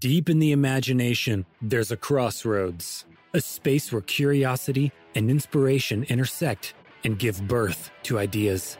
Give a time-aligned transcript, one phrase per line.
[0.00, 3.04] Deep in the imagination, there's a crossroads,
[3.34, 6.72] a space where curiosity and inspiration intersect
[7.04, 8.78] and give birth to ideas.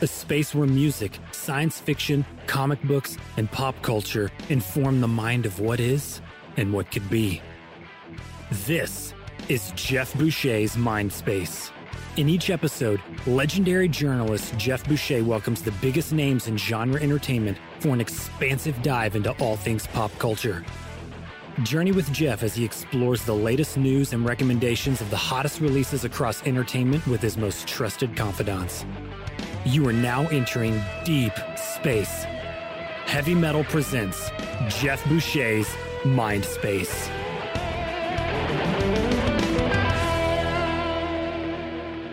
[0.00, 5.60] A space where music, science fiction, comic books, and pop culture inform the mind of
[5.60, 6.20] what is
[6.56, 7.40] and what could be.
[8.66, 9.14] This
[9.48, 11.70] is Geoff Boucher's Mind Space.
[12.18, 17.88] In each episode, legendary journalist Geoff Boucher welcomes the biggest names in genre entertainment for
[17.88, 20.62] an expansive dive into all things pop culture.
[21.62, 26.04] Journey with Geoff as he explores the latest news and recommendations of the hottest releases
[26.04, 28.84] across entertainment with his most trusted confidants.
[29.64, 32.24] You are now entering deep space.
[33.06, 34.30] Heavy Metal presents
[34.68, 35.74] Geoff Boucher's
[36.04, 37.08] Mind Space.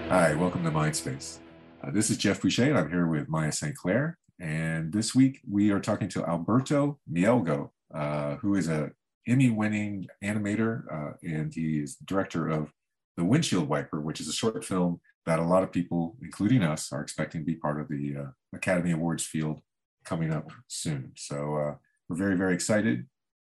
[0.09, 1.37] Hi, welcome to Mindspace.
[1.83, 3.75] Uh, this is Geoff Boucher, and I'm here with Maya St.
[3.75, 4.17] Clair.
[4.39, 8.89] And this week we are talking to Alberto Mielgo, uh, who is a
[9.27, 12.73] Emmy-winning animator, uh, and he is director of
[13.17, 16.91] The Windshield Wiper, which is a short film that a lot of people, including us,
[16.91, 19.61] are expecting to be part of the uh, Academy Awards field
[20.05, 21.11] coming up soon.
[21.17, 21.75] So uh,
[22.09, 23.05] we're very, very excited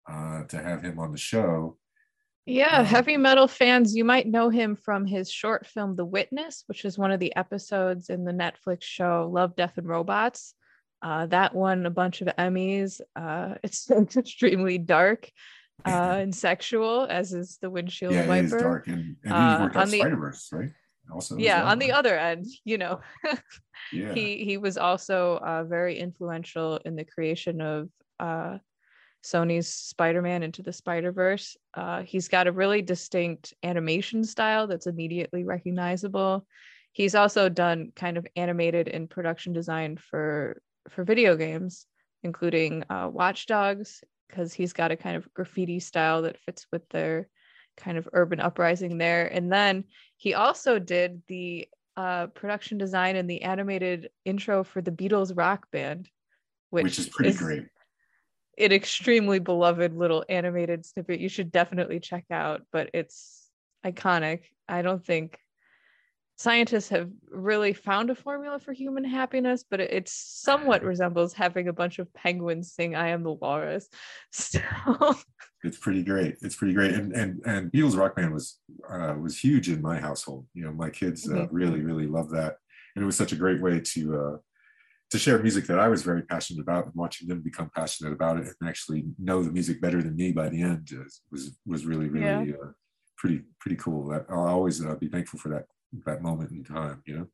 [0.06, 1.78] uh, to have him on the show.
[2.46, 6.64] Yeah, Um, heavy metal fans, you might know him from his short film The Witness,
[6.68, 10.56] which is one of the episodes in the Netflix show Love, Death, and Robots.
[11.04, 13.02] Uh, that won a bunch of Emmys.
[13.16, 15.30] Uh, it's, extremely dark
[15.86, 18.46] uh, and sexual, as is the windshield yeah, wiper.
[18.46, 20.70] is dark, and, and Uh, worked on the- Spider Verse, right?
[21.12, 23.02] Also, Yeah, on the other end, you know,
[23.92, 27.90] yeah, he he was also uh, very influential in the creation of
[29.24, 31.58] Sony's Spider-Man into the Spider-Verse.
[31.74, 36.46] Uh, he's got a really distinct animation style that's immediately recognizable.
[36.92, 41.86] He's also done kind of animated and production design for for video games,
[42.24, 46.88] including uh, Watch Dogs, because he's got a kind of graffiti style that fits with
[46.90, 47.30] their
[47.78, 49.28] kind of urban uprising there.
[49.28, 49.86] And then
[50.18, 55.70] he also did the uh, production design and the animated intro for the Beatles rock
[55.72, 56.10] band,
[56.72, 57.66] which, which is pretty great.
[58.58, 63.50] An extremely beloved little animated snippet you should definitely check out, but it's
[63.86, 64.42] iconic.
[64.68, 65.40] I don't think
[66.38, 71.68] scientists have really found a formula for human happiness, but it, it somewhat resembles having
[71.68, 73.88] a bunch of penguins sing "I Am the Walrus."
[74.32, 74.60] So
[75.64, 76.38] It's pretty great.
[76.42, 76.94] It's pretty great.
[76.94, 78.60] And and and Beatles Rock Band was
[78.90, 80.48] uh, was huge in my household.
[80.54, 81.50] You know, my kids uh, Mhm.
[81.52, 82.58] really really loved that,
[82.96, 84.38] and it was such a great way to uh,
[85.12, 88.38] to share music that I was very passionate about, and watching them become passionate about
[88.38, 90.90] it and actually know the music better than me by the end
[91.32, 92.72] was was really really uh,
[93.18, 94.10] pretty pretty cool.
[94.10, 95.66] That I'll always uh, be thankful for that
[96.06, 97.02] that moment in time.
[97.06, 97.28] You know.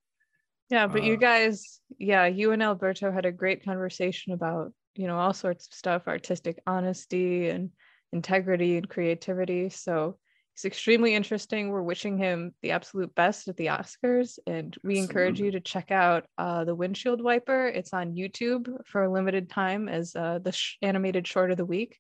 [0.69, 5.07] Yeah, but you Uh, guys, yeah, you and Alberto had a great conversation about, you
[5.07, 7.69] know, all sorts of stuff, artistic honesty and
[8.11, 9.69] integrity and creativity.
[9.69, 10.17] So
[10.57, 11.69] it's extremely interesting.
[11.69, 15.91] We're wishing him the absolute best at the Oscars, and we encourage you to check
[15.91, 17.68] out uh, the Windshield Wiper.
[17.68, 21.66] It's on YouTube for a limited time as uh, the sh- animated short of the
[21.66, 22.00] week.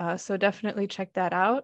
[0.00, 1.62] Uh, so definitely check that out.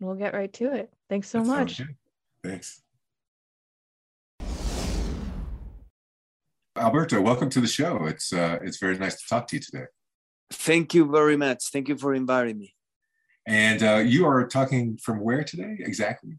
[0.00, 0.90] And we'll get right to it.
[1.10, 1.76] Thanks so That much.
[1.76, 1.94] good.
[2.42, 2.80] Thanks.
[6.74, 8.06] Alberto, welcome to the show.
[8.06, 9.84] It's uh, it's very nice to talk to you today.
[10.50, 11.64] Thank you very much.
[11.70, 12.74] Thank you for inviting me.
[13.46, 16.38] And uh, you are talking from where today exactly?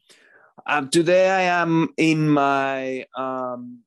[0.66, 3.80] Um, today I am in my um,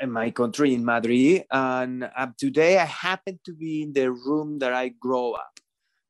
[0.00, 4.58] in my country in Madrid, and um, today I happen to be in the room
[4.60, 5.52] that I grow up.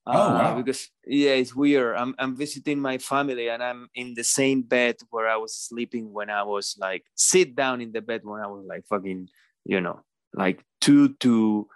[0.06, 0.56] Oh, wow.
[0.56, 1.97] Because yeah, it's weird.
[1.97, 6.12] I'm I'm visiting my family, and I'm in the same bed where I was sleeping
[6.12, 9.29] when I was like sit down in the bed when I was like fucking,
[9.65, 10.00] you know,
[10.35, 11.69] like two to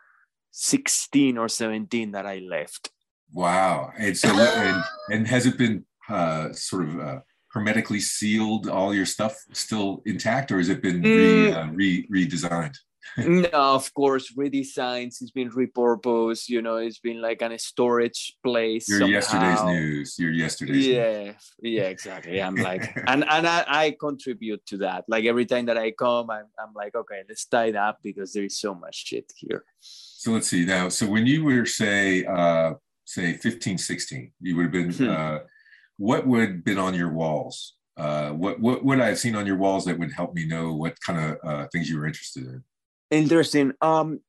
[0.52, 2.90] sixteen or seventeen that I left.
[3.36, 3.92] Wow.
[3.98, 7.20] And so, and, and has it been uh, sort of uh,
[7.52, 8.66] hermetically sealed?
[8.68, 11.56] All your stuff still intact, or has it been re, Mm.
[11.56, 12.76] uh, re, redesigned?
[13.18, 15.20] no, of course, redesigns.
[15.20, 16.48] It's been repurposed.
[16.48, 18.88] You know, it's been like an storage place.
[18.88, 20.18] Your yesterday's news.
[20.18, 20.86] Your yesterday's news.
[20.86, 21.32] Yeah,
[21.62, 22.42] yeah, exactly.
[22.42, 25.04] I'm like, and and I, I contribute to that.
[25.08, 28.32] Like every time that I come, I'm, I'm like, okay, let's tie it up because
[28.32, 29.64] there is so much shit here.
[29.80, 30.88] So let's see now.
[30.88, 32.74] So when you were say uh,
[33.06, 35.08] say 15, 16, you would have been, Hmm.
[35.08, 35.38] uh,
[35.96, 37.76] what would have been on your walls?
[37.96, 40.74] Uh, what, what would I have seen on your walls that would help me know
[40.74, 42.64] what kind of uh, things you were interested in?
[43.10, 43.72] Interesting.
[43.80, 44.20] Um,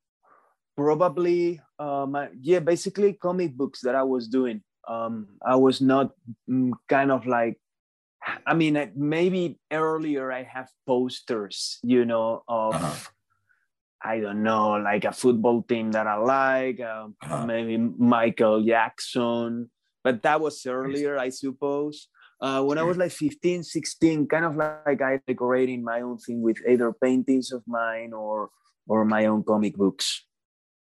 [0.77, 4.63] probably, um, yeah, basically comic books that I was doing.
[4.87, 6.11] Um, I was not
[6.49, 7.59] mm, kind of like,
[8.45, 12.95] I mean, maybe earlier I have posters, you know, of Uh-huh.
[14.07, 17.45] I don't know, like a football team that I like, um, Uh-huh.
[17.45, 19.69] maybe Michael Jackson,
[20.03, 22.07] but that was earlier, I suppose.
[22.39, 26.41] Uh, when I was like 15, 16, kind of like I decorating my own thing
[26.41, 28.49] with either paintings of mine or
[28.87, 30.23] or my own comic books.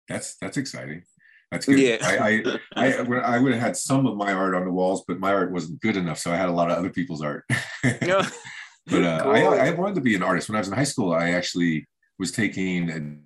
[0.07, 1.04] That's, that's exciting.
[1.51, 1.80] That's good.
[1.80, 1.98] Yeah.
[2.01, 5.19] I, I, I, I would have had some of my art on the walls, but
[5.19, 6.19] my art wasn't good enough.
[6.19, 7.45] So I had a lot of other people's art.
[7.83, 8.28] Yeah.
[8.88, 9.31] but uh, Cool.
[9.33, 10.50] I, I wanted to be an artist.
[10.50, 11.88] When I was in high school, I actually
[12.19, 13.23] was taking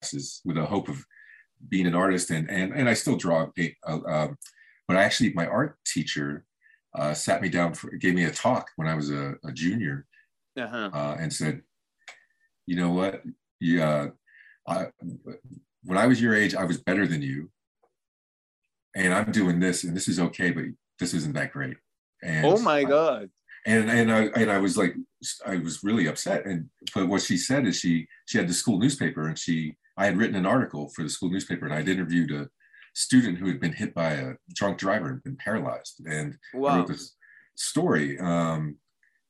[0.00, 1.04] classes with a hope of
[1.68, 3.74] being an artist, and and and I still draw and paint.
[3.86, 4.38] Uh, um,
[4.88, 6.44] but I actually, my art teacher
[6.96, 10.06] uh, sat me down for gave me a talk when I was a, a junior,
[10.56, 10.90] Uh-huh.
[10.92, 11.62] uh, and said,
[12.66, 13.22] "You know what?
[13.60, 14.08] Yeah,
[14.68, 14.86] I,
[15.84, 17.50] when I was your age, I was better than you,
[18.94, 20.64] and I'm doing this, and this is okay, but
[20.98, 21.76] this isn't that great."
[22.22, 23.30] And Oh my I- God.
[23.66, 24.94] And and I and I was like
[25.44, 26.46] I was really upset.
[26.46, 30.06] And but what she said is she she had the school newspaper and she I
[30.06, 32.48] had written an article for the school newspaper and I'd interviewed a
[32.94, 36.00] student who had been hit by a drunk driver and been paralyzed.
[36.06, 36.76] And I Wow.
[36.78, 37.14] wrote this
[37.56, 38.76] story um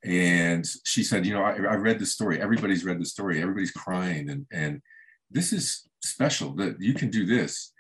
[0.04, 2.40] and she said you know I, I read the story.
[2.40, 3.40] Everybody's read the story.
[3.40, 4.28] Everybody's crying.
[4.30, 4.82] And and
[5.30, 7.72] this is special that you can do this.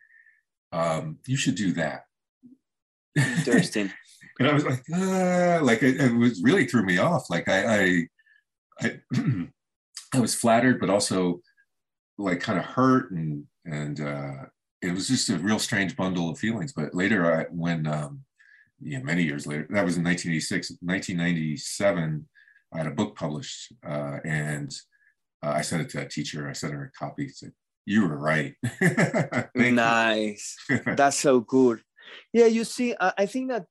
[0.72, 2.04] Um you should do that.
[3.14, 3.92] Interesting.
[4.38, 7.30] and I was like, ah, like it, it was really threw me off.
[7.30, 8.08] Like I, I,
[8.80, 9.00] I,
[10.14, 11.40] I was flattered, but also
[12.18, 14.44] like kind of hurt, and and uh,
[14.82, 16.72] it was just a real strange bundle of feelings.
[16.72, 18.24] But later, I when um,
[18.80, 22.28] yeah, many years later, that was in 1986, 1997,
[22.74, 24.74] I had a book published, uh, and
[25.42, 26.48] uh, I sent it to a teacher.
[26.48, 27.28] I sent her a copy.
[27.28, 27.52] Said,
[27.86, 28.54] "You were right."
[29.54, 30.56] Nice.
[30.86, 31.80] That's so good.
[32.32, 33.66] Yeah, you see, I, I think that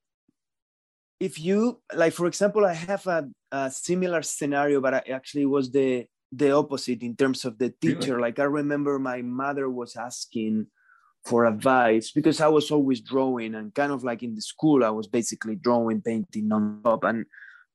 [1.20, 5.70] if you like, for example, I have a, a similar scenario, but I actually was
[5.70, 7.94] the the opposite in terms of the Really?
[7.96, 8.20] teacher.
[8.20, 10.66] Like I remember my mother was asking
[11.24, 14.90] for advice because I was always drawing and kind of like in the school, I
[14.90, 17.04] was basically drawing, painting non-stop.
[17.04, 17.26] And,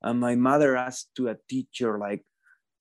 [0.02, 2.24] and my mother asked to a teacher, like,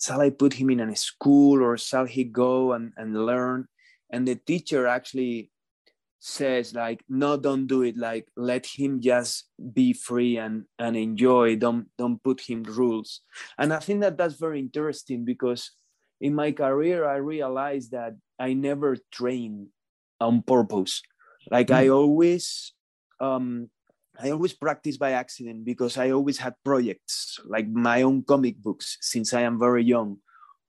[0.01, 3.67] shall I put him in a school or shall he go and, and learn?
[4.13, 5.51] And the teacher actually
[6.21, 7.97] says like no don't do it.
[7.97, 11.57] Like let him just be free and and enjoy.
[11.57, 13.23] Don't don't put him rules.
[13.59, 15.73] And i think that that's very interesting because
[16.21, 19.69] in my career i realized that i never train
[20.21, 21.03] on purpose.
[21.51, 22.73] Like i always
[23.19, 23.71] um
[24.21, 28.99] i always practice by accident because i always had projects like my own comic books
[29.01, 30.17] since i am very young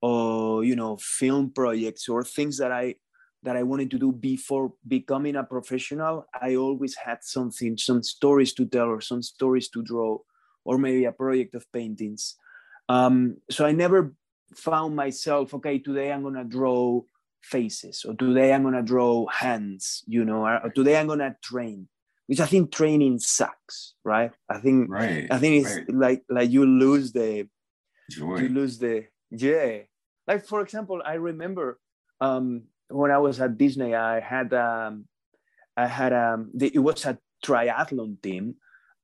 [0.02, 2.96] or you know film projects or things that i
[3.44, 8.54] that I wanted to do before becoming a professional, I always had something, some stories
[8.54, 10.20] to tell or some stories to draw,
[10.64, 12.36] or maybe a project of paintings.
[12.88, 14.14] Um, so I never
[14.56, 17.02] found myself, okay, today I'm gonna draw
[17.42, 21.88] faces, or today I'm gonna draw hands, you know, or, or today I'm gonna train,
[22.28, 24.32] which I think training sucks, right?
[24.50, 25.28] I think right.
[25.32, 25.90] I think it's right.
[25.90, 27.48] like like you lose the
[28.12, 28.38] joy.
[28.38, 29.80] you lose the yeah
[30.28, 31.80] like for example i remember
[32.20, 35.06] um when i was at disney i had um
[35.78, 38.56] i had um the, it was a triathlon team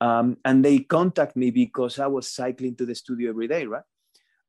[0.01, 3.83] um and they contact me because i was cycling to the studio every day right?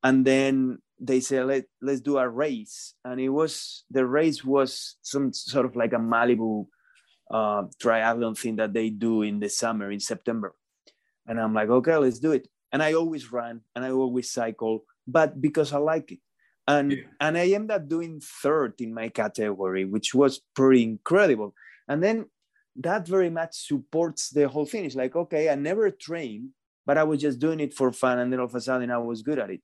[0.03, 2.93] And then they said Let, let's do a race.
[3.03, 6.67] And it was the race was some sort of like a malibu
[7.31, 10.55] uh, triathlon thing that they do in the summer in september.
[11.27, 12.47] And i'm like okay let's do it.
[12.71, 16.19] And i always run and i always cycle but because i like it
[16.69, 17.09] and Yeah.
[17.19, 21.49] and i ended up doing third in my category which was pretty incredible.
[21.89, 22.17] And then
[22.87, 24.85] that very much supports the whole thing.
[24.85, 26.49] It's like okay i never trained
[26.87, 28.19] but i was just doing it for fun.
[28.19, 29.61] And then all of a sudden i was good at it.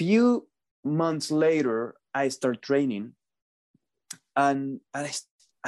[0.00, 0.46] Few
[1.02, 1.78] months later
[2.14, 3.12] i start training
[4.36, 5.12] and, and I,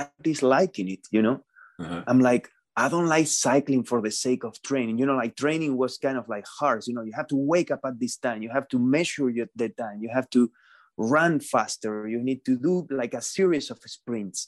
[0.01, 1.39] I disliking it you know?
[1.81, 2.03] Uh-huh.
[2.07, 4.99] I'm like, I don't like cycling for the sake of training.
[4.99, 6.87] You know, like training was kind of like hard.
[6.87, 8.41] You know, you have to wake up at this time.
[8.41, 9.99] You have to measure your, the time.
[10.01, 10.49] You have to
[10.97, 12.07] run faster.
[12.07, 14.47] You need to do like a series of sprints.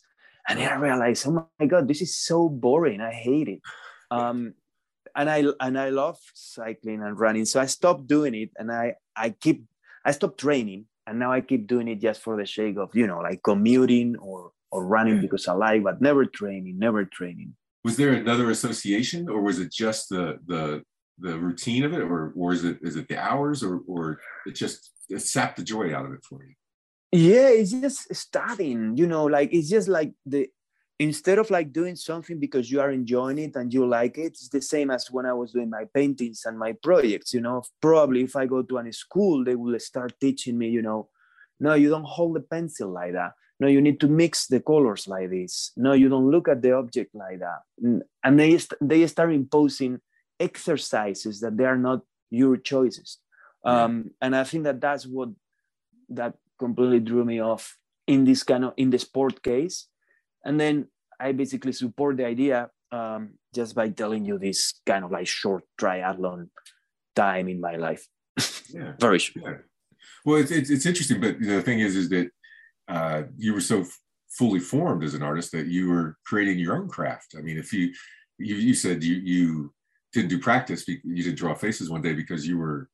[0.49, 3.01] And then I realized, oh my God, this is so boring.
[3.01, 3.63] I hate it.
[4.13, 4.55] Um,
[5.17, 7.47] and I and I love cycling and running.
[7.47, 9.65] So I stopped doing it and I I keep
[10.05, 13.09] I stopped training and now I keep doing it just for the sake of, you
[13.09, 17.57] know, like commuting or or running because I like, but never training, never training.
[17.85, 20.83] Was there another association, or was it just the the
[21.19, 24.55] the routine of it, or or is it is it the hours, or or it
[24.55, 26.55] just it sapped the joy out of it for you?
[27.13, 28.97] Yeah, it's just starting.
[28.97, 30.49] You know, like it's just like the
[31.01, 34.51] instead of like doing something because you are enjoying it and you like it it's
[34.51, 38.23] the same as when i was doing my paintings and my projects you know probably
[38.23, 41.09] if i go to a school they will start teaching me you know
[41.59, 45.07] no you don't hold the pencil like that no you need to mix the colors
[45.07, 45.73] like this.
[45.77, 47.61] No you don't look at the object like that.
[48.25, 50.01] And they, they start imposing
[50.39, 52.01] exercises that they are not
[52.31, 53.19] your choices.
[53.63, 55.29] Um, and i think that that's what
[56.09, 57.77] that completely drew me off
[58.07, 59.87] in this kind of in the sport case.
[60.45, 60.89] And then
[61.21, 65.65] I basically support the idea um, just by telling you this kind of like short
[65.79, 66.49] triathlon
[67.15, 68.07] time in my life.
[68.73, 69.67] Yeah, very short.
[70.25, 72.31] Well, it's, it's, it's interesting, but the thing is, is that
[72.91, 76.77] uh, you were so f- fully formed as an artist that you were creating your
[76.77, 77.35] own craft.
[77.39, 77.93] I mean, if you
[78.39, 79.73] you, you said you you
[80.13, 82.89] didn't do practice, you didn't draw faces one day because you were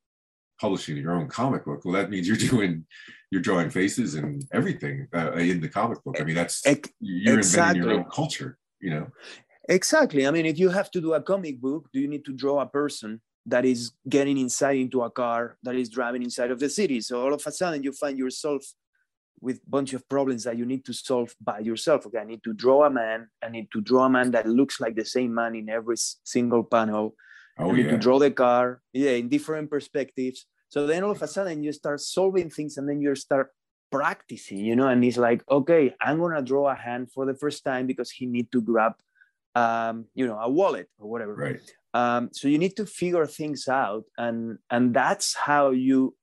[0.61, 1.85] publishing your own comic book.
[1.85, 2.85] Well, that means you're doing
[3.31, 6.21] you're drawing faces and everything uh, in the comic book.
[6.21, 6.63] I mean, that's
[7.01, 7.81] you're exactly.
[7.81, 8.59] inventing your own culture.
[8.81, 9.07] You know.
[9.69, 10.27] Exactly.
[10.27, 12.61] I mean, if you have to do a comic book, do you need to draw
[12.61, 16.69] a person that is getting inside into a car that is driving inside of the
[16.69, 17.01] city?
[17.01, 18.63] So all of a sudden, you find yourself
[19.41, 22.07] with a bunch of problems that you need to solve by yourself.
[22.07, 23.29] Okay, I need to draw a man.
[23.43, 26.65] I need to draw a man that looks like the same man in every single
[26.65, 27.15] panel.
[27.59, 27.93] Oh, I need yeah.
[27.93, 30.47] to draw the car, yeah, in different perspectives.
[30.69, 33.51] So then all of a sudden you start solving things and then you start
[33.91, 37.65] practicing, you know, and it's like, okay, I'm gonna draw a hand for the first
[37.65, 38.95] time because he need to grab
[39.57, 41.35] um, you know, a wallet or whatever.
[41.35, 41.61] Right.
[41.95, 46.15] Um, so you need to figure things out and and that's how you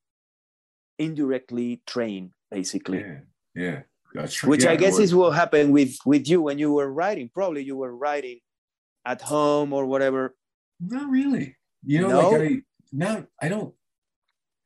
[1.00, 3.00] indirectly train basically.
[3.00, 3.19] Yeah.
[3.55, 3.79] Yeah.
[4.13, 7.29] That's Which yeah, I guess is what happened with with you when you were writing.
[7.33, 8.39] Probably you were writing
[9.05, 10.36] at home or whatever.
[10.79, 11.55] Not really.
[11.83, 12.29] You know, no?
[12.29, 13.74] like I not I don't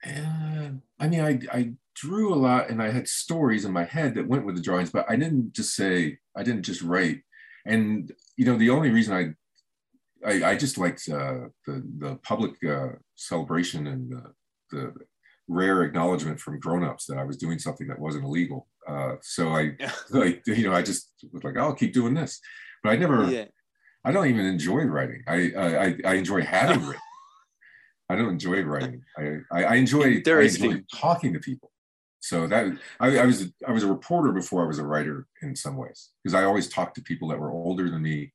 [0.05, 4.15] uh, I mean, I, I drew a lot and I had stories in my head
[4.15, 7.21] that went with the drawings, but I didn't just say, I didn't just write.
[7.65, 12.63] And, you know, the only reason I, I, I just liked uh, the, the public
[12.63, 14.23] uh, celebration and the,
[14.71, 14.93] the
[15.47, 18.67] rare acknowledgement from grown-ups that I was doing something that wasn't illegal.
[18.87, 19.77] Uh, so I,
[20.09, 22.39] like, you know, I just was like, I'll keep doing this.
[22.83, 23.45] But I never, yeah.
[24.05, 25.23] I don't even enjoy writing.
[25.27, 27.01] I, I, I enjoy having written.
[28.09, 29.01] I don't enjoy writing.
[29.17, 31.71] I, I, I enjoy, I enjoy talking to people.
[32.19, 35.55] So that I, I, was I was a reporter before I was a writer in
[35.55, 38.33] some ways because I always talked to people that were older than me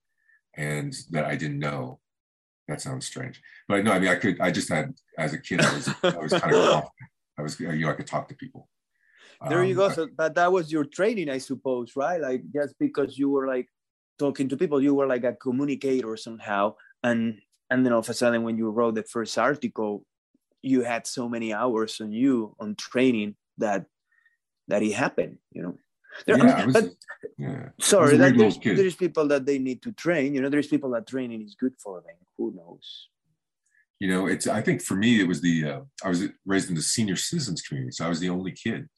[0.56, 1.98] and that I didn't know.
[2.72, 4.40] That sounds strange, but no, I mean I could.
[4.40, 7.10] I just had as a kid I was I was kind of confident.
[7.38, 8.66] I was you know I could talk to people.
[9.46, 9.90] There um, you go.
[9.90, 12.18] So, but that was your training, I suppose, right?
[12.18, 13.68] Like just because you were like
[14.18, 18.14] talking to people, you were like a communicator somehow, and and then all of a
[18.14, 20.04] sudden when you wrote the first article
[20.62, 23.84] you had so many hours on you on training that
[24.68, 25.76] that it happened you know
[26.26, 26.84] there, yeah, was, but
[27.38, 27.68] yeah.
[27.80, 31.06] sorry that there's, there's people that they need to train you know there's people that
[31.06, 33.08] training is good for them who knows
[33.98, 36.74] you know it's i think for me it was the uh, i was raised in
[36.74, 38.88] the senior citizens community so i was the only kid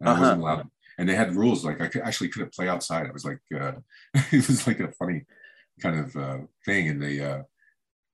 [0.00, 0.18] and uh-huh.
[0.18, 0.68] i wasn't allowed
[0.98, 3.72] and they had rules like i could, actually couldn't play outside i was like uh,
[4.14, 5.24] it was like a funny
[5.80, 7.42] kind of uh, thing and they uh,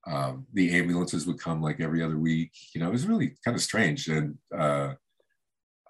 [0.07, 2.53] um, the ambulances would come like every other week.
[2.75, 4.09] You know, it was really kind of strange.
[4.09, 4.95] And uh,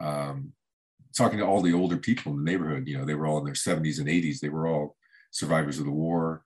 [0.00, 0.52] um,
[1.17, 3.45] talking to all the older people in the neighborhood, you know, they were all in
[3.45, 4.40] their 70s and 80s.
[4.40, 4.97] They were all
[5.31, 6.45] survivors of the war.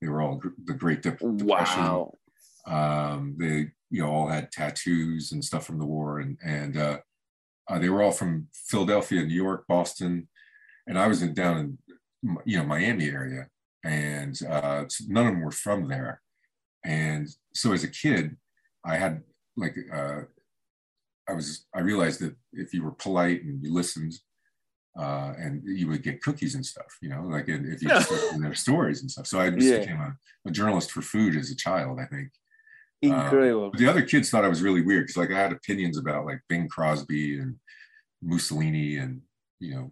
[0.00, 1.84] They were all the Great Depression.
[1.84, 2.18] Wow.
[2.66, 6.98] Um, they, you know, all had tattoos and stuff from the war, and and uh,
[7.68, 10.28] uh, they were all from Philadelphia, New York, Boston,
[10.86, 13.48] and I was in down in you know Miami area,
[13.84, 16.22] and uh, none of them were from there
[16.84, 18.36] and so as a kid,
[18.84, 19.22] I had
[19.56, 20.22] like, uh,
[21.28, 24.14] I was, I realized that if you were polite and you listened,
[24.98, 28.42] uh, and you would get cookies and stuff, you know, like if you just listened
[28.42, 29.26] to their stories and stuff.
[29.26, 29.80] So I just yeah.
[29.80, 30.16] became a,
[30.46, 32.30] a, journalist for food as a child, I think.
[33.02, 33.72] Incredible.
[33.74, 36.26] Uh, the other kids thought I was really weird because like I had opinions about
[36.26, 37.56] like Bing Crosby and
[38.22, 39.22] Mussolini and,
[39.58, 39.90] you know,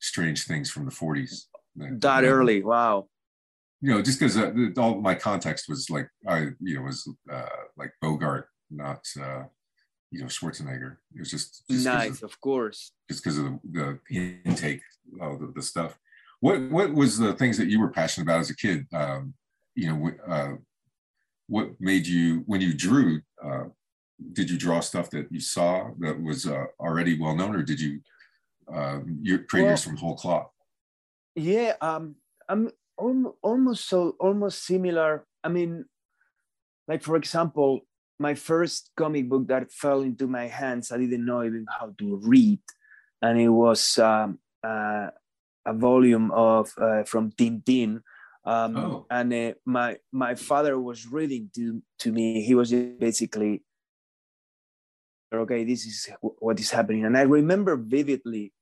[0.00, 1.46] strange things from the 40s.
[1.76, 2.62] That, early.
[2.62, 3.08] Wow
[3.80, 7.46] you know, just because uh, all my context was like I, you know, was uh,
[7.76, 9.44] like Bogart, not uh,
[10.10, 10.96] you know Schwarzenegger.
[11.14, 14.82] It was just, just nice, of, of, course, just because of the, the, intake
[15.20, 15.98] of the, the, stuff.
[16.40, 18.86] What what was the things that you were passionate about as a kid?
[18.92, 19.34] Um,
[19.74, 20.52] you know, uh,
[21.46, 23.20] what made you when you drew?
[23.42, 23.64] Uh,
[24.32, 27.80] did you draw stuff that you saw that was uh, already well known, or did
[27.80, 28.00] you
[28.72, 30.50] uh, you create well, yours from whole cloth?
[31.36, 32.16] Yeah, um,
[32.48, 32.72] I'm
[33.42, 35.24] almost so almost similar.
[35.42, 35.86] I mean,
[36.88, 37.80] like for example,
[38.20, 42.20] my first comic book that fell into my hands, I didn't know even how to
[42.22, 42.60] read,
[43.22, 45.08] and it was um, uh,
[45.64, 48.02] a volume of uh, from Tintin.
[48.44, 49.06] Um, oh.
[49.10, 52.44] And uh, my my father was reading to to me.
[52.44, 53.64] He was basically
[55.32, 55.64] okay.
[55.64, 58.52] This is what is happening, and I remember vividly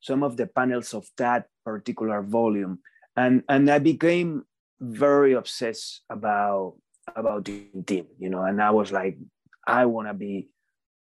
[0.00, 2.80] some of the panels of that particular volume,
[3.16, 4.42] and and I became
[4.80, 6.74] very obsessed about
[7.16, 9.18] about team you know, and I was like,
[9.66, 10.48] I want to be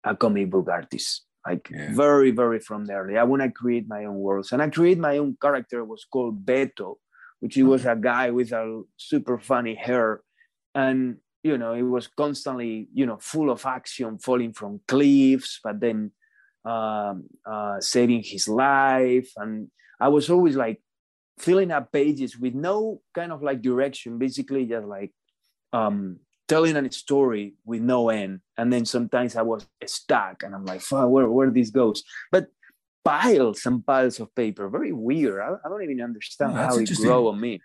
[0.04, 1.94] a comic book artist like yeah.
[1.94, 4.98] very very from the early i want to create my own worlds and i create
[4.98, 6.96] my own character It was called beto
[7.40, 10.22] which he was a guy with a super funny hair
[10.76, 15.80] and you know he was constantly you know full of action falling from cliffs but
[15.80, 16.12] then
[16.66, 20.82] um, uh, saving his life and i was always like
[21.38, 25.12] filling up pages with no kind of like direction basically just like
[25.74, 28.42] um, telling a story with no end.
[28.58, 32.04] And then sometimes I was stuck and I'm like, where, where this goes.
[32.32, 32.48] But
[33.06, 35.42] piles and piles of paper, very weird.
[35.42, 37.62] I, I don't even understand how it grow on me.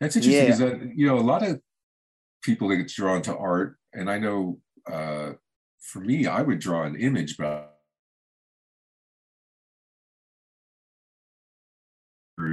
[0.00, 0.92] That's interesting because, yeah.
[0.94, 1.60] you know, a lot of
[2.42, 5.32] people that get drawn to art, and I know uh,
[5.80, 7.74] for me, I would draw an image, but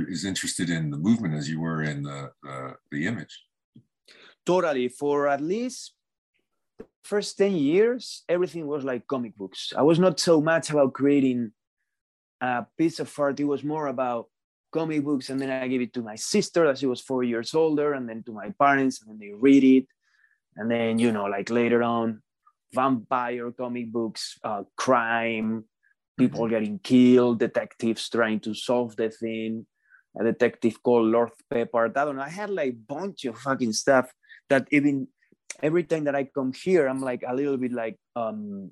[0.10, 3.45] is interested in the movement as you were in the, the, the image
[4.46, 5.94] totally for at least
[6.78, 9.74] the first 10 years everything was like comic books.
[9.76, 11.52] I was not so much about creating
[12.42, 13.40] a piece of art.
[13.40, 14.28] It was more about
[14.72, 17.56] comic books and then i gave it to my sister as she was four years
[17.56, 19.88] older and then to my parents and then they read it.
[20.58, 22.22] And then you know like later on
[22.74, 25.66] vampire comic books uh, crime
[26.18, 26.50] people mm-hmm.
[26.50, 29.66] getting killed detectives trying to solve the thing
[30.20, 33.74] a detective called lord peppard i don't know i had like a bunch of fucking
[33.74, 34.12] stuff
[34.50, 35.08] that even
[35.62, 38.72] every time that I come here, I'm like a little bit like, um,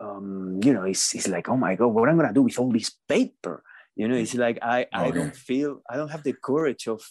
[0.00, 2.58] um, you know, it's, it's like, oh my God, what am I'm gonna do with
[2.58, 3.62] all this paper?
[3.94, 7.02] You know, it's like I, I don't feel I don't have the courage of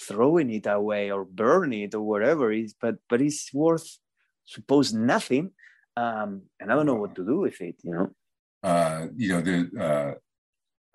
[0.00, 3.98] throwing it away or burning it or whatever it is, but but it's worth
[4.44, 5.52] suppose nothing.
[5.96, 8.10] Um, and I don't know what to do with it, you know.
[8.62, 10.18] Uh, you know, the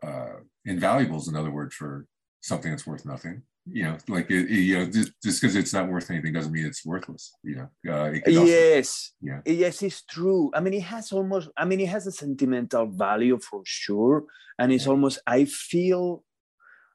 [0.04, 2.08] uh, uh, invaluable is another word for
[2.42, 6.10] something that's worth nothing you know, like it, you know, just because it's not worth
[6.10, 7.34] anything doesn't mean it's worthless.
[7.44, 10.52] You know, uh, yes, yeah, yes, it's true.
[10.54, 11.50] I mean, it has almost.
[11.58, 14.26] I mean, it has a sentimental value for sure,
[14.58, 14.92] and it's yeah.
[14.92, 15.20] almost.
[15.28, 16.24] I feel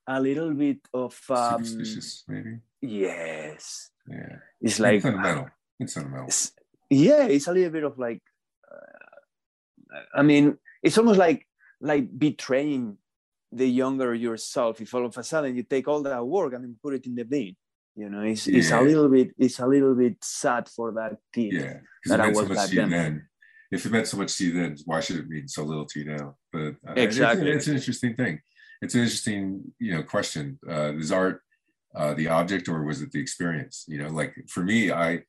[0.07, 2.59] a little bit of um, superstitious, maybe.
[2.81, 3.91] Yes.
[4.09, 4.37] Yeah.
[4.61, 5.49] It's like it's sentimental.
[5.79, 6.27] It's sentimental.
[6.27, 6.53] It's,
[6.91, 8.23] yeah, it's a little bit of like.
[8.71, 11.47] Uh, I mean, it's almost like
[11.81, 12.99] like betraying
[13.53, 14.81] the younger yourself.
[14.81, 17.15] If all of a sudden you take all that work and then put it in
[17.15, 17.55] the bin
[17.95, 18.59] you know it's, yeah.
[18.59, 22.29] it's a little bit it's a little bit sad for that kid yeah that I
[22.29, 22.91] was so back then.
[22.91, 23.29] then.
[23.71, 26.01] if it meant so much to you then why should it mean so little to
[26.01, 26.37] you now?
[26.53, 28.41] But uh, exactly it's, it's, an interesting thing.
[28.81, 30.59] It's an interesting you know question.
[30.69, 31.43] Uh, is art
[31.95, 33.85] uh, the object or was it the experience?
[33.89, 35.23] You know like for me i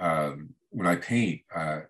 [0.00, 1.80] um, when i paint uh,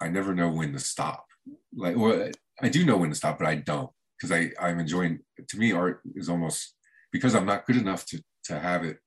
[0.00, 1.26] i never know when to stop.
[1.74, 2.28] Like well
[2.60, 3.90] i do know when to stop but i don't
[4.20, 5.20] because I I'm enjoying.
[5.48, 6.74] To me, art is almost
[7.12, 8.98] because I'm not good enough to to have it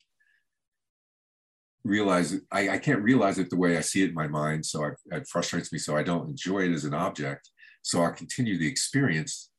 [1.83, 2.43] realize it.
[2.51, 4.65] I, I can't realize it the way I see it in my mind.
[4.65, 5.79] So I, it frustrates me.
[5.79, 7.49] So I don't enjoy it as an object.
[7.81, 9.49] So I continue the experience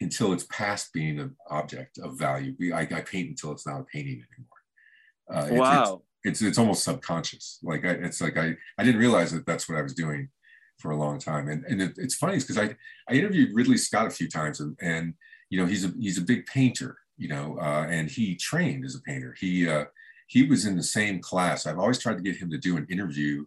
[0.00, 2.54] until it's past being an object of value.
[2.74, 5.54] I, I paint until it's not a painting anymore.
[5.54, 6.02] Uh, wow.
[6.24, 7.58] It's, it's, it's almost subconscious.
[7.62, 10.28] Like I, it's like I I didn't realize that that's what I was doing
[10.78, 11.48] for a long time.
[11.48, 12.76] And, and it, it's funny because I,
[13.08, 15.14] I interviewed Ridley Scott a few times and, and,
[15.48, 18.94] you know, he's a, he's a big painter, you know, uh, and he trained as
[18.94, 19.34] a painter.
[19.38, 19.86] He, uh,
[20.26, 21.66] he was in the same class.
[21.66, 23.46] I've always tried to get him to do an interview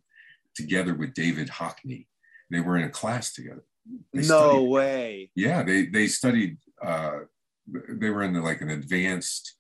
[0.55, 2.07] together with David Hockney.
[2.49, 3.63] They were in a class together.
[4.13, 5.31] They no studied, way.
[5.35, 5.61] Yeah.
[5.61, 7.19] They, they studied, uh,
[7.67, 9.55] they were in the, like an advanced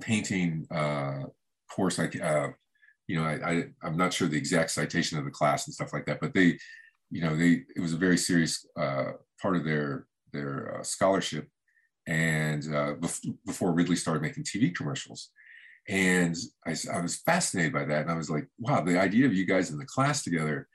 [0.00, 1.22] painting uh,
[1.70, 1.96] course.
[1.96, 2.48] Like, uh,
[3.06, 5.94] you know, I, I, I'm not sure the exact citation of the class and stuff
[5.94, 6.58] like that, but they,
[7.10, 11.48] you know, they it was a very serious uh, part of their their uh, scholarship,
[12.06, 15.30] and uh, bef- before Ridley started making TV commercials,
[15.88, 19.34] and I, I, was fascinated by that, and I was like, wow, the idea of
[19.34, 20.68] you guys in the class together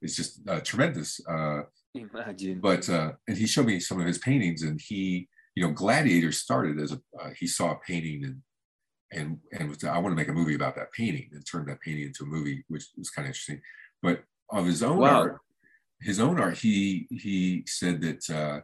[0.00, 1.20] is just uh, tremendous.
[1.28, 1.62] Uh,
[1.94, 2.60] Imagine.
[2.60, 6.32] But uh, and he showed me some of his paintings, and he, you know, Gladiator
[6.32, 7.00] started as a
[7.38, 8.42] he saw a painting and
[9.12, 11.80] and and was, I want to make a movie about that painting and turn that
[11.80, 13.60] painting into a movie, which was kind of interesting.
[14.02, 15.20] But of his own wow.
[15.20, 15.40] art,
[16.04, 18.60] his own art, he he said that uh,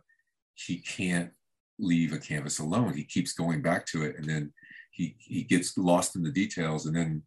[0.55, 1.31] he can't
[1.79, 2.95] leave a canvas alone.
[2.95, 4.53] He keeps going back to it, and then
[4.93, 7.23] he he gets lost in the details, and then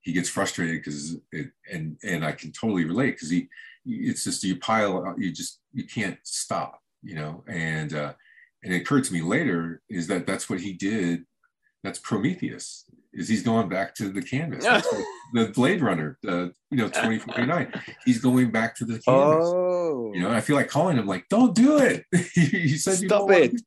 [0.00, 3.48] he gets frustrated because it and and I can totally relate because he
[3.84, 7.44] it's just you pile you just you can't stop you know?
[7.48, 8.14] And uh,
[8.62, 11.24] and it occurred to me later is that that's what he did.
[11.84, 12.84] That's Prometheus
[13.18, 14.64] is he's going back to the canvas
[15.34, 17.72] the Blade Runner uh, you know 2049
[18.04, 20.12] he's going back to the canvas oh.
[20.14, 22.04] you know I feel like calling him like don't do it
[22.34, 23.60] he said stop it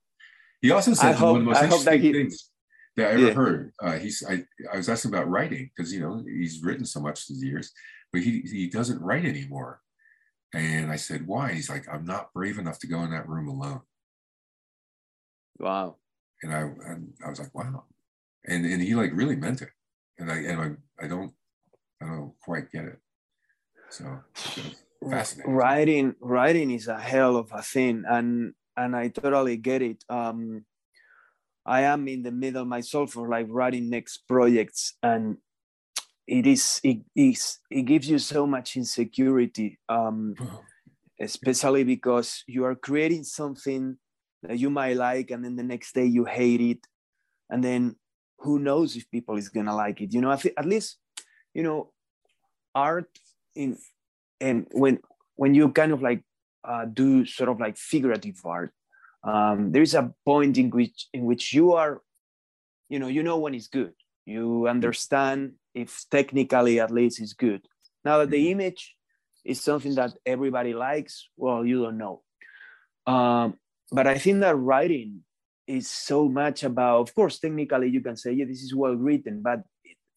[0.62, 2.14] he also said one of the most I interesting he...
[2.14, 2.50] things
[2.98, 3.34] that I ever yeah.
[3.34, 7.00] heard uh, he's I, I was asking about writing because you know he's written so
[7.00, 7.72] much these years
[8.12, 9.82] but he, he doesn't write anymore
[10.54, 11.54] and I said, why?
[11.54, 13.82] He's like, I'm not brave enough to go in that room alone.
[15.60, 15.98] Wow.
[16.44, 17.86] And I, and I was like, wow.
[18.48, 19.70] And, and he like really meant it.
[20.18, 21.34] And I, and I, I don't,
[22.02, 23.00] I don't quite get it.
[23.90, 24.20] So
[25.10, 25.54] fascinating.
[25.54, 28.04] Writing, writing is a hell of a thing.
[28.08, 30.04] And, and I totally get it.
[30.10, 30.66] Um,
[31.66, 35.38] I am in the middle myself for like writing next projects and
[36.28, 40.34] it is it is it gives you so much insecurity um,
[41.20, 43.98] especially because you are creating something
[44.44, 46.88] that you might like and then the next day you hate it
[47.50, 47.96] and then
[48.42, 50.98] who knows if people is gonna like it you know at least
[51.54, 51.92] you know
[52.74, 53.10] art
[53.56, 53.78] in
[54.40, 55.00] and when
[55.36, 56.24] when you kind of like
[56.64, 58.72] uh, do sort of like figurative art
[59.24, 62.02] um, there is a point in which in which you are
[62.90, 63.94] you know you know when it's good
[64.26, 67.62] you understand if technically at least it's good.
[68.04, 68.62] Now that the mm-hmm.
[68.62, 68.96] image
[69.44, 72.22] is something that everybody likes, well, you don't know.
[73.08, 73.56] Um,
[73.92, 75.24] but I think that writing
[75.72, 79.42] is so much about, of course, technically you can say, yeah, this is well written,
[79.42, 79.62] but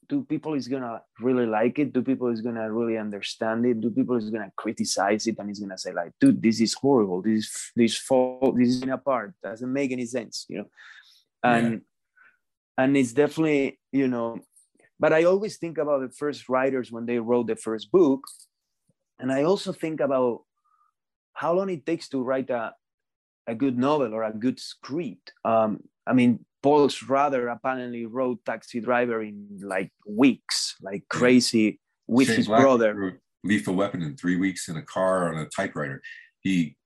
[0.08, 1.92] do people is gonna really like it?
[1.92, 3.80] Do people is gonna really understand it?
[3.80, 7.22] Do people is gonna criticize it and is gonna say like, dude, this is horrible.
[7.22, 9.34] This is this fall, this is in apart.
[9.42, 10.70] Doesn't make any sense, you know.
[11.42, 12.84] And yeah.
[12.84, 14.38] and it's definitely, you know,
[14.98, 18.22] but I always think about the first writers when they wrote the first book.
[19.18, 20.42] And I also think about
[21.32, 22.72] how long it takes to write a,
[23.46, 25.32] a good novel or a good script.
[25.44, 32.28] Um, I mean, Paul Schrader apparently wrote Taxi Driver in like weeks, like crazy, with
[32.28, 33.20] Shane his Black brother.
[33.42, 36.00] Lethal Weapon in three weeks in a car on a typewriter.
[36.40, 36.76] He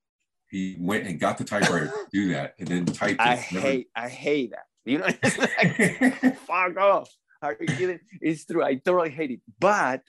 [0.51, 3.21] he went and got the typewriter to do that, and then typed.
[3.21, 4.67] I hate I hate that.
[4.85, 7.11] You know, like, fuck off.
[7.43, 8.01] Are you kidding?
[8.21, 8.65] It's true.
[8.65, 9.41] I totally hate it.
[9.61, 10.03] But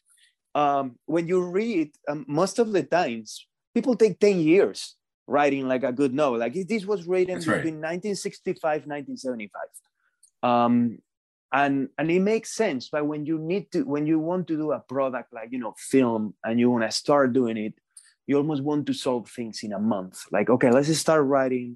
[0.55, 4.95] um, when you read, um, most of the times, people take 10 years
[5.29, 6.39] writing like a good novel.
[6.39, 8.01] Like this was written That's between right.
[8.01, 9.61] 1965, 1975.
[10.41, 10.99] Um,
[11.51, 14.71] and and it makes sense but when you need to when you want to do
[14.71, 17.73] a product like you know film and you want to start doing it
[18.27, 21.75] you almost want to solve things in a month like okay let's start writing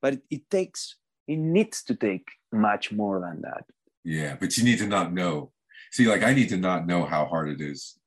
[0.00, 0.96] but it, it takes
[1.28, 3.66] it needs to take much more than that
[4.04, 5.52] yeah, but you need to not know.
[5.92, 7.98] See, like I need to not know how hard it is.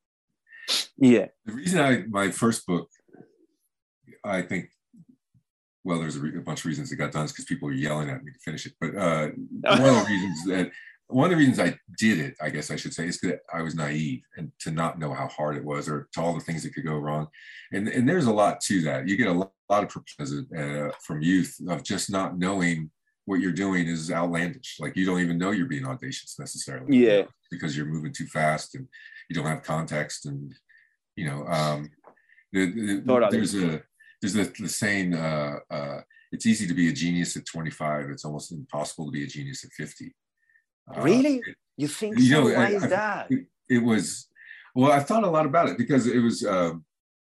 [0.97, 1.27] Yeah.
[1.45, 2.89] The reason I my first book,
[4.23, 4.69] I think,
[5.83, 7.73] well, there's a, re- a bunch of reasons it got done is because people were
[7.73, 8.73] yelling at me to finish it.
[8.79, 9.27] But uh,
[9.61, 10.71] one of the reasons that
[11.07, 13.61] one of the reasons I did it, I guess I should say, is that I
[13.61, 16.63] was naive and to not know how hard it was or to all the things
[16.63, 17.27] that could go wrong.
[17.71, 19.07] And and there's a lot to that.
[19.07, 19.91] You get a lot, of
[20.55, 22.91] uh, from youth of just not knowing
[23.25, 24.77] what you're doing is outlandish.
[24.79, 26.95] Like you don't even know you're being audacious necessarily.
[26.95, 27.23] Yeah.
[27.49, 28.87] Because you're moving too fast and
[29.29, 30.53] you don't have context and
[31.15, 31.89] you know um
[32.51, 33.31] the, the, totally.
[33.35, 33.81] there's a
[34.23, 35.99] there's the, the saying uh uh
[36.31, 39.63] it's easy to be a genius at 25 it's almost impossible to be a genius
[39.63, 40.15] at 50
[40.95, 41.38] uh, really?
[41.38, 42.41] it, you think you so?
[42.41, 43.27] know why I, is I, that?
[43.29, 44.27] it, it, was
[44.75, 46.73] well i thought a lot about it because it was uh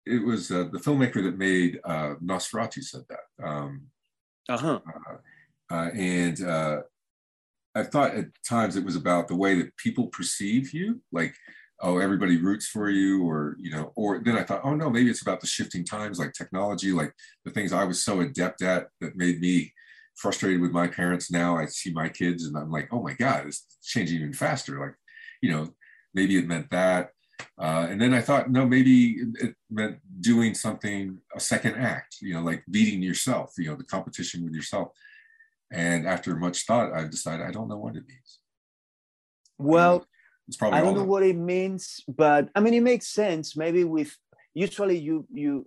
[0.05, 3.87] it was uh, the filmmaker that made uh nosferatu said that um
[4.49, 4.79] uh-huh.
[4.85, 5.17] uh,
[5.71, 6.81] uh, and uh,
[7.73, 11.33] I thought at times it was about the way that people perceive you, like,
[11.81, 15.09] oh, everybody roots for you, or, you know, or then I thought, oh, no, maybe
[15.09, 17.13] it's about the shifting times, like technology, like
[17.43, 19.73] the things I was so adept at that made me
[20.15, 21.31] frustrated with my parents.
[21.31, 24.79] Now I see my kids and I'm like, oh my God, it's changing even faster.
[24.79, 24.95] Like,
[25.41, 25.73] you know,
[26.13, 27.09] maybe it meant that.
[27.59, 32.35] Uh, and then I thought, no, maybe it meant doing something, a second act, you
[32.35, 34.89] know, like beating yourself, you know, the competition with yourself.
[35.71, 38.39] And after much thought, i've decided I don't know what it means.
[39.57, 40.05] Well,
[40.51, 43.55] it's probably I don't know what it means, but I mean, it makes sense.
[43.55, 44.13] Maybe with
[44.53, 45.65] usually you you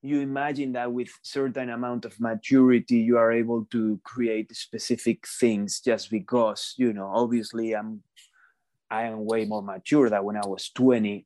[0.00, 5.80] you imagine that with certain amount of maturity you are able to create specific things
[5.80, 8.02] just because you know obviously i'm
[8.90, 11.24] i am way more mature than when i was 20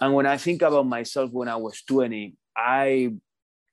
[0.00, 3.12] and when i think about myself when i was 20 i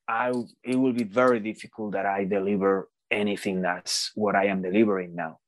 [0.06, 5.14] i it will be very difficult that i deliver anything that's what I am delivering
[5.14, 5.38] now.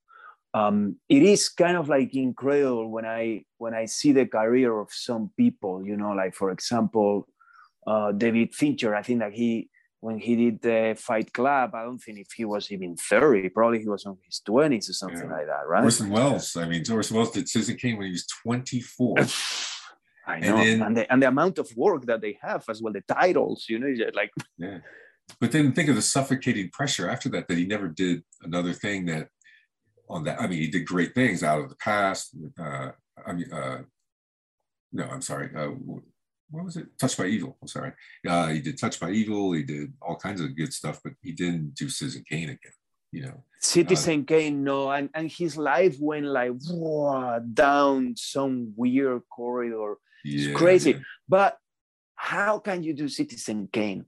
[0.59, 4.89] Um, it is kind of like incredible when I when I see the career of
[4.91, 5.85] some people.
[5.85, 7.29] You know, like for example,
[7.87, 8.95] uh, David Fincher.
[8.95, 9.69] I think that he
[10.01, 13.81] when he did the Fight Club, I don't think if he was even 30, probably
[13.81, 15.37] he was on his 20s or something yeah.
[15.37, 15.83] like that, right?
[15.83, 16.57] Orson Welles.
[16.57, 19.17] I mean, Orson Welles did Citizen Kane when he was 24.
[20.27, 22.81] I know, and, then, and, the, and the amount of work that they have as
[22.83, 24.79] well, the titles, you know, like yeah.
[25.41, 29.07] But then think of the suffocating pressure after that that he never did another thing
[29.07, 29.29] that
[30.09, 30.41] on that.
[30.41, 32.37] I mean, he did great things out of the past.
[32.59, 32.91] Uh,
[33.27, 33.83] I mean, uh,
[34.93, 35.51] no, I'm sorry.
[35.55, 35.69] Uh,
[36.51, 36.87] what was it?
[36.99, 37.57] Touched by Evil.
[37.61, 37.93] I'm sorry.
[38.27, 39.53] Uh, he did Touched by Evil.
[39.53, 42.73] He did all kinds of good stuff, but he didn't do Citizen Kane again.
[43.11, 48.75] You know, Citizen uh, Kane, no, and and his life went like whoa, down some
[48.77, 49.97] weird corridor.
[50.25, 50.91] Yeah, it's crazy.
[50.91, 50.99] Yeah.
[51.27, 51.57] But
[52.17, 54.05] how can you do Citizen Kane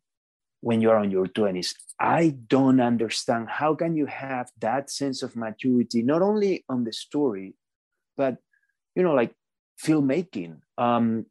[0.60, 1.74] when you're on your 20s?
[1.98, 3.48] I don't understand.
[3.48, 7.54] How can you have that sense of maturity, not only on the story,
[8.16, 8.38] but
[8.94, 9.34] you know, like
[9.82, 10.60] filmmaking.
[10.78, 11.26] Um,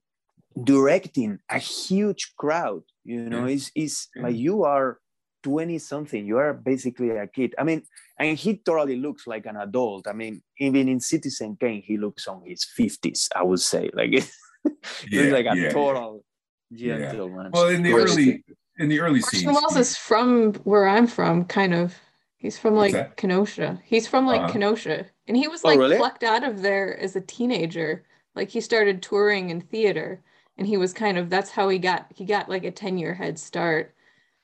[0.63, 3.53] directing a huge crowd you know yeah.
[3.53, 4.23] is is yeah.
[4.23, 4.99] like you are
[5.43, 7.81] 20 something you are basically a kid i mean
[8.17, 12.27] and he totally looks like an adult i mean even in citizen kane he looks
[12.27, 14.11] on his 50s i would say like
[15.09, 16.25] yeah, like a yeah, total
[16.73, 18.43] gentleman well in the early
[18.79, 21.93] in the early scenes Welles is from where i'm from kind of.
[22.39, 23.81] He's from like kenosha.
[23.83, 24.53] He's from like uh-huh.
[24.53, 25.05] kenosha.
[25.27, 25.97] And he was oh, like oh, really?
[25.97, 28.05] plucked out of there as a teenager.
[28.33, 30.23] Like he started touring in theater.
[30.57, 33.13] And he was kind of that's how he got he got like a 10 year
[33.13, 33.93] head start.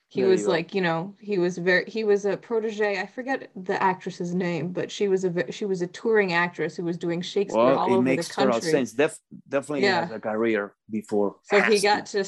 [0.10, 3.00] He there was you like you know he was very he was a protege.
[3.00, 6.84] I forget the actress's name but she was a she was a touring actress who
[6.84, 8.72] was doing shakespeare well, all over the country.
[8.72, 8.92] sense.
[8.92, 9.18] Def,
[9.48, 10.02] definitely yeah.
[10.02, 12.26] has a career before so he got to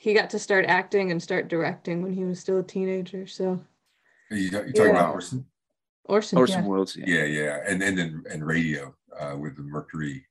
[0.00, 3.60] he got to start acting and start directing when he was still a teenager so
[4.30, 4.90] you, you talking yeah.
[4.90, 5.44] about orson
[6.04, 6.68] orson orson yeah.
[6.68, 7.06] welles yeah.
[7.06, 10.24] yeah yeah and and then and radio uh, with the mercury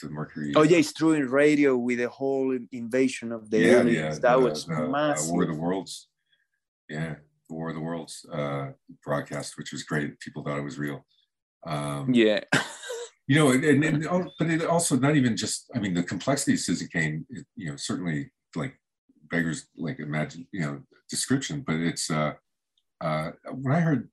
[0.00, 0.52] to Mercury.
[0.56, 3.96] Oh yeah, it's true in radio with the whole invasion of the yeah, aliens.
[3.96, 5.30] Yeah, that the, was the, massive.
[5.30, 6.08] Uh, War of the Worlds.
[6.88, 7.14] Yeah,
[7.48, 8.70] the War of the Worlds uh,
[9.04, 10.18] broadcast, which was great.
[10.20, 11.04] People thought it was real.
[11.66, 12.40] Um, yeah.
[13.26, 15.70] You know, and, and, and, oh, but it also not even just.
[15.74, 18.78] I mean, the complexity of Citizen Kane, it, you know, certainly like
[19.30, 21.64] beggars like imagine, you know, description.
[21.66, 22.34] But it's uh,
[23.00, 24.08] uh, when I heard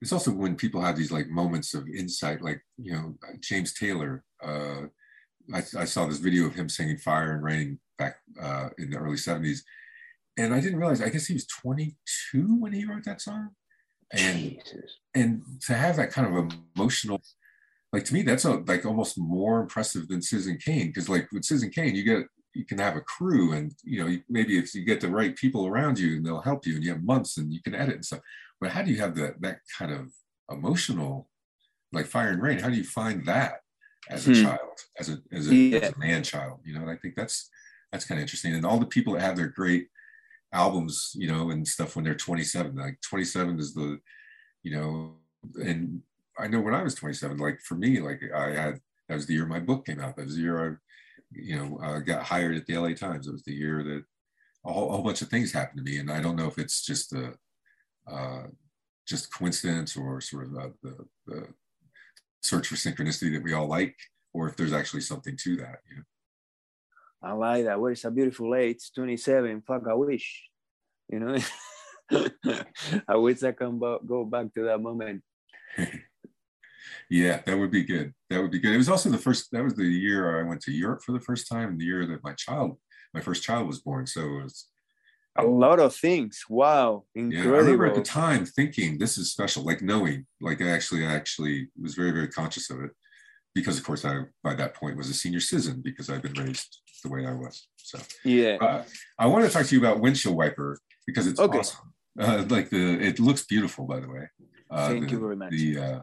[0.00, 4.24] it's also when people have these like moments of insight, like you know James Taylor,
[4.42, 4.82] uh,
[5.52, 8.96] I, I, saw this video of him singing Fire and Rain back uh, in the
[8.96, 9.60] early 70s.
[10.36, 13.50] And I didn't realize, I guess he was 22 when he wrote that song.
[14.12, 14.58] And,
[15.14, 17.20] and to have that kind of emotional,
[17.92, 20.88] like to me, that's a, like almost more impressive than Citizen Kane.
[20.88, 24.16] Because like with Citizen Kane, you get, you can have a crew and, you know,
[24.28, 26.90] maybe if you get the right people around you and they'll help you and you
[26.90, 28.20] have months and you can edit and stuff.
[28.60, 30.12] But how do you have that, that kind of
[30.50, 31.28] emotional,
[31.92, 32.58] like Fire and Rain?
[32.58, 33.60] How do you find that?
[34.08, 34.42] as a hmm.
[34.42, 35.78] child, as a as a, yeah.
[35.78, 36.80] as a man child, you know.
[36.80, 37.50] And I think that's
[37.92, 38.54] that's kind of interesting.
[38.54, 39.88] And all the people that have their great
[40.52, 43.98] albums, you know, and stuff when they're 27, like 27 is the,
[44.62, 45.14] you know,
[45.62, 46.02] and
[46.40, 49.34] I know when I was 27, like for me, like I had that was the
[49.34, 50.16] year my book came out.
[50.16, 50.76] That was the year I,
[51.32, 53.26] you know, uh, got hired at the LA Times.
[53.26, 54.04] It was the year that
[54.64, 56.58] a whole, a whole bunch of things happened to me, and I don't know if
[56.58, 57.34] it's just a,
[58.10, 58.44] uh,
[59.06, 61.46] just coincidence or sort of uh, the, the
[62.42, 63.96] search for synchronicity that we all like,
[64.32, 65.80] or if there's actually something to that.
[65.90, 66.02] You know?
[67.22, 67.80] I like that.
[67.80, 69.62] Well, it's a beautiful age, 27.
[69.66, 70.44] Fuck, I wish,
[71.08, 71.36] you know.
[73.08, 75.22] I wish I can go back to that moment.
[77.10, 78.14] yeah, that would be good.
[78.30, 78.72] That would be good.
[78.72, 79.50] It was also the first.
[79.50, 81.76] That was the year I went to Europe for the first time.
[81.76, 82.78] The year that my child,
[83.12, 84.06] my first child, was born.
[84.06, 84.68] So it was
[85.36, 86.44] a lot of things.
[86.48, 87.50] Wow, incredible.
[87.50, 91.04] Yeah, I remember at the time thinking this is special, like knowing, like I actually,
[91.04, 92.90] I actually was very, very conscious of it
[93.56, 96.78] because, of course, I by that point was a senior citizen because I've been raised
[97.02, 97.66] the way I was.
[97.76, 98.84] So yeah, uh,
[99.18, 101.58] I want to talk to you about windshield wiper because it's okay.
[101.58, 101.92] awesome.
[102.18, 104.28] Uh, like the, it looks beautiful, by the way.
[104.70, 105.50] Uh, Thank the, you very much.
[105.50, 106.00] The, uh,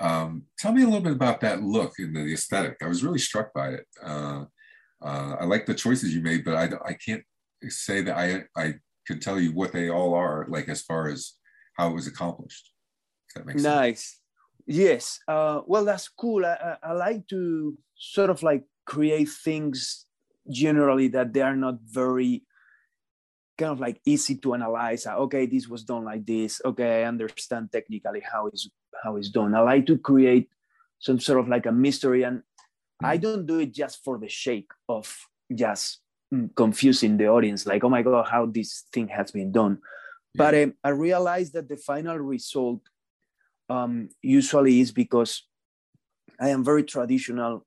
[0.00, 2.76] um, tell me a little bit about that look and the aesthetic.
[2.82, 3.86] I was really struck by it.
[4.02, 4.44] Uh,
[5.02, 7.22] uh, I like the choices you made, but I, I can't
[7.68, 8.74] say that I I
[9.06, 11.34] could tell you what they all are, like as far as
[11.76, 12.72] how it was accomplished.
[13.34, 14.04] that makes nice.
[14.04, 14.20] Sense.
[14.66, 15.18] Yes.
[15.26, 16.44] Uh, well, that's cool.
[16.44, 20.06] I, I, like to sort of like create things
[20.48, 22.44] generally that they are not very
[23.58, 25.06] kind of like easy to analyze.
[25.06, 26.60] Uh, okay, this was done like this.
[26.64, 28.68] Okay, I understand technically how it's
[29.02, 29.54] how it's done.
[29.54, 30.48] I like to create
[30.98, 33.06] some sort of like a mystery, and mm-hmm.
[33.06, 35.14] I don't do it just for the sake of
[35.54, 36.00] just
[36.54, 39.80] confusing the audience like oh my god how this thing has been done
[40.34, 42.80] But um, I realized that the final result
[43.68, 45.46] um, usually is because
[46.40, 47.66] I am very traditional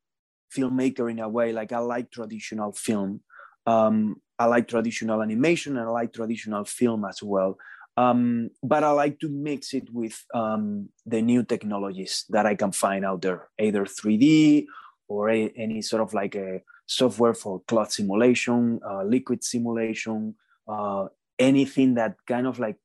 [0.55, 1.51] filmmaker in a way.
[1.51, 3.21] Like I like traditional film.
[3.65, 7.57] Um, I like traditional animation and I like traditional film as well.
[7.95, 12.71] Um, but I like to mix it with um, the new technologies that I can
[12.71, 14.65] find out there, either 3D
[15.07, 20.35] or a, any sort of like a software for cloth simulation, uh, liquid simulation,
[20.67, 21.05] uh,
[21.37, 22.77] anything that kind of like,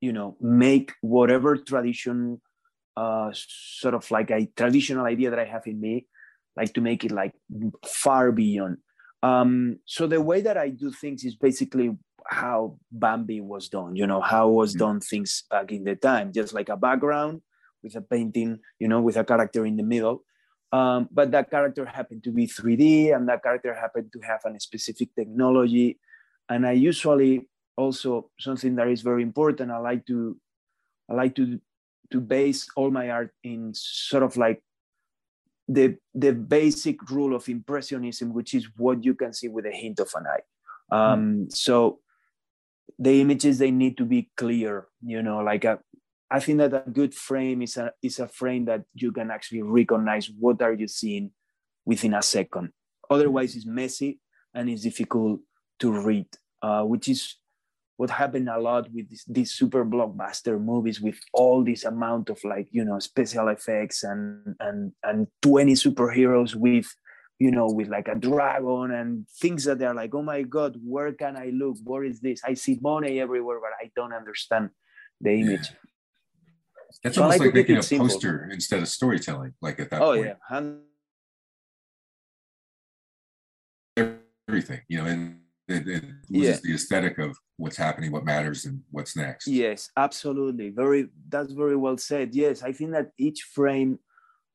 [0.00, 2.40] you know, make whatever tradition,
[2.96, 6.06] uh, sort of like a traditional idea that I have in me,
[6.56, 7.32] like to make it like
[7.86, 8.78] far beyond.
[9.22, 14.06] Um, so the way that I do things is basically how Bambi was done, you
[14.06, 14.78] know, how was mm-hmm.
[14.78, 17.42] done things back in the time, just like a background
[17.82, 20.24] with a painting, you know, with a character in the middle.
[20.72, 24.58] Um, but that character happened to be 3D and that character happened to have a
[24.58, 26.00] specific technology.
[26.48, 30.36] And I usually also something that is very important, I like to
[31.10, 31.60] I like to
[32.10, 34.62] to base all my art in sort of like
[35.68, 40.00] the the basic rule of impressionism, which is what you can see with a hint
[40.00, 40.44] of an eye.
[40.90, 41.52] Um, mm.
[41.52, 42.00] So
[42.98, 45.78] the images they need to be clear you know like a,
[46.30, 49.62] I think that a good frame is a is a frame that you can actually
[49.62, 51.30] recognize what are you seeing
[51.84, 52.70] within a second.
[53.10, 54.20] Otherwise it's messy
[54.54, 55.40] and it's difficult
[55.80, 56.26] to read
[56.64, 57.36] uh, which is
[57.96, 62.42] what happened a lot with this, these super blockbuster movies with all this amount of
[62.42, 66.86] like you know special effects and and and 20 superheroes with
[67.38, 71.12] you know, with like a dragon and things that they're like, oh my God, where
[71.12, 71.76] can I look?
[71.82, 72.40] What is this?
[72.44, 74.70] I see money everywhere, but I don't understand
[75.20, 75.68] the image.
[75.70, 75.76] Yeah.
[77.02, 78.08] That's so almost like, like making a simple.
[78.08, 80.36] poster instead of storytelling, like at that oh, point.
[80.50, 80.76] Oh,
[83.96, 84.12] yeah.
[84.48, 86.56] Everything, you know, and it, it yeah.
[86.62, 89.48] the aesthetic of what's happening, what matters, and what's next.
[89.48, 90.70] Yes, absolutely.
[90.70, 92.34] Very, that's very well said.
[92.34, 93.98] Yes, I think that each frame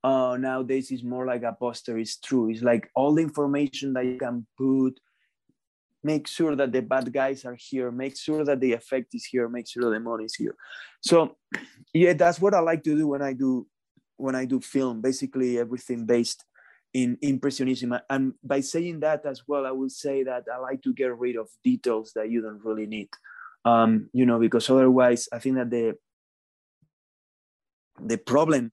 [0.04, 2.50] uh, nowadays is more like a poster It's true.
[2.50, 5.00] It's like all the information that you can put
[6.04, 9.50] make sure that the bad guys are here make sure that the effect is here
[9.50, 10.56] make sure the money is here.
[11.02, 11.38] So
[11.94, 13.68] yeah that's what i like to do when i do
[14.16, 16.46] when i do film basically everything based
[16.94, 17.96] in impressionism.
[18.10, 21.36] And by saying that as well i will say that i like to get rid
[21.36, 23.10] of details that you don't really need.
[23.66, 25.98] Um, you know because otherwise i think that the
[28.02, 28.72] the problem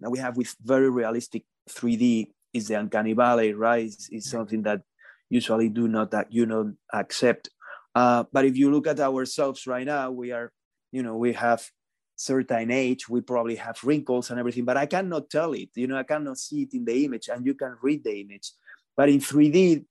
[0.00, 3.84] that we have with very realistic 3D is the uncanny valley, right?
[3.84, 4.82] Is, is something that
[5.28, 7.50] usually do not that you know accept.
[7.94, 10.52] Uh, but if you look at ourselves right now, we are,
[10.92, 11.68] you know, we have
[12.16, 15.70] certain age, we probably have wrinkles and everything, but I cannot tell it.
[15.74, 18.52] You know, I cannot see it in the image, and you can read the image.
[18.96, 19.84] But in 3D,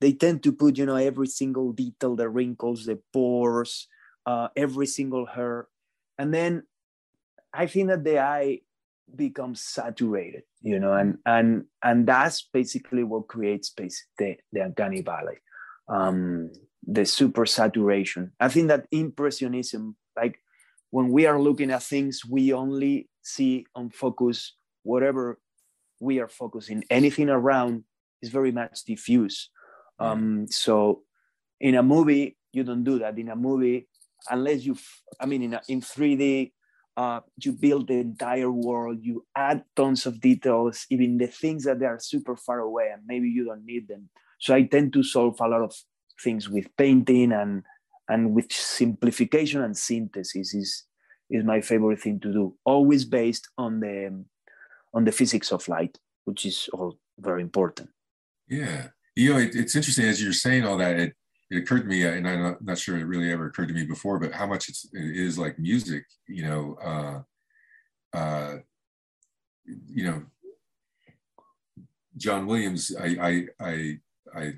[0.00, 3.88] they tend to put, you know, every single detail, the wrinkles, the pores,
[4.26, 5.66] uh, every single hair,
[6.18, 6.62] and then
[7.52, 8.60] I think that the eye
[9.14, 15.02] becomes saturated you know and and and that's basically what creates space the, the uncanny
[15.02, 15.36] valley.
[15.88, 16.50] Um
[16.86, 20.38] the super saturation i think that impressionism like
[20.90, 25.38] when we are looking at things we only see on focus whatever
[26.00, 26.84] we are focusing.
[26.90, 27.84] Anything around
[28.22, 29.50] is very much diffuse.
[29.98, 31.02] Um so
[31.60, 33.18] in a movie you don't do that.
[33.18, 33.88] In a movie
[34.30, 34.76] unless you
[35.20, 36.52] i mean in, a, in 3d
[36.96, 41.80] uh, you build the entire world you add tons of details even the things that
[41.80, 44.08] they are super far away and maybe you don't need them.
[44.38, 45.74] So i tend to solve a lot of
[46.22, 47.62] things with painting and
[48.08, 50.84] and with simplification and synthesis is
[51.30, 52.56] is my favorite thing to do.
[52.64, 54.24] Always based on the
[54.92, 57.90] on the physics of light which is all very important.
[58.48, 58.88] Yeah.
[59.16, 61.14] You know it, it's interesting as you're saying all that it
[61.50, 63.84] it occurred to me, and I'm not, not, sure it really ever occurred to me
[63.84, 68.56] before, but how much it's, it is like music, you know, uh, uh,
[69.64, 70.22] you know,
[72.16, 73.98] John Williams, I, I, I,
[74.34, 74.52] I,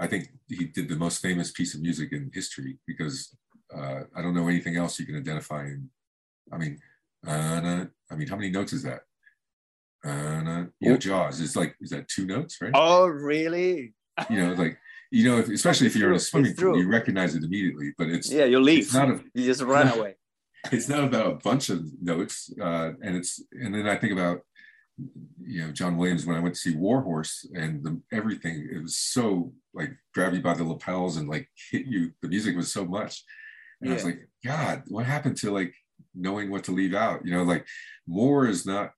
[0.00, 3.36] I think he did the most famous piece of music in history because
[3.74, 5.64] uh, I don't know anything else you can identify.
[5.64, 5.88] In,
[6.52, 6.78] I mean,
[7.26, 9.02] uh, I mean, how many notes is that?
[10.04, 12.72] Uh, you know, Jaws is like, is that two notes, right?
[12.74, 13.94] Oh, really?
[14.28, 14.76] You know, like
[15.12, 17.92] you know, if, especially if you're in a swimming pool, you recognize it immediately.
[17.98, 18.84] But it's yeah, you leave.
[18.84, 20.16] It's not a, you just run away.
[20.72, 24.40] It's not about a bunch of notes, uh, and it's and then I think about
[25.44, 28.66] you know John Williams when I went to see Warhorse and the, everything.
[28.72, 32.12] It was so like grab you by the lapels and like hit you.
[32.22, 33.22] The music was so much,
[33.82, 33.92] and yeah.
[33.92, 35.74] I was like, God, what happened to like
[36.14, 37.20] knowing what to leave out?
[37.26, 37.66] You know, like
[38.06, 38.92] more is not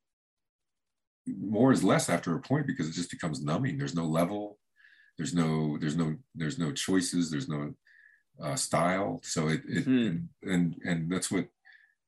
[1.27, 3.79] more is less after a point because it just becomes numbing.
[3.79, 4.59] There's no level
[5.17, 7.75] there's no there's no there's no choices there's no
[8.43, 9.21] uh, style.
[9.23, 10.07] So it, it Hmm.
[10.07, 11.47] and, and and that's what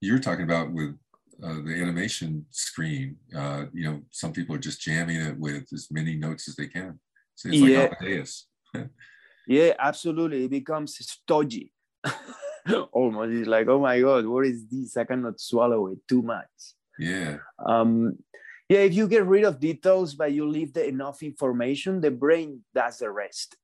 [0.00, 0.96] you're talking about with
[1.42, 3.16] uh, the animation screen.
[3.34, 6.66] Uh, you know, some people are just jamming it with as many notes as they
[6.66, 6.98] can.
[7.34, 7.80] So it's Yeah.
[7.82, 8.46] like Amadeus.
[9.48, 10.44] Yeah, absolutely.
[10.46, 11.72] It becomes stodgy.
[12.92, 13.32] Almost.
[13.32, 14.96] It's like, oh my God, what is this?
[14.96, 16.48] I cannot swallow it too much.
[16.98, 18.18] Yeah, Um,
[18.69, 22.62] yeah, if you get rid of details but you leave the enough information, the brain
[22.75, 23.57] does the rest.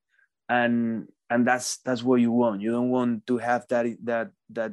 [0.49, 2.61] And and that's that's what you want.
[2.61, 4.73] You don't want to have that that that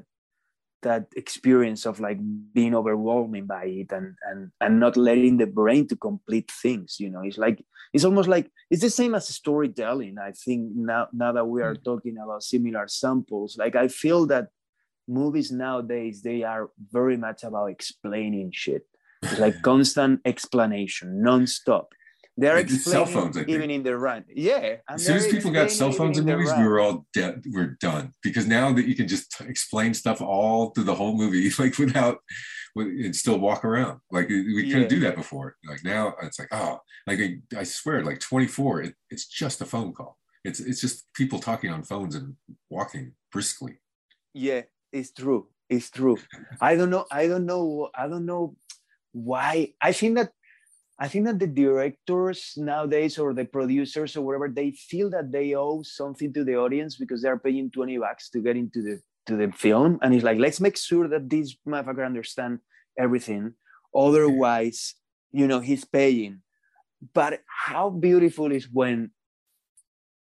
[0.82, 2.18] that experience of like
[2.54, 7.10] being overwhelming by it and and and not letting the brain to complete things you
[7.10, 7.64] know it's like
[7.94, 11.76] it's almost like it's the same as storytelling i think now now that we are
[11.76, 11.84] mm.
[11.84, 14.48] talking about similar samples like i feel that
[15.08, 18.86] movies nowadays they are very much about explaining shit
[19.22, 21.93] it's like constant explanation non-stop
[22.38, 26.17] they're cell phones, even in the run yeah as soon as people got cell phones
[26.17, 27.43] in movies, we were all dead.
[27.47, 31.17] We're done because now that you can just t- explain stuff all through the whole
[31.17, 32.20] movie, like without,
[32.76, 33.99] with, and still walk around.
[34.09, 34.88] Like we couldn't Yeah.
[34.88, 35.57] do that before.
[35.67, 39.65] Like now, it's like oh, like I, I swear, like 24, it, it's just a
[39.65, 40.17] phone call.
[40.45, 42.36] It's it's just people talking on phones and
[42.70, 43.80] walking briskly.
[44.34, 44.61] yeah
[44.93, 46.17] it's true it's true
[46.61, 48.55] i don't know i don't know i don't know
[49.12, 50.32] why i think that
[50.99, 55.55] i think that the directors nowadays or the producers or whatever they feel that they
[55.55, 59.38] owe something to the audience because they're paying 20 bucks to get into the to
[59.38, 59.99] the film.
[60.01, 62.60] And it's like let's make sure that this motherfucker understand
[62.97, 63.53] everything.
[63.95, 64.95] Otherwise
[65.32, 66.41] you know he's paying.
[67.14, 69.12] But how beautiful is when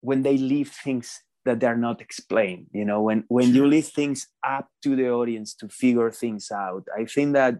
[0.00, 4.26] when they leave things that they're not explained you know when when you leave things
[4.44, 6.84] up to the audience to figure things out.
[6.94, 7.54] I think that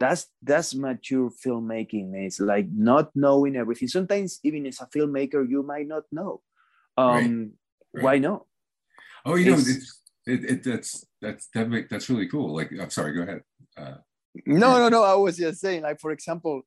[0.00, 5.62] that's that's mature filmmaking it's like not knowing everything sometimes even as a filmmaker you
[5.62, 6.40] might not know
[6.96, 7.52] um
[7.92, 8.04] Right.
[8.04, 8.42] why not
[9.24, 12.54] Oh, you know, It's- it's, it, it that's that's that make that's really cool.
[12.56, 13.42] Like I'm sorry, go ahead.
[13.76, 13.96] Uh,
[14.46, 15.02] No, no, no.
[15.02, 16.62] I was just saying, like, for example,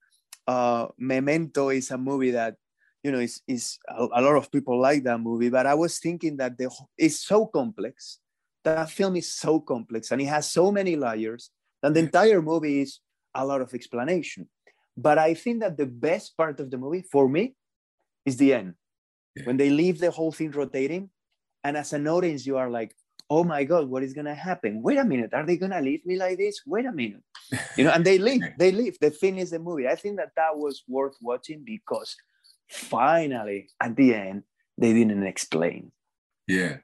[0.47, 2.55] uh, Memento is a movie that,
[3.03, 5.97] you know, is, is a, a lot of people like that movie, but I was
[5.99, 8.19] thinking that the it's so complex.
[8.63, 11.49] That film is so complex and it has so many layers
[11.81, 12.99] and the entire movie is
[13.35, 14.47] a lot of explanation.
[14.95, 17.55] But I think that the best part of the movie for me
[18.25, 18.75] is the end.
[19.35, 19.45] Yeah.
[19.45, 21.09] When they leave the whole thing rotating,
[21.63, 22.95] and as an audience, you are like,
[23.29, 24.81] oh my God, what is gonna happen?
[24.83, 26.61] Wait a minute, are they gonna leave me like this?
[26.65, 27.23] Wait a minute
[27.77, 30.55] you know and they leave they leave they finish the movie i think that that
[30.55, 32.15] was worth watching because
[32.69, 34.43] finally at the end
[34.77, 35.91] they didn't explain
[36.47, 36.77] Yeah,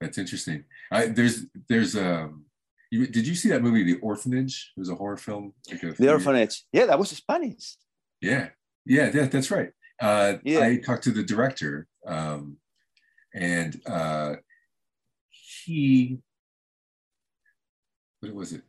[0.00, 0.64] that's interesting.
[0.90, 2.46] I, there's there's um.
[2.90, 4.72] You, did you see that movie, The Orphanage?
[4.76, 5.54] It was a horror film.
[5.70, 7.76] Like a the orphanage yeah that was spanish
[8.20, 8.48] Yeah,
[8.86, 9.70] yeah, yeah that's right.
[10.00, 10.60] Uh, Yeah.
[10.60, 12.56] I talked to the director, um,
[13.34, 14.34] and uh,
[15.30, 16.18] he,
[18.20, 18.62] what was it?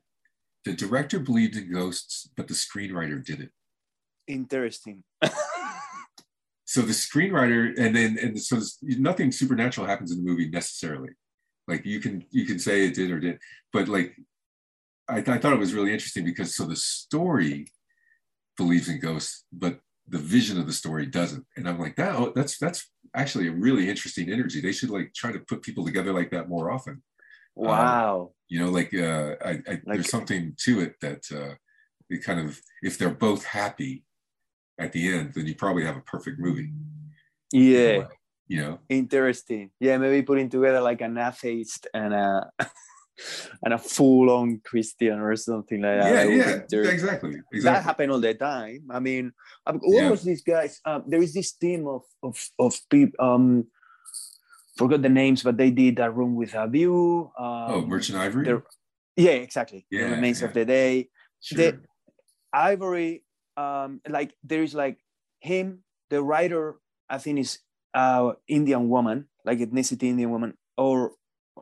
[0.65, 3.51] The director believed in ghosts, but the screenwriter didn't.
[4.27, 5.03] interesting
[6.65, 11.09] so the screenwriter and then and so nothing supernatural happens in the movie necessarily
[11.67, 13.39] like you can you can say it did or did
[13.73, 14.15] but like
[15.07, 17.67] I, I thought it was really interesting because so the story
[18.57, 21.45] believes in ghosts but the vision of the story doesn't.
[21.57, 24.59] And i'm like that oh, that's that's actually a really interesting energy.
[24.59, 27.01] They should like try to put people together like that more often.
[27.55, 28.33] Wow.
[28.49, 31.55] you know like uh I, I Like- there's something to it that uh
[32.09, 34.03] it kind of if they're both happy
[34.77, 36.71] at the end then you probably have a perfect movie.
[37.51, 38.07] Yeah
[38.47, 42.49] you know interesting yeah maybe putting together like an atheist and a
[43.63, 46.93] and a full-on christian or something like that yeah be yeah interesting.
[46.93, 48.81] exactly that exactly happened all the time.
[48.91, 49.31] I mean,
[49.65, 50.09] um, what Yeah.
[50.11, 50.79] was this guys?
[50.83, 53.15] Uh, there is this team of of of people.
[53.23, 53.65] Um,
[54.77, 57.31] forgot the names, but they did a room with a view.
[57.39, 58.63] Um, oh merchant ivory the-
[59.15, 59.87] yeah, exactly.
[59.89, 60.47] Yeah, the remains yeah.
[60.47, 61.09] of the day.
[61.41, 61.57] sure.
[61.57, 61.79] the-
[62.51, 63.23] Ivory.
[63.57, 64.99] Um, like there is like
[65.39, 66.75] him, the writer.
[67.09, 67.59] I think is
[67.95, 71.13] uh Indian woman, like ethnicity Indian woman, or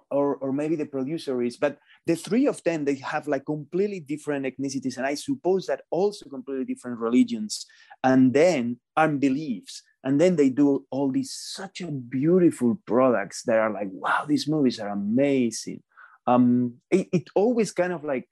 [0.09, 3.99] or or maybe the producer is, but the three of them they have like completely
[3.99, 7.65] different ethnicities and i suppose that also completely different religions.
[8.03, 13.57] And then and beliefs and then they do all these such a beautiful products that
[13.57, 15.81] are like wow these movies are amazing.
[16.27, 18.27] Um it, it always kind of like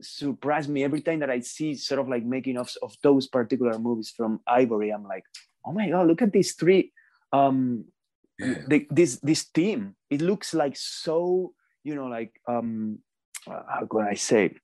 [0.00, 3.78] surprised me every time that i see sort of like making of of those particular
[3.78, 4.90] movies from ivory.
[4.90, 5.24] I'm like
[5.64, 6.92] oh my god look at these three
[7.32, 7.84] um
[8.38, 8.54] yeah.
[8.68, 11.52] the, this this team it looks like so
[11.84, 12.98] you know like um
[13.50, 14.54] uh, how can i say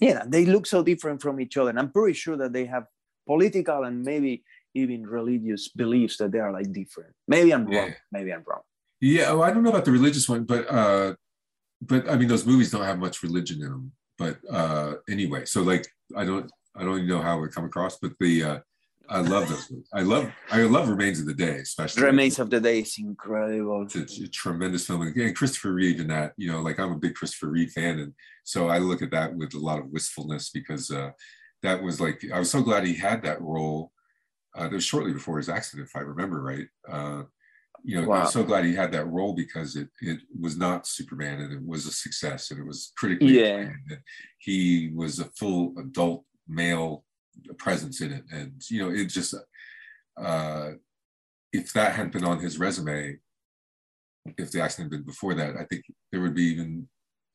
[0.00, 2.84] yeah they look so different from each other and i'm pretty sure that they have
[3.26, 4.42] political and maybe
[4.74, 7.94] even religious beliefs that they are like different maybe i'm wrong Yeah.
[8.12, 8.62] maybe i'm wrong
[9.00, 11.14] Yeah, well, I don't know about the religious one, but uh,
[11.90, 13.92] but I mean, those movies don't have much religion in them.
[14.16, 15.84] But uh, anyway, so like,
[16.16, 18.58] I don't, I don't even know how it would come across, but the, uh,
[19.08, 19.70] I love those.
[19.70, 19.88] Movies.
[19.92, 22.02] I love, I love Remains of the Day, especially.
[22.02, 23.82] Remains of the Day is incredible.
[23.82, 26.32] It's a, it's a tremendous film, and Christopher Reeve in that.
[26.36, 28.12] You know, like I'm a big Christopher Reeve fan, and
[28.44, 31.10] so I look at that with a lot of wistfulness because uh,
[31.62, 33.92] that was like I was so glad he had that role.
[34.54, 36.66] Uh, that was shortly before his accident, if I remember right.
[36.88, 37.24] Uh,
[37.84, 38.22] you know, wow.
[38.22, 41.64] I'm so glad he had that role because it it was not Superman and it
[41.64, 43.70] was a success and it was critically yeah.
[44.38, 47.04] he was a full adult male
[47.58, 49.34] presence in it, and you know, it just
[50.20, 50.70] uh,
[51.52, 53.18] if that hadn't been on his resume,
[54.38, 56.88] if the accident had been before that, I think there would be even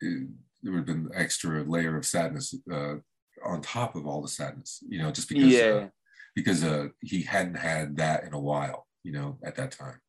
[0.04, 0.28] uh,
[0.62, 2.95] there would have been extra layer of sadness uh,
[3.43, 5.88] on top of all the sadness, you know, just because uh,
[6.36, 9.99] because uh, he hadn't had that in a while, you know, at that time.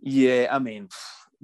[0.00, 0.88] Yeah, I mean,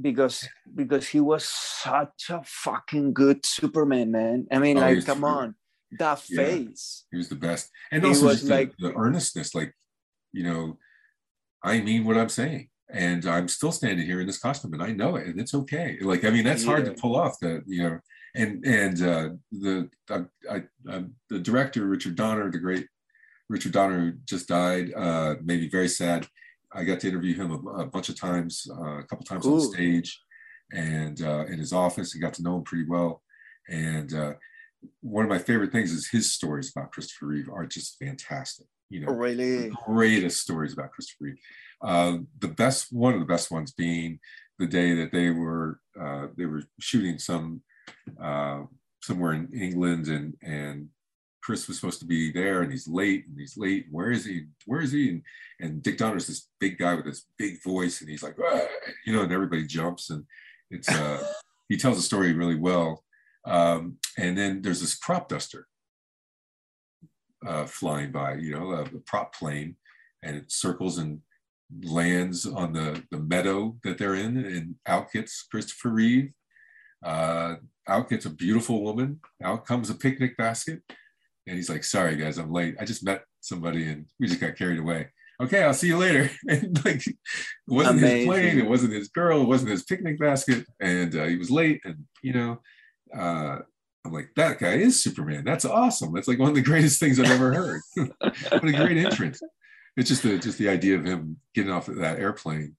[0.01, 4.47] because because he was such a fucking good Superman, man.
[4.51, 5.29] I mean, oh, like, come true.
[5.29, 5.55] on,
[5.99, 7.05] that face.
[7.05, 9.75] Yeah, he was the best, and he also was like the, the earnestness, like,
[10.33, 10.79] you know,
[11.63, 14.93] I mean what I'm saying, and I'm still standing here in this costume, and I
[14.93, 15.99] know it, and it's okay.
[16.01, 16.71] Like, I mean, that's yeah.
[16.71, 17.39] hard to pull off.
[17.41, 18.01] The you know,
[18.35, 22.87] and and uh, the I, I, I, the director Richard Donner, the great
[23.49, 26.27] Richard Donner, who just died, uh, made me very sad
[26.77, 29.55] I got to interview him a, a bunch of times, uh, a couple times cool.
[29.55, 30.21] on stage,
[30.73, 33.23] and uh, in his office, and got to know him pretty well.
[33.69, 34.35] And uh,
[35.01, 38.66] one of my favorite things is his stories about Christopher Reeve are just fantastic.
[38.89, 41.39] You know, really greatest stories about Christopher Reeve.
[41.82, 44.20] Uh, the best, one of the best ones being
[44.59, 47.62] the day that they were uh, they were shooting some
[48.22, 48.62] uh,
[49.03, 50.89] somewhere in England, and and
[51.47, 53.87] Chris was supposed to be there and he's late and he's late.
[53.93, 54.47] Where is he?
[54.66, 55.11] Where is he?
[55.11, 55.22] And,
[55.61, 58.62] and Dick Donner's this big guy with this big voice and he's like, ah,
[59.07, 60.24] you know, and everybody jumps and
[60.72, 61.24] it's, uh,
[61.68, 63.05] he tells the story really well.
[63.47, 65.67] Um, and then there's this prop duster
[67.47, 69.77] uh, flying by, you know, a, a prop plane
[70.23, 71.21] and it circles and
[71.83, 76.33] lands on the, the meadow that they're in and out gets Christopher Reeve.
[77.05, 77.57] Uh,
[77.89, 79.21] out gets a beautiful woman.
[79.43, 80.83] Out comes a picnic basket
[81.47, 82.77] and he's like, sorry guys, I'm late.
[82.81, 85.09] I just met somebody and we just got carried away.
[85.41, 86.31] Okay, I'll see you later.
[86.49, 87.17] and like, it
[87.69, 88.17] wasn't Amazing.
[88.19, 91.51] his plane, it wasn't his girl, it wasn't his picnic basket, and uh, he was
[91.51, 91.81] late.
[91.85, 92.61] And you know,
[93.15, 93.59] uh,
[94.05, 95.45] I'm like, that guy is Superman.
[95.45, 96.13] That's awesome.
[96.13, 97.81] That's like one of the greatest things I've ever heard.
[98.19, 99.41] what a great entrance!
[99.97, 102.77] It's just the just the idea of him getting off of that airplane.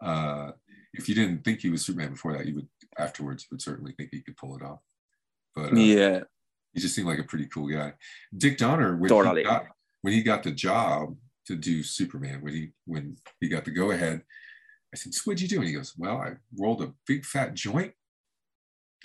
[0.00, 0.52] Uh,
[0.94, 2.68] if you didn't think he was Superman before that, you would
[2.98, 4.80] afterwards would certainly think he could pull it off.
[5.54, 6.20] But uh, yeah,
[6.72, 7.94] he just seemed like a pretty cool guy.
[8.36, 9.42] Dick Donner, when, totally.
[9.42, 9.66] he, got,
[10.02, 11.16] when he got the job
[11.46, 14.22] to do Superman, when he when he got the go ahead,
[14.92, 15.58] I said, so what'd you do?
[15.58, 17.92] And he goes, Well, I rolled a big fat joint.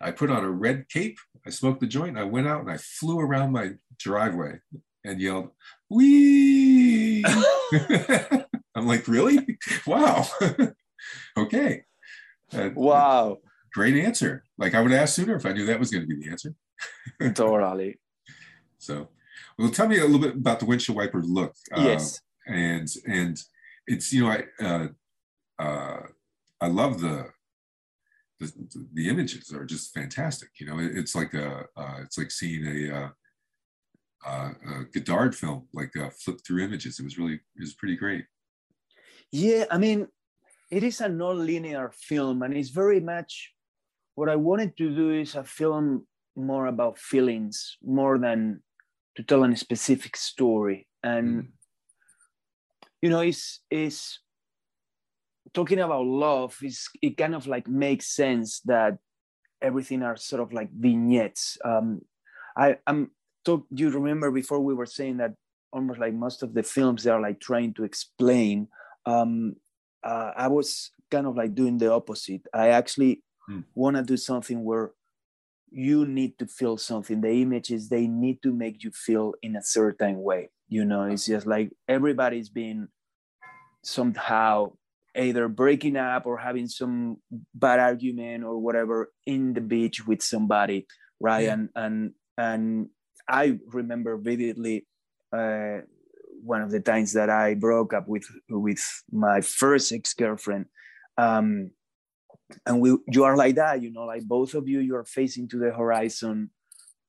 [0.00, 2.76] I put on a red cape, I smoked the joint, I went out and I
[2.78, 4.60] flew around my driveway
[5.04, 5.50] and yelled,
[5.88, 7.24] Wee!
[8.74, 9.58] I'm like, really?
[9.86, 10.26] Wow.
[11.36, 11.84] okay.
[12.52, 13.38] wow.
[13.72, 14.44] Great answer.
[14.56, 16.54] Like I would ask sooner if I knew that was going to be the answer.
[17.34, 17.98] totally.
[18.78, 19.08] So,
[19.58, 21.54] well, tell me a little bit about the windshield wiper look.
[21.72, 22.20] Uh, yes.
[22.46, 23.38] and and
[23.86, 24.88] it's you know I uh,
[25.58, 26.00] uh,
[26.60, 27.26] I love the,
[28.38, 30.50] the, the images are just fantastic.
[30.60, 33.08] You know, it, it's like a uh, it's like seeing a, uh,
[34.26, 36.98] uh, a Godard film, like uh, flip through images.
[36.98, 38.24] It was really it was pretty great.
[39.30, 40.06] Yeah, I mean,
[40.70, 43.52] it is a non-linear film, and it's very much
[44.14, 48.62] what I wanted to do is a film more about feelings more than
[49.16, 51.46] to tell a specific story and mm.
[53.02, 54.20] you know it's it's
[55.54, 58.98] talking about love is it kind of like makes sense that
[59.60, 61.58] everything are sort of like vignettes.
[61.64, 62.00] Um
[62.56, 63.10] i i'm
[63.44, 65.34] talk you remember before we were saying that
[65.72, 68.66] almost like most of the films they are like trying to explain
[69.06, 69.54] um
[70.02, 72.42] uh, i was kind of like doing the opposite.
[72.52, 73.64] I actually mm.
[73.74, 74.92] want to do something where
[75.70, 77.20] you need to feel something.
[77.20, 81.04] The images they need to make you feel in a certain way you know?
[81.04, 82.88] It's just like everybody's been
[83.82, 84.72] somehow
[85.18, 87.16] either breaking up or having some
[87.54, 90.86] bad argument or whatever in the beach with somebody
[91.20, 91.44] right?
[91.44, 91.54] Yeah.
[91.54, 92.88] and and and
[93.28, 94.86] i remember vividly
[95.32, 95.78] uh,
[96.42, 100.66] one of the times that i broke up with with my first ex-girlfriend.
[101.16, 101.72] Um,
[102.64, 105.48] and we you are like that you know like both of you you are facing
[105.48, 106.50] to the horizon.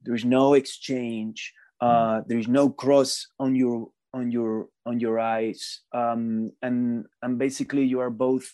[0.02, 1.54] There's no exchange.
[1.80, 7.84] Uh, there's no cross on your on your on your eyes um, and and basically
[7.84, 8.52] you are both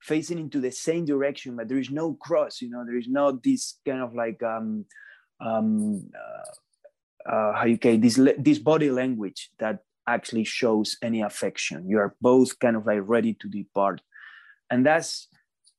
[0.00, 2.60] facing into the same direction, but there is no cross.
[2.60, 4.86] You know, there is not this kind of like um,
[5.40, 11.88] um, uh, uh, how you say this this body language that actually shows any affection.
[11.88, 14.00] You are both kind of like ready to depart,
[14.70, 15.28] and that's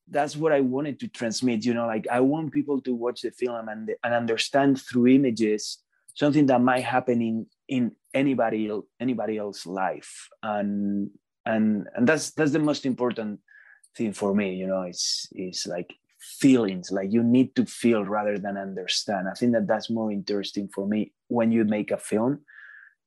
[0.07, 1.65] that's what I wanted to transmit.
[1.65, 5.79] You know, like I want people to watch the film and and understand through images
[6.21, 8.69] something that might happen in in anybody
[8.99, 11.09] anybody else's life, and
[11.45, 13.39] and and that's that's the most important
[13.97, 14.53] thing for me.
[14.61, 15.89] You know, it's it's like
[16.39, 19.27] feelings like you need to feel rather than understand.
[19.27, 22.41] I think that that's more interesting for me when you make a film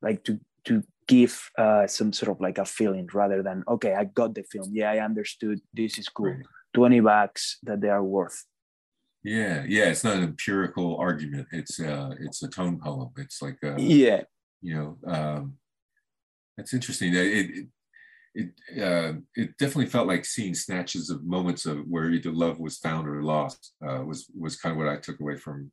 [0.02, 4.04] like to to give uh, some sort of like a feeling rather than okay i
[4.04, 4.68] got the film.
[4.72, 5.60] Yeah i understood.
[5.72, 6.34] This is cool.
[6.34, 6.46] Right.
[6.74, 8.44] 20 bucks that they are worth
[9.24, 13.58] yeah yeah it's not an empirical argument it's uh it's a tone poem it's like
[13.64, 14.22] a, yeah.
[14.60, 15.54] you know um
[16.56, 17.66] that's interesting it, it
[18.34, 18.50] it
[18.82, 23.08] uh, it definitely felt like seeing snatches of moments of where either love was found
[23.08, 25.70] or lost uh, was was kind of what I took away from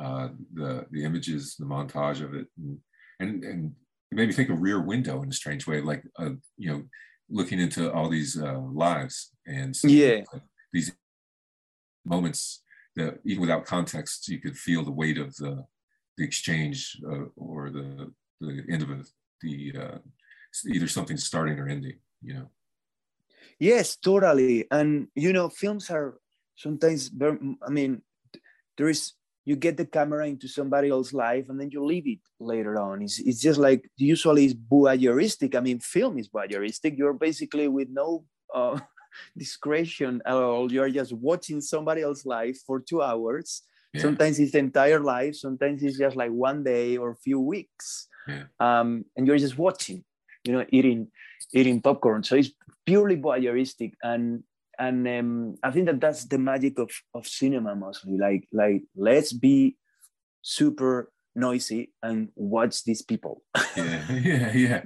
[0.00, 2.78] uh, the the images, the montage of it, and,
[3.20, 3.72] and and
[4.10, 6.84] it made me think of Rear Window in a strange way, like uh, you know,
[7.28, 10.22] looking into all these uh, lives and yeah,
[10.72, 10.90] these
[12.06, 12.62] moments
[12.96, 15.64] that even without context you could feel the weight of the
[16.16, 19.02] the exchange uh, or the the end of a,
[19.40, 19.74] the
[20.68, 22.48] either something starting or ending you know?
[23.58, 24.66] Yes totally.
[24.70, 26.18] And you know films are
[26.56, 28.02] sometimes very, i mean
[28.76, 29.12] there is
[29.44, 33.02] you get the camera into somebody else's life and then you leave it later on.
[33.02, 35.54] It's, it's just like usually it's voyeuristic.
[35.54, 36.96] I mean film is voyeuristic.
[36.96, 38.24] You're basically with no
[38.54, 38.80] uh,
[39.36, 43.62] discretion at all you're just watching somebody else's life for two hours
[43.92, 44.02] yeah.
[44.02, 48.08] sometimes it's the entire life sometimes it's just like one day or a few weeks
[48.28, 48.44] yeah.
[48.60, 50.04] um, and you're just watching
[50.44, 51.08] you know, eating
[51.52, 52.22] eating popcorn.
[52.22, 52.50] So it's
[52.86, 54.44] purely voyeuristic, and
[54.78, 58.18] and um, I think that that's the magic of of cinema mostly.
[58.18, 59.76] Like like let's be
[60.42, 63.42] super noisy and watch these people.
[63.76, 64.82] yeah, yeah, yeah,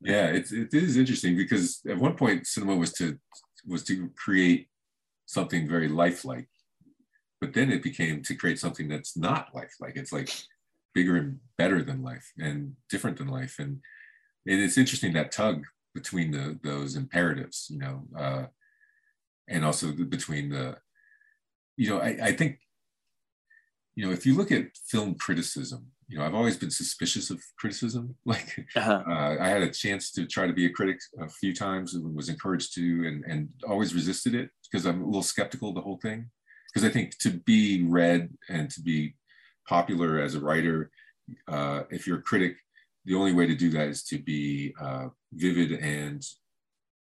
[0.00, 0.26] yeah.
[0.26, 3.18] It's it is interesting because at one point cinema was to
[3.66, 4.68] was to create
[5.26, 6.48] something very lifelike,
[7.40, 9.96] but then it became to create something that's not lifelike.
[9.96, 10.30] It's like
[10.94, 13.80] bigger and better than life and different than life and
[14.46, 18.46] it is interesting that tug between the those imperatives, you know, uh,
[19.48, 20.76] and also the, between the,
[21.76, 22.58] you know, I, I think,
[23.96, 27.42] you know, if you look at film criticism, you know, I've always been suspicious of
[27.58, 28.16] criticism.
[28.26, 29.02] Like, uh-huh.
[29.06, 32.14] uh, I had a chance to try to be a critic a few times and
[32.14, 35.80] was encouraged to, and and always resisted it because I'm a little skeptical of the
[35.80, 36.30] whole thing.
[36.72, 39.14] Because I think to be read and to be
[39.68, 40.90] popular as a writer,
[41.46, 42.56] uh, if you're a critic,
[43.04, 46.24] the only way to do that is to be uh, vivid and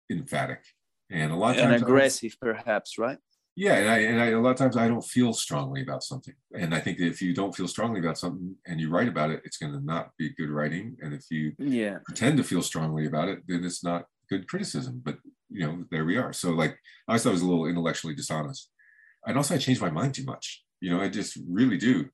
[0.09, 0.63] emphatic.
[1.11, 3.19] And a lot of times, and aggressive, perhaps, right?
[3.55, 6.33] Yeah, and I and I, a lot of times I don't feel strongly about something,
[6.57, 9.41] and I think if you don't feel strongly about something and you write about it,
[9.43, 10.95] it's going to not be good writing.
[11.01, 15.01] And if you yeah pretend to feel strongly about it, then it's not good criticism.
[15.03, 15.17] But
[15.49, 16.31] you know, there we are.
[16.31, 16.77] So like,
[17.09, 18.69] I thought I was a little intellectually dishonest,
[19.25, 20.63] and also I changed my mind too much.
[20.79, 22.09] You know, I just really do.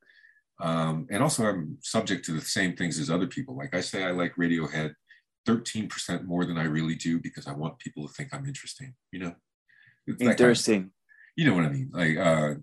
[0.60, 3.56] Um, and also, I'm subject to the same things as other people.
[3.56, 4.94] Like I say, I like Radiohead
[5.48, 8.96] 13% more than I really do because I want people to think I'm interesting.
[9.12, 9.36] You know,
[10.08, 10.92] it's interesting.
[11.38, 11.90] You know what I mean?
[11.94, 12.56] Like, uh,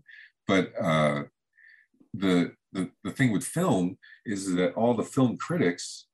[0.46, 1.22] but uh,
[2.12, 3.96] the, the the thing with film
[4.26, 6.06] is that all the film critics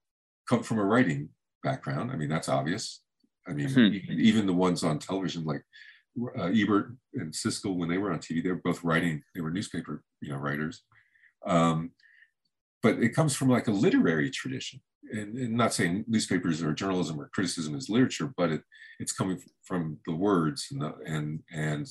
[0.49, 1.31] come from a writing
[1.65, 2.13] background.
[2.13, 3.03] I mean, that's obvious.
[3.49, 3.81] I mean, hmm.
[3.81, 5.63] even, even, the ones on television, like
[6.39, 9.23] uh, Ebert and Siskel, when they were on TV, they were both writing.
[9.35, 10.83] They were newspaper, you know, writers.
[11.47, 11.93] Um,
[12.83, 14.81] but it comes from like a literary tradition.
[15.13, 18.63] And, and, not saying newspapers or journalism or criticism is literature, but it,
[19.01, 21.89] it's coming from the words and the, and and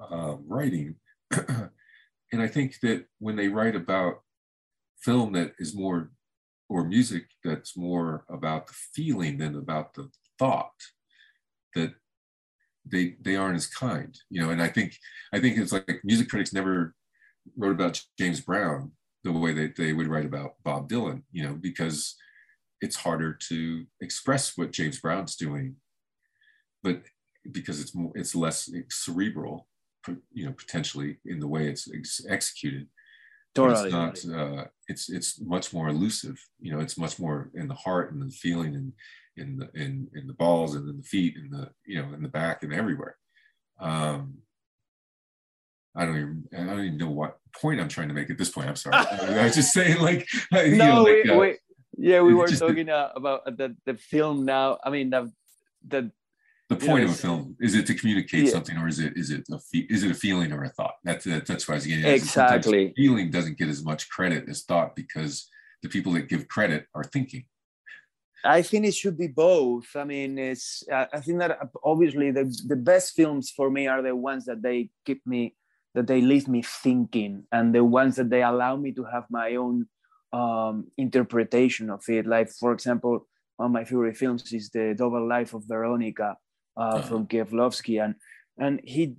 [0.00, 0.96] uh, writing.
[1.30, 4.20] and I think that when they write about
[5.02, 6.10] film that is more
[6.68, 10.72] or music that's more about the feeling than about the thought,
[11.74, 11.94] that
[12.84, 14.50] they they aren't as kind, you know.
[14.50, 14.96] And I think
[15.32, 16.94] I think it's like music critics never
[17.56, 18.92] wrote about James Brown
[19.24, 22.16] the way that they would write about Bob Dylan, you know, because
[22.80, 25.76] it's harder to express what James Brown's doing,
[26.82, 27.02] but
[27.50, 29.66] because it's more, it's less cerebral,
[30.32, 32.88] you know, potentially in the way it's ex- executed.
[33.54, 33.90] Totally.
[33.90, 34.38] It's not.
[34.40, 36.38] Uh, it's it's much more elusive.
[36.60, 38.92] You know, it's much more in the heart and the feeling and
[39.36, 42.22] in the in in the balls and in the feet and the you know in
[42.22, 43.16] the back and everywhere.
[43.80, 44.38] Um,
[45.96, 48.50] I don't even I don't even know what point I'm trying to make at this
[48.50, 48.68] point.
[48.68, 48.96] I'm sorry.
[49.06, 51.56] I was just saying like no, know, like, we, uh, we,
[51.96, 54.78] yeah, we were talking uh, about the the film now.
[54.84, 55.32] I mean the
[55.86, 56.12] the
[56.68, 58.50] the point of a film is it to communicate Yeah.
[58.50, 60.94] something, or is it is it a fe- is it a feeling or a thought?
[61.04, 62.04] That's that, that's what I was getting.
[62.04, 62.14] at.
[62.14, 62.92] Exactly.
[62.96, 65.48] feeling doesn't get as much credit as thought because
[65.82, 67.44] the people that give credit are thinking.
[68.44, 69.86] I think it should be both.
[69.96, 70.84] I mean, it's.
[70.92, 74.60] I I think that obviously the the best films for me are the ones that
[74.62, 75.56] they keep me,
[75.94, 79.56] that they leave me thinking, and the ones that they allow me to have my
[79.56, 79.86] own
[80.32, 82.26] um, interpretation of it.
[82.26, 86.36] Like, for example, one of my favorite films is the Double Life of Veronica
[86.78, 88.14] uh, from Kieslowski, and
[88.56, 89.16] and he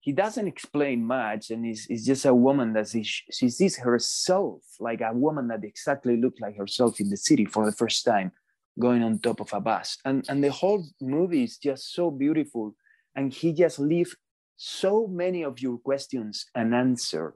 [0.00, 4.62] he doesn't explain much, and he's, it's just a woman that she, she sees herself
[4.78, 8.32] like a woman that exactly looks like herself in the city for the first time
[8.78, 12.74] going on top of a bus and and the whole movie is just so beautiful
[13.16, 14.14] and he just leave
[14.56, 17.34] so many of your questions unanswered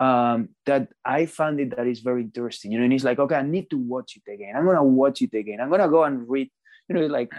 [0.00, 2.72] um, that I found it that is very interesting.
[2.72, 4.54] You know, and it's like, okay, I need to watch it again.
[4.56, 5.60] I'm gonna watch it again.
[5.60, 6.50] I'm gonna go and read.
[6.88, 7.32] You know, like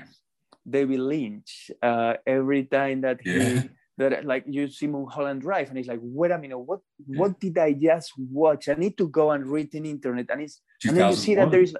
[0.67, 1.71] David Lynch.
[1.81, 3.63] Uh, every time that he Yeah.
[3.97, 7.19] that like you see Mulholland Drive, and it's like, wait a minute, what Yeah.
[7.19, 8.69] what did I just watch?
[8.69, 11.51] I need to go and read in internet, and it's and then you see that
[11.51, 11.75] there is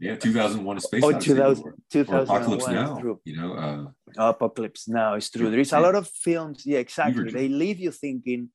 [0.00, 3.18] yeah, 2001: A Space oh, Odyssey, 2000, or, or 2001 Apocalypse Now.
[3.24, 5.50] You know, uh, Apocalypse Now is true.
[5.50, 7.30] There is a lot of films, yeah, exactly.
[7.30, 8.50] They leave you thinking,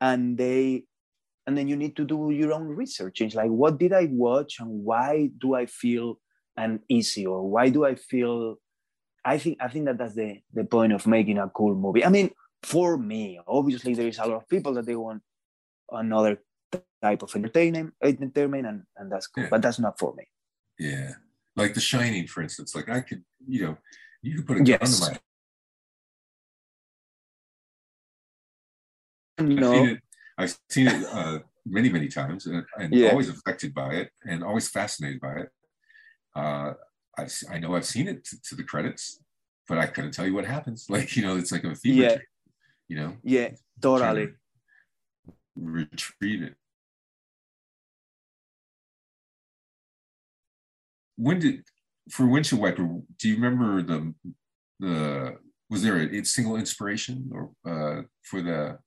[0.00, 0.84] and they,
[1.46, 3.20] and then you need to do your own research.
[3.20, 6.20] It's like, what did I watch, and why do I feel
[6.56, 8.56] uneasy, or why do I feel?
[9.28, 12.04] I think I think that that's the the point of making a cool movie.
[12.04, 12.30] I mean,
[12.62, 15.22] for me, obviously, there is a lot of people that they want
[15.90, 16.34] another
[17.02, 19.44] type of entertainment, entertainment, and and that's cool.
[19.44, 19.50] Yeah.
[19.52, 20.24] But that's not for me.
[20.78, 21.10] yeah,
[21.56, 22.74] like The Shining, for instance.
[22.74, 23.76] Like I could, you know,
[24.22, 24.98] you could put a gun Yes.
[24.98, 25.18] to my
[29.38, 29.98] I've No, seen it,
[30.38, 33.10] I've seen it uh, many, many times and, and Yeah.
[33.10, 35.48] always affected by it and always fascinated by it.
[36.34, 36.72] Uh,
[37.18, 39.22] I, I know I've seen it to, to the credits,
[39.66, 40.86] but I couldn't tell you what happens.
[40.90, 42.16] Like, you know, it's like a fever Yeah.
[42.88, 43.50] you know, yeah,
[43.82, 44.28] totally.
[45.56, 46.54] retreat it.
[51.16, 51.64] When did,
[52.10, 52.88] for Windshield Wiper,
[53.18, 54.14] do you remember the,
[54.78, 55.36] the,
[55.68, 58.78] was there a single inspiration or uh, for the,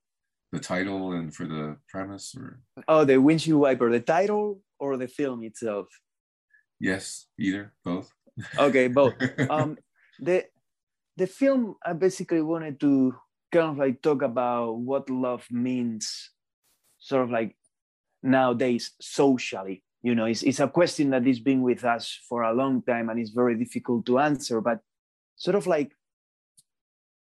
[0.53, 2.61] the title and for the premise or?
[2.88, 5.88] Oh, the windshield wiper, the title or the film itself?
[6.79, 8.11] Yes, either, both.
[8.57, 9.13] Okay, both.
[9.49, 9.77] um,
[10.19, 10.45] the
[11.17, 13.15] the film I basically wanted to
[13.51, 16.32] kind of like talk about what love means,
[16.99, 17.55] sort of like
[18.23, 19.84] nowadays socially.
[20.03, 23.09] You know, it's, it's a question that has been with us for a long time
[23.09, 24.79] and it's very difficult to answer, but
[25.36, 25.91] sort of like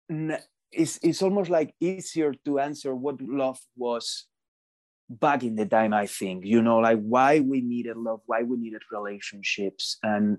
[0.09, 4.27] it's, it's almost like easier to answer what love was
[5.09, 8.57] back in the time i think you know like why we needed love why we
[8.57, 10.37] needed relationships and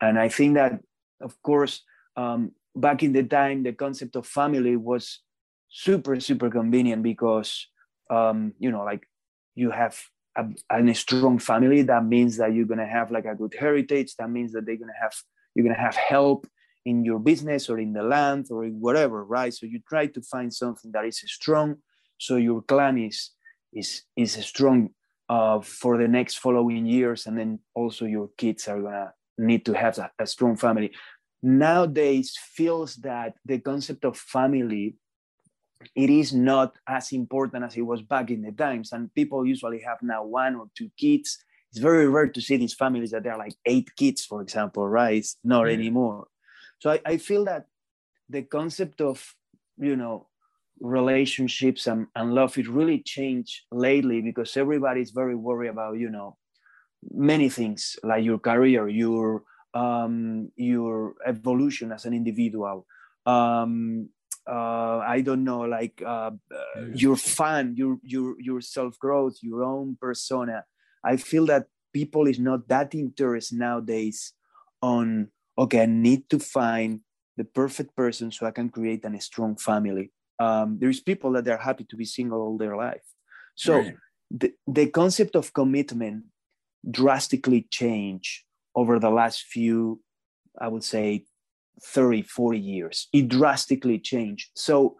[0.00, 0.80] and i think that
[1.20, 1.82] of course
[2.16, 5.20] um, back in the time the concept of family was
[5.68, 7.68] super super convenient because
[8.10, 9.06] um, you know like
[9.54, 9.96] you have
[10.36, 11.82] a, a strong family.
[11.82, 14.16] That means that you're going to have like a good heritage.
[14.16, 15.14] That means that they're going to have
[15.54, 16.46] you're going to have help
[16.84, 19.52] in your business or in the land or in whatever right?
[19.52, 21.76] So you try to find something that is strong.
[22.18, 23.30] So your clan is
[23.72, 24.90] is is strong
[25.28, 27.26] uh, for the next following years.
[27.26, 30.92] And then also your kids are gonna need to have a, a strong family.
[31.42, 34.96] Nowadays feels that the concept of family
[35.94, 38.92] it is not as important as it was back in the times.
[38.92, 41.38] And people usually have now one or two kids.
[41.70, 44.86] It's very rare to see these families that there are like eight kids for example
[44.88, 45.16] right?
[45.16, 45.74] It's not Yeah.
[45.74, 46.26] anymore.
[46.78, 47.66] So I, I feel that
[48.28, 49.34] the concept of
[49.78, 50.28] you know
[50.80, 56.36] relationships and, and love it really changed lately because everybody's very worried about you know
[57.08, 59.42] many things like your career your
[59.74, 62.86] um your evolution as an individual.
[63.26, 64.08] Um
[64.48, 69.62] uh i don't know like uh, uh, your fun your your your self growth your
[69.62, 70.64] own persona.
[71.04, 74.32] I feel that people is not that interested nowadays
[74.82, 75.28] on
[75.58, 77.00] okay i need to find
[77.36, 80.10] the perfect person so i can create a strong family.
[80.38, 83.04] Um, there's people that they're happy to be single all their life.
[83.54, 83.96] So Right.
[84.30, 86.24] the, the concept of commitment
[86.88, 90.00] drastically changed over the last few
[90.60, 91.24] i would say
[91.82, 93.08] 30 40 years.
[93.12, 94.50] It drastically changed.
[94.54, 94.96] So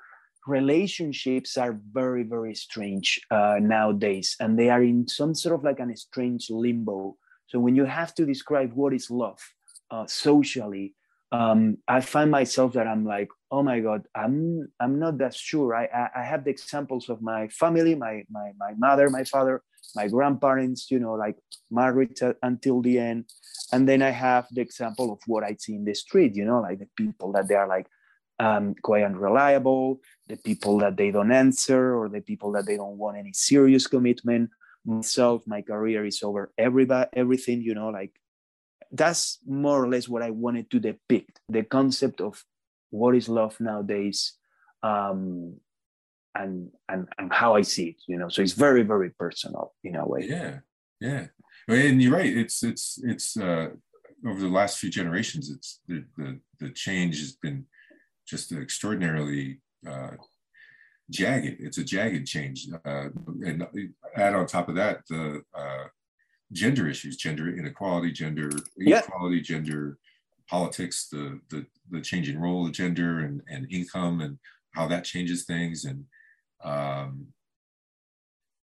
[0.46, 5.80] relationships are very very strange uh, nowadays and they are in some sort of like
[5.80, 7.16] an strange limbo.
[7.48, 9.38] So when you have to describe what is love
[9.90, 10.94] uh, socially
[11.32, 15.74] um, i find myself that i'm like oh my god i'm i'm not that sure.
[15.74, 19.62] I i, I have the examples of my family my my my mother my father
[19.96, 21.36] my grandparents you know like
[21.70, 23.24] married until the end.
[23.72, 26.60] And then i have the example of what i see in the street you know
[26.60, 27.86] like the people that they are like
[28.38, 32.96] um, quite unreliable the people that they don't answer or the people that they don't
[32.96, 34.48] want any serious commitment.
[34.86, 38.12] Myself my career is over everybody everything you know like
[38.92, 42.42] that's more or less what i wanted to depict the concept of
[42.90, 44.34] what is love nowadays
[44.82, 45.56] um,
[46.34, 48.28] and, and and how i see it you know?
[48.28, 50.26] So it's very very personal in a way.
[50.28, 50.58] Yeah
[51.00, 51.26] yeah.
[51.68, 53.68] And you're right it's it's it's uh
[54.26, 57.64] over the last few generations it's the the, the change has been
[58.28, 60.12] just extraordinarily uh
[61.10, 61.56] jagged.
[61.60, 63.08] It's a jagged change uh
[63.46, 63.66] and
[64.14, 65.84] add on top of that the uh
[66.52, 68.98] gender issues gender inequality gender Yeah.
[69.00, 69.98] equality gender
[70.50, 74.38] politics, the the the changing role of gender and, and income and
[74.74, 75.84] how that changes things.
[75.84, 76.04] And
[76.64, 77.28] um,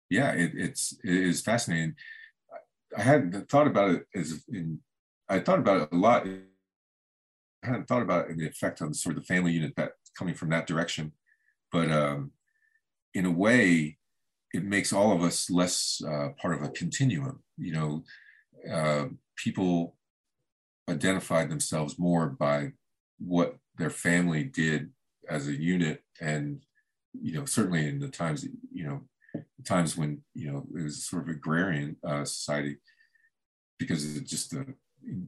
[0.10, 1.96] yeah, it, it's it is fascinating.
[2.98, 4.80] I hadn't thought about it as in
[5.30, 6.26] I thought about it a lot.
[6.26, 10.34] I hadn't thought about it the effect on sort of the family unit that coming
[10.34, 11.12] from that direction.
[11.72, 12.32] But um,
[13.14, 13.98] in a way,
[14.54, 17.44] it makes all of us less uh, part of a continuum.
[17.58, 18.04] You know,
[18.72, 19.06] uh,
[19.36, 19.97] people
[20.90, 22.72] identified themselves more by
[23.20, 24.92] what their family did
[25.30, 26.62] as a unit and
[27.20, 29.02] you know certainly in the times you know
[29.66, 32.78] times when you know it was sort of agrarian uh, society
[33.80, 34.66] because it's just the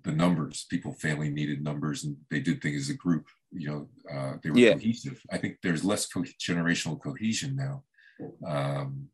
[0.04, 3.88] the numbers people family needed numbers and they did things as a group you know
[4.14, 4.74] uh, they were Yeah.
[4.74, 7.84] cohesive i think there's less co- generational cohesion now
[8.48, 9.10] um,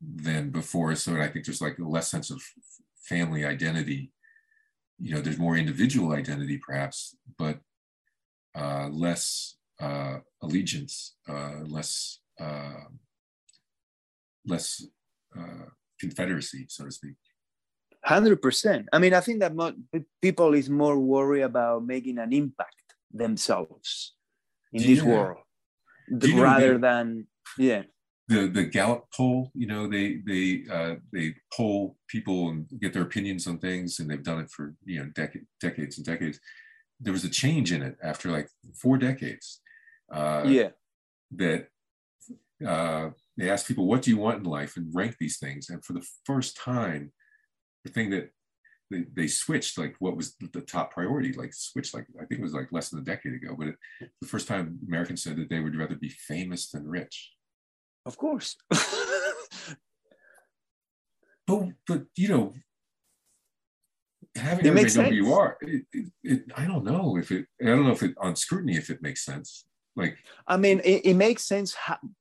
[0.00, 2.42] than before so i think there's like a less sense of
[2.96, 4.12] family identity
[4.98, 7.58] you know there's more individual identity perhaps but
[8.56, 12.84] uh, less uh, allegiance uh, less uh,
[14.46, 14.84] less
[15.38, 15.66] uh,
[16.00, 17.16] confederacy so to speak
[18.04, 18.86] Hundred percent.
[18.92, 19.72] I mean, I think that mo-
[20.20, 24.12] people is more worried about making an impact themselves
[24.74, 25.08] in this Yeah.
[25.10, 25.38] world,
[26.10, 27.26] know rather the- than
[27.56, 27.82] yeah,
[28.28, 33.02] the the Gallup poll, you know, they they uh, they poll people and get their
[33.02, 36.40] opinions on things, and they've done it for you know decades, decades and decades.
[37.00, 39.60] There was a change in it after like four decades.
[40.10, 40.70] Uh, yeah,
[41.32, 41.68] That
[42.66, 45.68] uh, they asked people, "What do you want in life?" and rank these things.
[45.68, 47.12] And for the first time,
[47.84, 48.30] the thing that
[48.90, 52.44] they, they switched, like what was the top priority, like switched, like I think it
[52.44, 53.54] was like less than a decade ago.
[53.58, 53.76] But it,
[54.22, 57.32] the first time Americans said that they would rather be famous than rich.
[58.06, 58.56] Of course.
[61.46, 62.52] but but you know
[64.36, 67.46] having It everybody know who you are it, it, it, i don't know if it
[67.62, 69.64] i don't know if it on scrutiny if it makes sense
[69.96, 71.76] like I mean, it, it makes sense.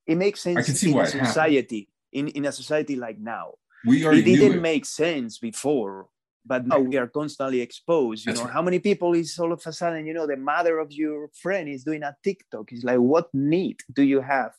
[0.05, 1.27] It makes sense I can see in why a it happened.
[1.27, 3.53] society, in, in a society like now.
[3.85, 6.07] we already It didn't make sense before,
[6.45, 8.25] but now we are constantly exposed.
[8.25, 8.53] You That's know, right.
[8.53, 11.67] how many people is all of a sudden, you know, the mother of your friend
[11.67, 12.71] is doing a TikTok.
[12.71, 14.51] It's like, what need do you have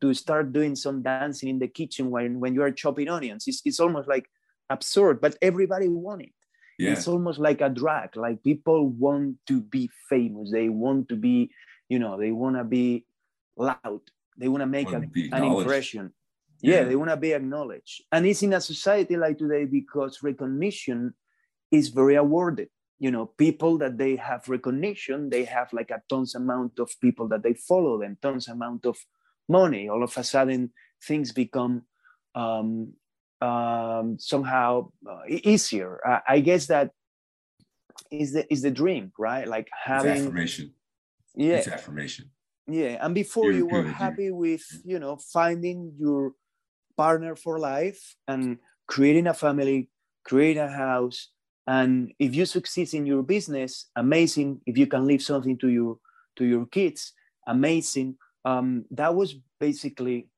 [0.00, 3.44] to start doing some dancing in the kitchen when, when you are chopping onions?
[3.46, 4.26] It's, it's almost like
[4.70, 6.32] absurd, but everybody want it.
[6.78, 8.16] yeah It's almost like a drag.
[8.16, 10.50] Like people want to be famous.
[10.50, 11.50] They want to be,
[11.88, 13.06] you know, they want to be
[13.56, 14.00] loud.
[14.38, 15.02] They want to make a,
[15.36, 16.12] an impression.
[16.62, 16.84] Yeah, Yeah.
[16.84, 18.02] they want to be acknowledged.
[18.12, 21.14] And it's in a society like today because recognition
[21.70, 22.68] is very awarded.
[22.98, 27.26] You know, people that they have recognition, they have like a tons amount of people
[27.28, 28.96] that they follow them, tons amount of
[29.48, 29.88] money.
[29.88, 30.72] All of a sudden,
[31.06, 31.82] things become
[32.34, 32.94] um,
[33.40, 36.00] um, somehow uh, easier.
[36.06, 36.90] I, I guess that
[38.10, 39.46] is the is the dream, right?
[39.48, 40.74] Like it's having affirmation
[41.34, 42.30] yeah it's affirmation
[42.66, 46.32] yeah and before You're you were happy with you know finding your
[46.96, 49.88] partner for life and creating a family
[50.24, 51.30] creating a house
[51.66, 55.98] and if you succeed in your business amazing if you can leave something to your
[56.36, 57.12] to your kids
[57.48, 60.28] amazing um, that was basically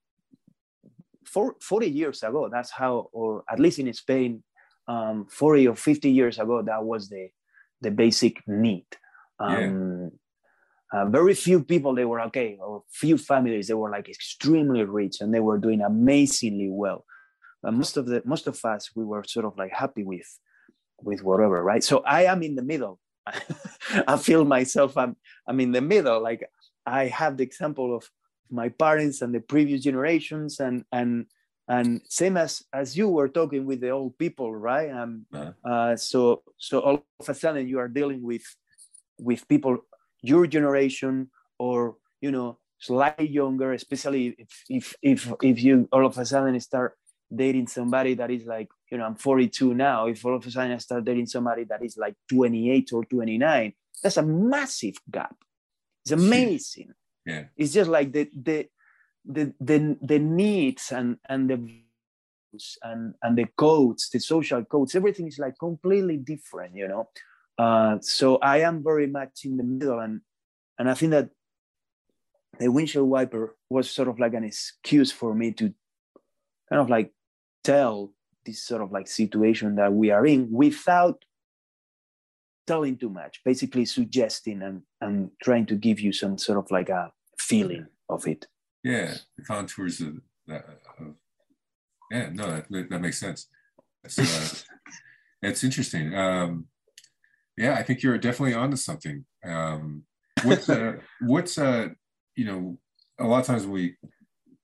[1.24, 2.48] for 40 years ago.
[2.50, 4.42] That's how or at least in spain
[4.86, 7.28] um, 40 or 50 years ago that was the
[7.80, 8.86] the basic need.
[9.40, 9.66] Yeah.
[9.66, 10.12] um,
[10.92, 15.20] uh, very few people they were okay or few families they were like extremely rich
[15.20, 17.04] and they were doing amazingly well.
[17.62, 20.28] But most of the most of us we were sort of like happy with
[21.02, 21.82] with whatever right?
[21.82, 23.00] So i am in the middle.
[24.06, 25.16] I feel myself i'm
[25.48, 26.46] i'm in the middle like
[26.86, 28.10] i have the example of
[28.50, 31.26] my parents and the previous generations and and
[31.68, 35.52] and same as as you were talking with the old people right um, Uh-huh.
[35.70, 38.44] uh, so so all of a sudden you are dealing with
[39.18, 39.78] with people
[40.22, 46.16] your generation or you know, slightly younger, especially if if if if you all of
[46.16, 46.96] a sudden start
[47.34, 50.06] dating somebody that is like, you know, I'm 42 now.
[50.06, 53.72] If all of a sudden I start dating somebody that is like 28 or 29,
[54.02, 55.36] that's a massive gap.
[56.04, 56.92] It's amazing.
[57.24, 57.44] Yeah.
[57.56, 58.68] It's just like the the
[59.24, 61.56] the the, the needs and and the
[62.82, 67.08] and and the codes, the social codes, everything is like completely different, you know.
[67.58, 70.20] Uh, so I am very much in the middle, and
[70.78, 71.30] and I think that
[72.58, 75.72] the windshield wiper was sort of like an excuse for me to
[76.68, 77.12] kind of like
[77.62, 78.12] tell
[78.44, 81.24] this sort of like situation that we are in without
[82.66, 86.88] telling too much basically suggesting and and trying to give you some sort of like
[86.88, 88.46] a feeling of it.
[88.82, 90.64] Yeah the contours of that
[90.98, 91.14] of,
[92.10, 93.48] yeah no that, that makes sense.
[94.04, 94.72] It's, uh,
[95.42, 96.14] it's interesting.
[96.14, 96.66] Um
[97.56, 99.24] yeah i think you're definitely onto something.
[99.44, 100.04] Um
[100.42, 101.88] what's uh what's uh
[102.36, 102.78] you know
[103.18, 103.96] a lot of times we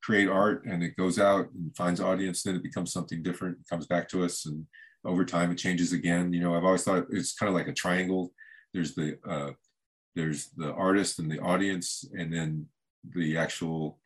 [0.03, 3.87] create art and it goes out and finds audience then it becomes something different comes
[3.87, 4.67] back to us and
[5.05, 6.33] over time it changes again.
[6.33, 8.33] You know i've always thought it's kind of like a triangle.
[8.73, 9.53] There's the uh,
[10.15, 12.67] there's the artist and the audience and then
[13.15, 13.99] the actual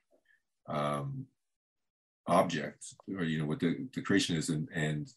[0.68, 1.26] um,
[2.26, 2.84] object
[3.16, 5.09] or you know what the, the creation is and and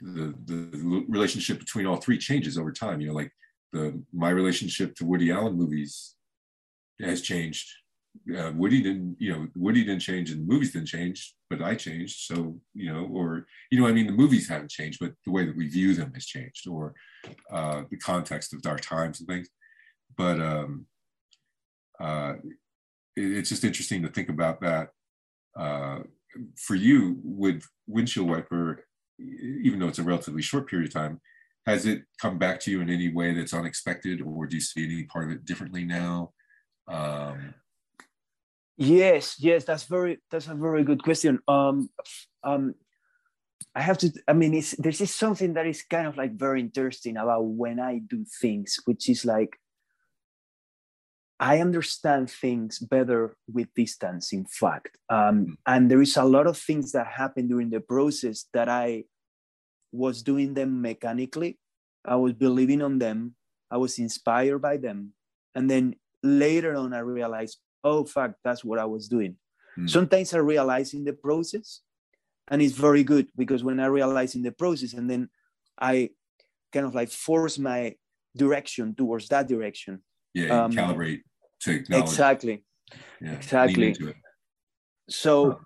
[0.00, 3.00] the the relationship between all three changes over time.
[3.00, 3.32] You know like
[3.72, 6.14] the my relationship to woody allen movies
[7.00, 7.68] has changed
[8.36, 11.74] uh, Woody didn't, you know, Woody didn't change and the movies didn't change, but I
[11.74, 12.20] changed.
[12.20, 15.44] So, you know, or, you know, I mean, the movies haven't changed, but the way
[15.44, 16.94] that we view them has changed or
[17.50, 19.48] uh, the context of dark times and things.
[20.16, 20.86] But um,
[22.00, 22.34] uh,
[23.16, 24.90] it, it's just interesting to think about that.
[25.56, 26.00] Uh,
[26.56, 28.84] for you with windshield wiper,
[29.18, 31.20] even though it's a relatively short period of time,
[31.66, 34.84] has it come back to you in any way that's unexpected or do you see
[34.84, 36.32] any part of it differently now?
[36.88, 37.54] Um,
[38.76, 41.40] Yes, yes, that's very that's a very good question.
[41.48, 41.88] Um,
[42.44, 42.74] um,
[43.74, 44.12] I have to.
[44.28, 47.80] I mean, it's there's just something that is kind of like very interesting about when
[47.80, 49.56] I do things, which is like
[51.40, 54.32] I understand things better with distance.
[54.32, 55.52] In fact, um, hmm.
[55.66, 59.04] and there is a lot of things that happen during the process that I
[59.92, 61.58] was doing them mechanically.
[62.04, 63.34] I was believing on them.
[63.70, 65.12] I was inspired by them,
[65.54, 69.36] and then later on, I realized, oh fuck that's what i was doing.
[69.78, 69.88] Mm.
[69.88, 71.80] sometimes i realize in the process
[72.48, 75.28] and it's very good because when i realize in the process and then
[75.78, 76.10] i
[76.72, 77.94] kind of like force my
[78.36, 80.02] direction towards that direction.
[80.34, 81.22] Yeah um, calibrate
[81.60, 82.64] to exactly.
[83.20, 83.94] Yeah, exactly.
[85.08, 85.56] so huh.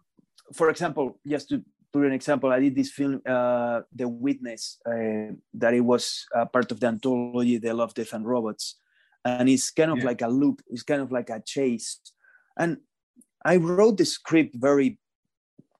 [0.54, 1.62] for example just to
[1.92, 6.70] put an example i did this film uh, the witness uh, that it was part
[6.70, 8.79] of the anthology the love death and robots
[9.24, 10.04] and it's kind of yeah.
[10.04, 12.00] like a loop it's kind of like a chase
[12.58, 12.78] and
[13.44, 14.98] i wrote the script very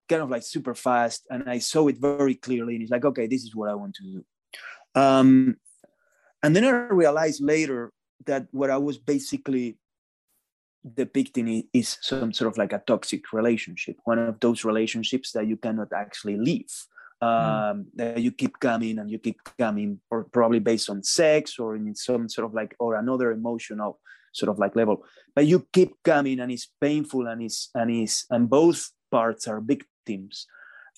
[0.09, 3.27] kind of like super fast and i saw it very clearly and it's like okay
[3.27, 4.25] this is what i want to do
[5.01, 5.57] um,
[6.43, 7.93] and then i realized later
[8.27, 9.79] that what i was basically
[10.95, 15.57] depicting is some sort of like a toxic relationship one of those relationships that you
[15.57, 16.73] cannot actually leave.
[17.21, 21.77] Um, that you keep coming and you keep coming, or probably based on sex or
[21.77, 24.01] in some sort of like or another emotional
[24.33, 25.05] sort of like level.
[25.35, 29.61] But you keep coming and it's painful and it's and it's and both parts are
[29.61, 30.47] victims.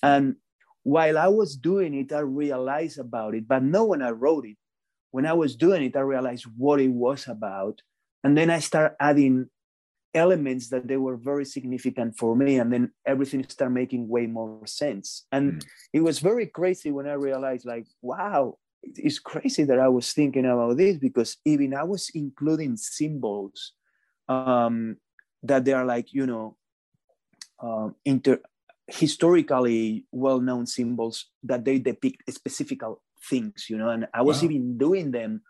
[0.03, 0.37] And
[0.83, 4.57] while I was doing it, I realized about it, but not when I wrote it.
[5.11, 7.83] When I was doing it, I realized what it was about.
[8.25, 9.49] And then I start adding
[10.15, 14.67] elements that they were very significant for me and then everything started making way more
[14.67, 15.67] sense and mm.
[15.93, 20.45] it was very crazy when i realized like wow it's crazy that i was thinking
[20.45, 23.73] about this because even i was including symbols
[24.29, 24.97] um,
[25.43, 26.57] that they are like you know
[27.61, 28.39] um, inter
[28.89, 32.81] historically well-known symbols that they depict specific
[33.31, 34.49] things you know and i was wow.
[34.51, 35.41] even doing them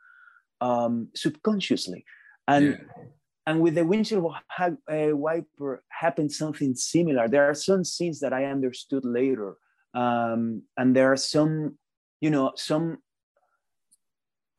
[0.61, 2.05] um, subconsciously
[2.47, 3.05] and yeah
[3.47, 7.29] and with the windshield uh, wiper happened something similar.
[7.29, 9.57] There are some scenes that I understood later,
[9.95, 11.79] um, and there are some,
[12.21, 12.99] you know, some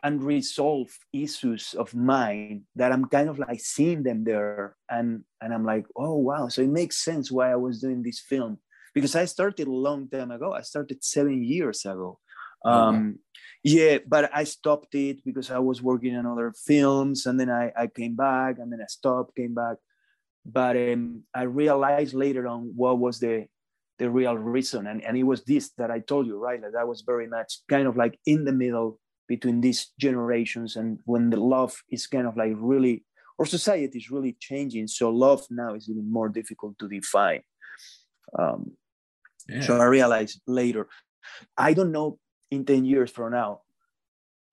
[0.03, 5.65] unresolved issues of mine that I'm kind of like seeing them there, and and I'm
[5.65, 8.59] like, oh wow, so it makes sense why I was doing this film
[8.93, 10.53] because I started a long time ago.
[10.53, 12.19] I started seven years ago.
[12.65, 13.19] Um,
[13.64, 17.72] yeah, but I stopped it because I was working on other films, and then I,
[17.78, 19.78] I came back, and then I stopped, came back.
[20.45, 23.47] But um, I realized later on what was the
[23.99, 26.59] the real reason, and, and it was this that I told you, right?
[26.61, 28.99] That I was very much kind of like in the middle
[29.30, 33.05] between these generations, and when the love is kind of like really,
[33.38, 34.88] or society is really changing.
[34.88, 37.43] So love now is even more difficult to define.
[38.38, 38.74] Um,
[39.47, 39.61] yeah.
[39.61, 40.89] So I realized later,
[41.57, 42.20] I don't know
[42.54, 43.62] in 10 years from now,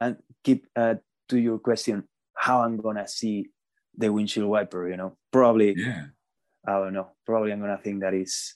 [0.01, 0.95] and keep uh,
[1.29, 3.51] to your question, how I'm gonna see
[3.97, 6.07] the windshield wiper, you know, probably, yeah.
[6.67, 8.55] I don't know, probably I'm gonna think that is,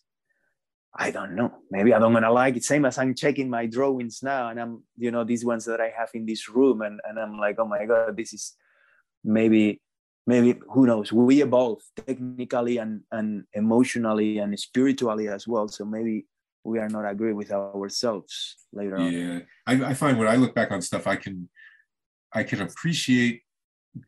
[0.97, 2.65] I don't know, maybe I don't gonna like it.
[2.65, 5.93] Same as I'm checking my drawings now and I'm, you know, these ones that I
[5.97, 8.55] have in this room and, and I'm like, oh my God, this is
[9.25, 9.81] maybe
[10.27, 16.27] maybe who knows we evolve technically and, and emotionally and spiritually as well so maybe
[16.65, 19.05] we are not agree with ourselves later yeah.
[19.05, 21.49] on yeah I, I, find when i look back on stuff i can
[22.35, 23.43] i can appreciate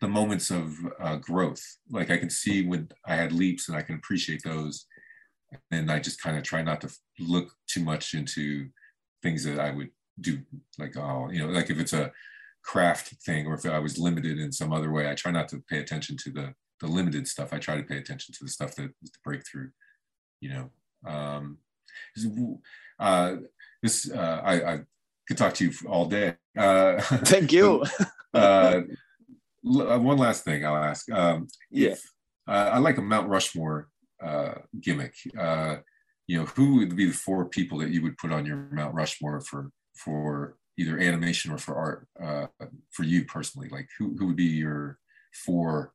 [0.00, 3.82] the moments of uh, growth like i can see when i had leaps and i
[3.82, 4.86] can appreciate those
[5.70, 6.90] and i just kind of try not to
[7.20, 8.68] look too much into
[9.22, 9.90] things that i would
[10.20, 10.40] do
[10.78, 12.10] like oh you know like if it's a
[12.66, 15.62] craft thing or if I was limited in some other way, I try not to
[15.70, 17.54] pay attention to the the limited stuff.
[17.54, 19.70] I try to pay attention to the stuff that the breakthrough,
[20.40, 20.70] you know.
[21.06, 21.58] Um,
[22.98, 23.36] uh,
[23.82, 24.80] this uh, I, I
[25.26, 26.34] could talk to you all day.
[26.56, 27.84] Uh, Thank you.
[28.34, 28.80] uh,
[29.66, 31.10] uh, one last thing I'll ask.
[31.10, 32.02] Um, yeah, if,
[32.48, 33.88] uh, I like a Mount Rushmore
[34.22, 35.14] uh, gimmick.
[35.38, 35.76] Uh,
[36.26, 38.94] you know, who would be the four people that you would put on your Mount
[38.94, 43.68] Rushmore for for either animation or for art uh, for you personally?
[43.68, 44.98] Like who, who would be your
[45.32, 45.92] four,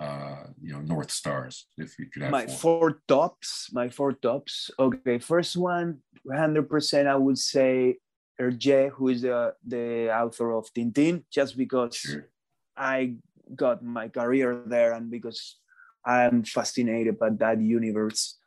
[0.00, 2.56] uh, you know, North Stars if you could have my four.
[2.56, 4.70] four tops, my four tops.
[4.78, 5.18] Okay.
[5.18, 7.98] First one, 100% I would say
[8.40, 12.28] Hergé, who is the, the author of Tintin, just because sure.
[12.74, 13.16] I
[13.54, 15.58] got my career there and because
[16.04, 18.38] I'm fascinated by that universe.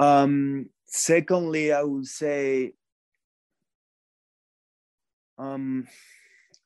[0.00, 2.72] Um, secondly, I would say
[5.36, 5.86] um,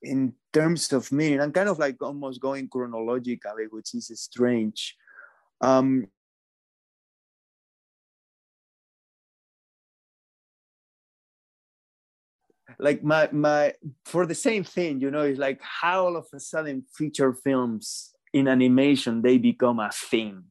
[0.03, 4.97] in terms of meaning, I'm kind of like almost going chronologically, which is strange.
[5.61, 6.09] Um,
[12.79, 13.73] like my my
[14.05, 18.15] for the same thing, you know, it's like how all of a sudden feature films
[18.33, 20.45] in animation they become a thing.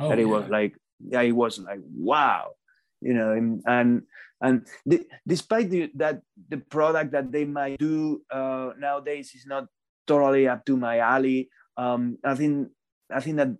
[0.00, 0.28] Oh, that it yeah.
[0.28, 0.76] was like
[1.08, 2.52] yeah, it was like wow,
[3.00, 4.02] you know, and, and
[4.40, 9.66] and the, despite the, that the product that they might do uh, nowadays is not
[10.06, 11.50] totally up to my alley.
[11.76, 12.70] Um, i think
[13.12, 13.54] i think that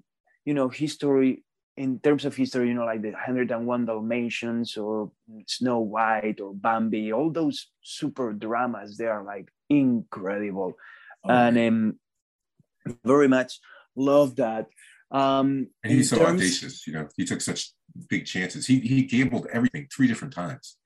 [0.45, 1.45] you know history
[1.77, 5.13] in terms of history you know like the 101 dalmatians or
[5.47, 10.75] snow white or bambi all those super dramas they are like incredible.
[11.25, 11.99] Oh, and um,
[13.05, 13.61] very much
[13.97, 14.67] love that.
[15.11, 17.73] Um and he's so terms, audacious you know he took such
[18.09, 18.67] big chances.
[18.67, 20.77] He he gambled everything three different times,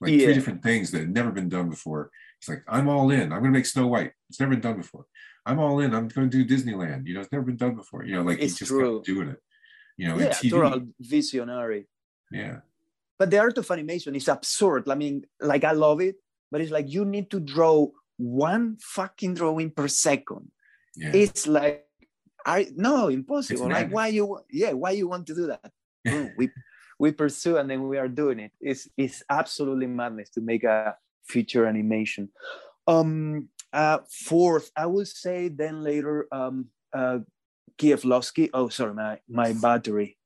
[0.00, 0.24] like yeah.
[0.24, 2.10] three different things that had never been done before.
[2.40, 3.32] He's like, I'm all in.
[3.32, 4.12] I'm gonna make Snow White.
[4.28, 5.06] It's never been done before.
[5.46, 5.94] I'm all in.
[5.94, 7.06] I'm gonna do Disneyland.
[7.06, 8.04] You know, it's never been done before.
[8.04, 9.02] You know, like it's just true.
[9.04, 9.42] doing it.
[9.96, 11.86] You know, yeah, total visionary.
[12.30, 12.58] Yeah.
[13.18, 14.88] But the art of animation is absurd.
[14.88, 16.16] I mean, like I love it,
[16.50, 20.50] but it's like you need to draw one fucking drawing per second.
[20.96, 21.12] Yeah.
[21.14, 21.86] It's like
[22.44, 23.68] I no impossible.
[23.68, 25.70] Like why you yeah why you want to do that?
[26.36, 26.50] we
[26.98, 28.52] we pursue and then we are doing it.
[28.60, 30.96] It's it's absolutely madness to make a
[31.26, 32.28] feature animation.
[32.86, 37.20] Um, uh, fourth, I would say then later um, uh,
[37.78, 38.50] Kieslowski.
[38.52, 40.18] Oh, sorry, my my battery.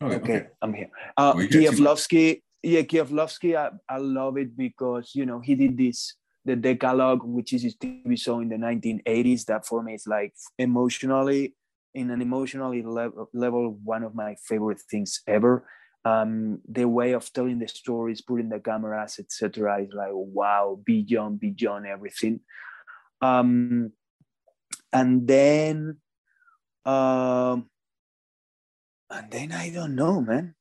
[0.00, 0.16] Oh, okay.
[0.16, 0.46] okay.
[0.62, 0.90] I'm here.
[1.16, 2.42] Uh, well, Kieslowski.
[2.62, 3.56] Yeah, Kieslowski.
[3.56, 7.76] I, I love it because you know he did this the Decalogue, which is his
[7.76, 9.46] TV show in the 1980s.
[9.46, 11.54] That for me is like emotionally
[11.94, 15.66] in an emotionally level, level one of my favorite things ever.
[16.04, 21.40] Um, the way of telling the stories, putting the cameras, etc., is like wow, beyond
[21.40, 22.40] beyond everything.
[23.22, 23.92] Um,
[24.92, 25.96] and then,
[26.84, 27.70] um,
[29.08, 30.54] and then I don't know, man.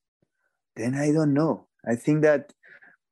[0.78, 1.68] Then I don't know.
[1.86, 2.54] I think that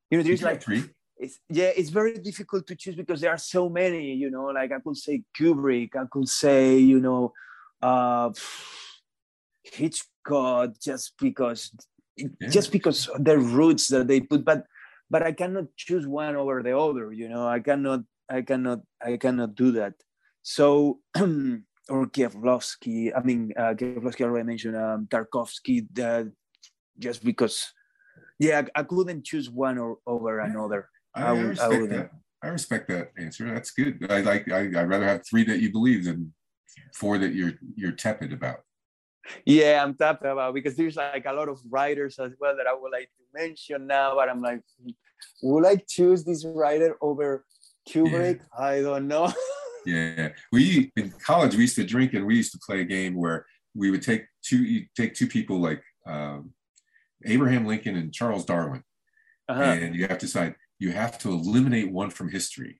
[0.10, 0.86] you know there's like three.
[1.18, 4.14] It's, yeah, it's very difficult to choose because there are so many.
[4.14, 7.34] You know, like I could say Kubrick, I could say you know
[7.82, 8.32] uh,
[9.64, 11.72] Hitchcock just because
[12.18, 12.50] yeah.
[12.50, 14.66] just because the roots that they put, but
[15.10, 17.12] but I cannot choose one over the other.
[17.12, 19.94] You know, I cannot I cannot I cannot do that.
[20.42, 21.00] So
[21.90, 25.88] or Kieslowski, I mean uh, Kieslowski already mentioned um, Tarkovsky.
[25.94, 26.32] That
[26.98, 27.74] just because,
[28.40, 30.90] yeah, I, I couldn't choose one or over another.
[31.14, 32.12] I, I, would, respect I that.
[32.44, 33.54] I respect that answer.
[33.54, 34.06] That's good.
[34.10, 34.50] I like.
[34.50, 36.34] I, I'd rather have three that you believe than
[36.94, 38.60] four that you're you're tepid about?
[39.46, 42.74] Yeah, I'm tepid about because there's like a lot of writers as well that I
[42.74, 44.62] would like to mention now, but I'm like,
[45.44, 47.46] would I choose this writer over
[47.88, 48.40] Kubrick?
[48.40, 48.66] Yeah.
[48.66, 49.32] I don't know.
[49.84, 53.16] Yeah, we in college we used to drink and we used to play a game
[53.16, 56.54] where we would take two you take two people like um,
[57.26, 58.84] Abraham Lincoln and Charles Darwin,
[59.50, 59.64] Uh-huh.
[59.64, 62.80] and you have to decide you have to eliminate one from history.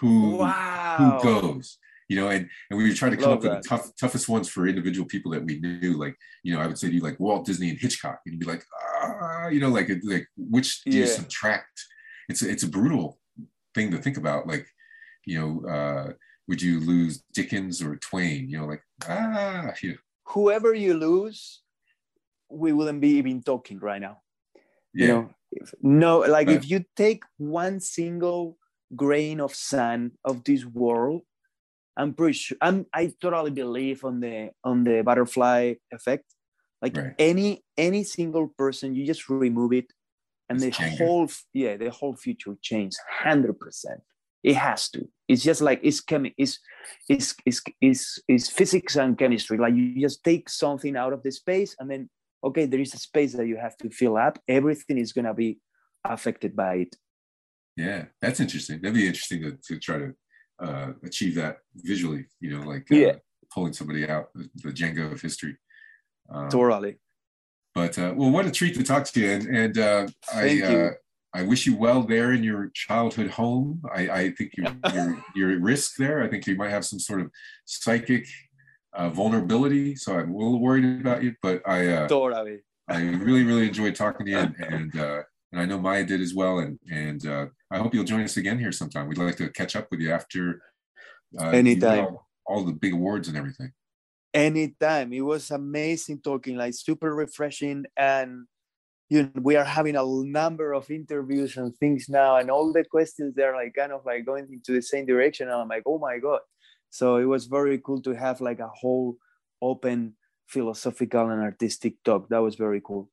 [0.00, 0.96] Who Wow.
[0.98, 1.78] who goes?
[2.08, 4.28] You know, and and we would try to come Love up with the tough, toughest
[4.28, 5.98] ones for individual people that we knew.
[5.98, 8.40] Like, you know, I would say to you like Walt Disney and Hitchcock, and you'd
[8.40, 8.64] be like,
[9.02, 11.80] ah, you know, like like which do you subtract?
[12.28, 13.18] It's a, it's a brutal
[13.74, 14.46] thing to think about.
[14.46, 14.66] Like,
[15.24, 16.12] you know, uh,
[16.48, 18.48] would you lose Dickens or Twain?
[18.48, 19.96] You know, like ah, you
[20.28, 21.62] Whoever you lose,
[22.48, 24.22] we wouldn't be even talking right now.
[24.94, 26.56] yeah, You know, if, no, like Right.
[26.56, 28.58] if you take one single
[28.94, 31.22] grain of sand of this world,
[31.96, 36.24] I'm pretty sure I'm I totally believe on the on the butterfly effect.
[36.80, 37.14] Like Right.
[37.18, 39.92] any any single person, you just remove it
[40.48, 44.00] and It's the whole yeah, the whole future change hundred percent.
[44.42, 45.08] It has to.
[45.28, 46.58] It's just like it's chemi- it's,
[47.08, 49.56] it's it's it's it's physics and chemistry.
[49.58, 52.10] Like you just take something out of the space and then
[52.42, 54.38] okay, there is a space that you have to fill up.
[54.48, 55.58] Everything is gonna be
[56.04, 56.96] affected by it.
[57.76, 58.06] yeah.
[58.20, 58.80] That's interesting.
[58.80, 60.14] That'd be interesting to, to try to
[60.60, 62.26] uh, achieve that visually.
[62.40, 63.12] You know, like uh, Yeah.
[63.52, 65.56] pulling somebody out the, the Jenga of history.
[66.30, 66.98] Um, Totally.
[67.74, 70.64] But uh, well, what a treat to talk to you, and and uh, I you.
[70.64, 70.90] uh,
[71.34, 73.80] I wish you well there in your childhood home.
[73.90, 76.22] I, I think you're, you're you're at risk there.
[76.22, 77.30] I think you might have some sort of
[77.64, 78.26] psychic
[78.92, 81.34] uh, vulnerability, so I'm a little worried about you.
[81.42, 82.60] But I uh, Totally.
[82.88, 85.22] I really really enjoyed talking to you, and and, uh,
[85.52, 86.60] and I know Maya did as well.
[86.60, 89.06] And and uh, I hope you'll join us again here sometime.
[89.06, 90.62] We'd like to catch up with you after
[91.40, 92.04] uh, you Anytime.
[92.04, 93.72] all, all the big awards and everything.
[94.32, 95.12] Anytime.
[95.12, 97.84] It was amazing talking, like super refreshing.
[97.96, 98.46] And
[99.10, 102.84] you know, we are having a number of interviews and things now, and all the
[102.84, 105.48] questions they're like kind of like going into the same direction.
[105.48, 106.40] And I'm like, oh my God.
[106.88, 109.16] So it was very cool to have like a whole
[109.60, 110.14] open
[110.46, 112.28] philosophical and artistic talk.
[112.28, 113.10] That was very cool.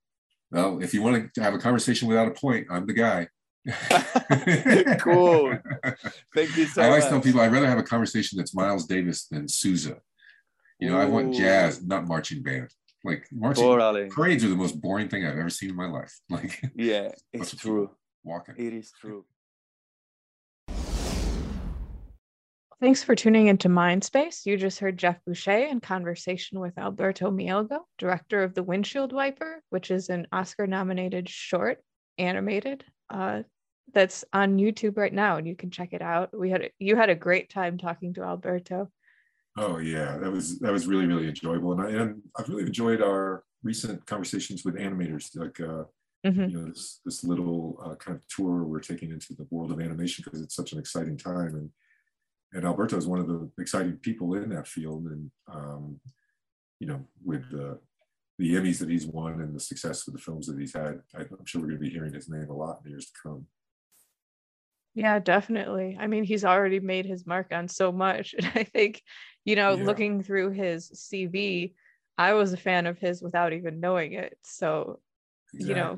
[0.51, 3.27] Well, if you want to have a conversation without a point, I'm the guy.
[4.99, 5.57] Cool.
[6.35, 6.85] Thank you so much.
[6.85, 7.09] I always much.
[7.09, 9.97] tell people I'd rather have a conversation that's Miles Davis than Sousa.
[10.79, 12.69] You know, I want jazz, not marching band.
[13.03, 16.13] Like marching parades are the most boring thing I've ever seen in my life.
[16.29, 17.91] Like Yeah, it's true.
[18.23, 18.55] walking.
[18.57, 19.25] It is true.
[22.81, 24.45] Thanks for tuning into Mindspace.
[24.45, 29.61] You just heard Geoff Boucher in conversation with Alberto Mielgo, director of The Windshield Wiper,
[29.69, 31.83] which is an Oscar nominated short
[32.17, 33.43] animated uh,
[33.93, 36.37] that's on YouTube right now, and you can check it out.
[36.37, 38.89] We had you had a great time talking to Alberto.
[39.57, 43.01] Oh yeah, that was that was really really enjoyable, and I and I've really enjoyed
[43.01, 45.35] our recent conversations with animators.
[45.35, 45.83] Like uh,
[46.25, 46.51] Mhm.
[46.51, 49.79] you know this this little uh, kind of tour we're taking into the world of
[49.81, 51.69] animation because it's such an exciting time, and
[52.53, 55.99] and Alberto is one of the exciting people in that field, and um,
[56.79, 57.79] you know with the
[58.37, 61.21] the Emmys that he's won and the success of the films that he's had, I-
[61.23, 63.11] I'm sure we're going to be hearing his name a lot in the years to
[63.21, 63.45] come.
[64.95, 65.97] Yeah, definitely.
[65.99, 68.33] I mean, he's already made his mark on so much.
[68.37, 69.01] And I think,
[69.45, 69.83] you know, Yeah.
[69.83, 71.73] looking through his CV,
[72.17, 74.37] I was a fan of his without even knowing it.
[74.43, 74.99] So
[75.53, 75.97] You know,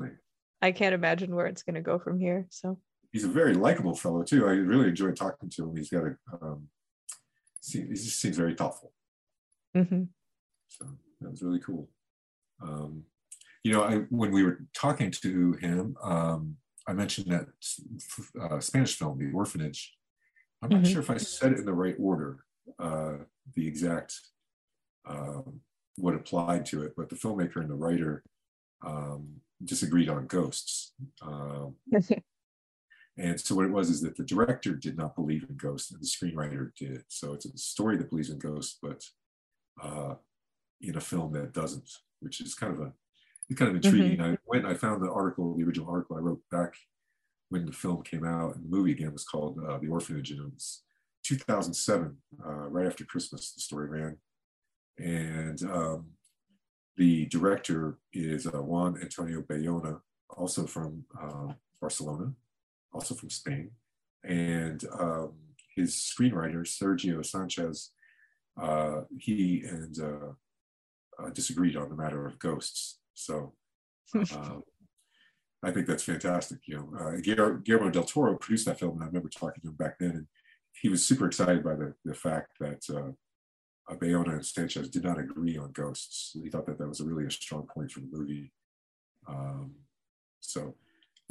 [0.60, 2.46] I can't imagine where it's going to go from here.
[2.50, 2.78] So,
[3.12, 4.46] he's a very likable fellow too.
[4.46, 5.76] I really enjoyed talking to him.
[5.76, 6.68] He's got a um,
[7.64, 8.92] he just seems very thoughtful.
[9.76, 10.08] mhm.
[10.68, 10.86] So
[11.20, 11.88] that was really cool.
[12.60, 13.04] Um,
[13.62, 16.56] you know, I, when we were talking to him, um,
[16.88, 17.46] I mentioned that
[18.40, 19.96] uh, Spanish film, The Orphanage.
[20.62, 20.92] I'm not Mhm.
[20.92, 22.44] sure if I said it in the right order,
[22.78, 23.18] uh,
[23.54, 24.18] the exact
[25.04, 25.60] um,
[25.96, 28.24] what applied to it, but the filmmaker and the writer
[28.84, 30.94] um, disagreed on ghosts.
[31.20, 31.76] Um,
[33.18, 36.00] and so what it was is that the director did not believe in ghosts and
[36.00, 37.04] the screenwriter did.
[37.08, 39.04] So it's a story that believes in ghosts, but
[39.82, 40.14] uh,
[40.80, 41.88] in a film that doesn't,
[42.20, 42.92] which is kind of a
[43.48, 44.20] it's kind of intriguing.
[44.20, 46.74] I went, and I found the article, the original article I wrote back
[47.50, 50.40] when the film came out, and the movie again was called uh, The Orphanage, and
[50.40, 50.82] it was
[51.24, 53.52] 2007, uh, right after Christmas.
[53.52, 54.16] The story ran,
[54.98, 56.06] and um,
[56.96, 62.32] the director is uh, Juan Antonio Bayona, also from uh, Barcelona,
[62.92, 63.70] also from Spain,
[64.24, 65.32] and um,
[65.74, 67.90] his screenwriter Sergio Sanchez.
[68.60, 72.98] Uh, he and uh, uh, disagreed on the matter of ghosts.
[73.14, 73.54] So
[74.14, 74.62] um,
[75.62, 76.58] I think that's fantastic.
[76.66, 79.74] You know, uh, Guillermo del Toro produced that film, and I remember talking to him
[79.74, 80.26] back then, and
[80.80, 83.12] he was super excited by the, the fact that uh,
[83.92, 86.32] uh, Bayona and Sanchez did not agree on ghosts.
[86.34, 88.52] He thought that that was a really a strong point for the movie.
[89.28, 89.72] Um,
[90.40, 90.74] so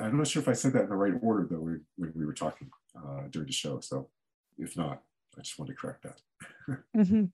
[0.02, 2.34] I'm not sure if I said that in the right order though when, we were
[2.34, 3.80] talking uh, during the show.
[3.80, 4.10] So
[4.58, 5.02] if not,
[5.38, 6.22] I just want to correct that.
[6.96, 7.26] mm-hmm.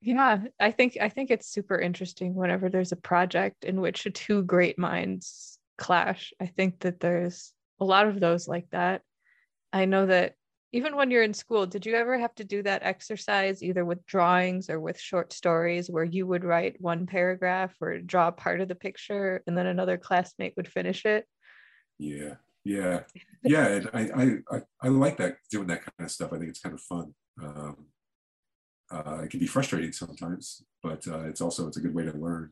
[0.00, 4.42] Yeah, I think I think it's super interesting whenever there's a project in which two
[4.42, 6.32] great minds clash.
[6.40, 9.02] I think that there's a lot of those like that.
[9.72, 10.34] I know that
[10.72, 14.04] even when you're in school, did you ever have to do that exercise either with
[14.04, 18.68] drawings or with short stories where you would write one paragraph or draw part of
[18.68, 21.26] the picture and then another classmate would finish it?
[21.98, 22.34] Yeah,
[22.64, 23.00] yeah,
[23.42, 23.80] yeah.
[23.94, 26.32] I, I, I, I like that doing that kind of stuff.
[26.32, 27.14] I think it's kind of fun.
[27.42, 27.86] Um,
[28.90, 32.12] uh, it can be frustrating sometimes, but uh, it's also it's a good way to
[32.12, 32.50] learn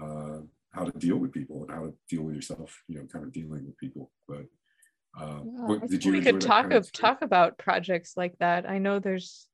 [0.00, 0.40] uh,
[0.72, 2.82] how to deal with people and how to deal with yourself.
[2.86, 4.10] You know, kind of dealing with people.
[4.28, 4.44] But
[5.18, 6.12] uh, what, did you?
[6.12, 8.68] We could talk of, talk about projects like that.
[8.68, 9.46] I know there's,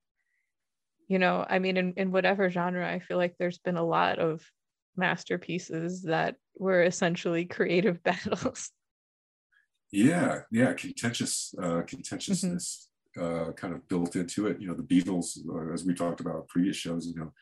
[1.09, 4.19] you know, I mean, in in whatever genre, I feel like there's been a lot
[4.19, 4.43] of
[4.97, 8.71] masterpieces that were essentially creative battles.
[9.93, 13.51] Yeah, yeah, contentious uh, contentiousness mm-hmm.
[13.51, 14.61] uh, kind of built into it.
[14.61, 17.07] You know, the Beatles, uh, as we talked about previous shows.
[17.07, 17.33] You know,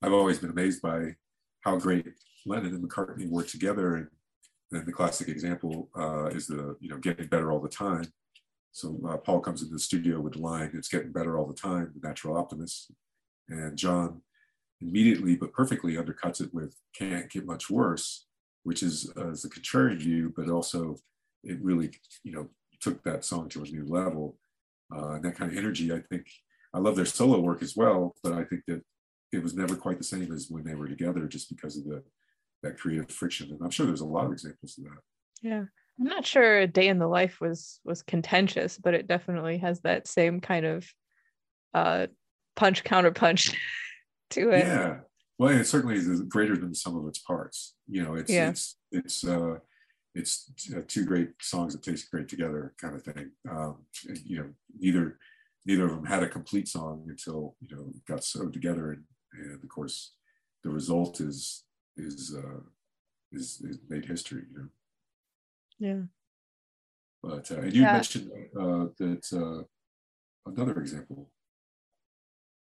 [0.00, 1.16] I've always been amazed by
[1.62, 2.06] how great
[2.46, 4.08] Lennon and McCartney worked together, and
[4.72, 8.04] and the classic example uh, is the you know getting better all the time.
[8.72, 11.54] So uh, Paul comes into the studio with the line, "It's getting better all the
[11.54, 12.92] time." The natural optimist,
[13.48, 14.22] and John
[14.80, 18.26] immediately but perfectly undercuts it with "Can't get much worse,"
[18.62, 20.96] which is uh, is the contrarian view, but also
[21.44, 21.90] it really
[22.22, 22.48] you know
[22.80, 24.36] took that song to a new level.
[24.94, 26.26] Uh, and that kind of energy, I think,
[26.72, 28.82] I love their solo work as well, but I think that
[29.32, 32.02] it was never quite the same as when they were together, just because of the
[32.62, 33.50] that creative friction.
[33.50, 35.00] And I'm sure there's a lot of examples of that.
[35.42, 35.64] Yeah.
[36.00, 39.80] I'm not sure a day in the life was was contentious, but it definitely has
[39.80, 40.86] that same kind of
[41.74, 42.06] uh
[42.56, 43.52] punch counter punch
[44.30, 44.66] to it.
[44.66, 44.98] Yeah.
[45.38, 47.74] Well, it certainly is greater than some of its parts.
[47.88, 48.50] You know, it's yeah.
[48.50, 49.56] it's it's uh
[50.14, 53.30] it's uh, two great songs that taste great together kind of thing.
[53.48, 53.76] Um,
[54.08, 55.18] and, you know, neither
[55.66, 59.04] neither of them had a complete song until you know got sewed together, and,
[59.34, 60.14] and of course,
[60.64, 61.64] the result is
[61.98, 62.60] is uh,
[63.32, 64.42] is, is made history.
[64.50, 64.68] You know.
[65.78, 66.02] Yeah.
[67.22, 67.92] But uh, and you yeah.
[67.92, 71.30] mentioned uh, that uh, another example.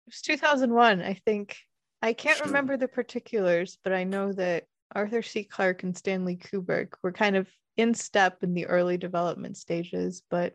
[0.07, 1.57] It was 2001, I think.
[2.01, 2.47] I can't sure.
[2.47, 5.43] remember the particulars, but I know that Arthur C.
[5.43, 7.47] Clarke and Stanley Kubrick were kind of
[7.77, 10.53] in step in the early development stages, but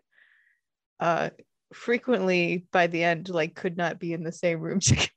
[1.01, 1.31] uh,
[1.73, 5.11] frequently by the end, like could not be in the same room together.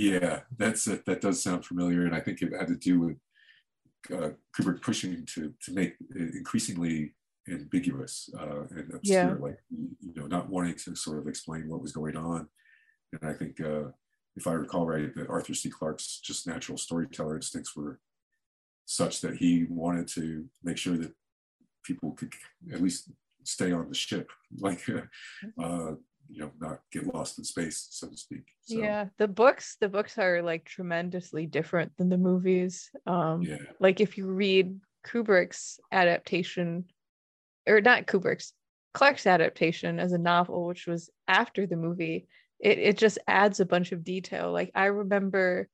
[0.00, 1.04] Yeah, that's it.
[1.04, 3.16] That does sound familiar, and I think it had to do with
[4.10, 7.12] uh, Kubrick pushing to to make it increasingly
[7.48, 9.34] ambiguous uh, and obscure, yeah.
[9.38, 12.48] like you know, not wanting to sort of explain what was going on.
[13.12, 13.90] And I think, uh,
[14.36, 15.68] if I recall right, that Arthur C.
[15.68, 18.00] Clarke's just natural storyteller instincts were
[18.86, 21.12] such that he wanted to make sure that
[21.84, 22.32] people could
[22.72, 23.10] at least
[23.44, 24.82] stay on the ship, like
[25.62, 25.92] uh,
[26.30, 28.52] you know not get lost in space so to speak.
[28.62, 32.90] So, yeah the books the books are like tremendously different than the movies.
[33.06, 33.56] Um yeah.
[33.78, 36.84] like if you read kubrick's adaptation
[37.66, 38.52] or not kubrick's
[38.92, 42.26] clarke's adaptation as a novel which was after the movie
[42.58, 44.52] it, it just adds a bunch of detail.
[44.52, 45.68] Like i remember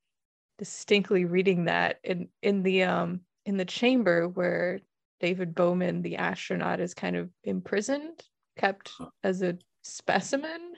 [0.58, 4.80] distinctly reading that in in the um in the chamber where
[5.20, 8.22] david bowman the astronaut is kind of imprisoned
[8.56, 8.90] kept
[9.22, 9.56] as a
[9.86, 10.74] specimen?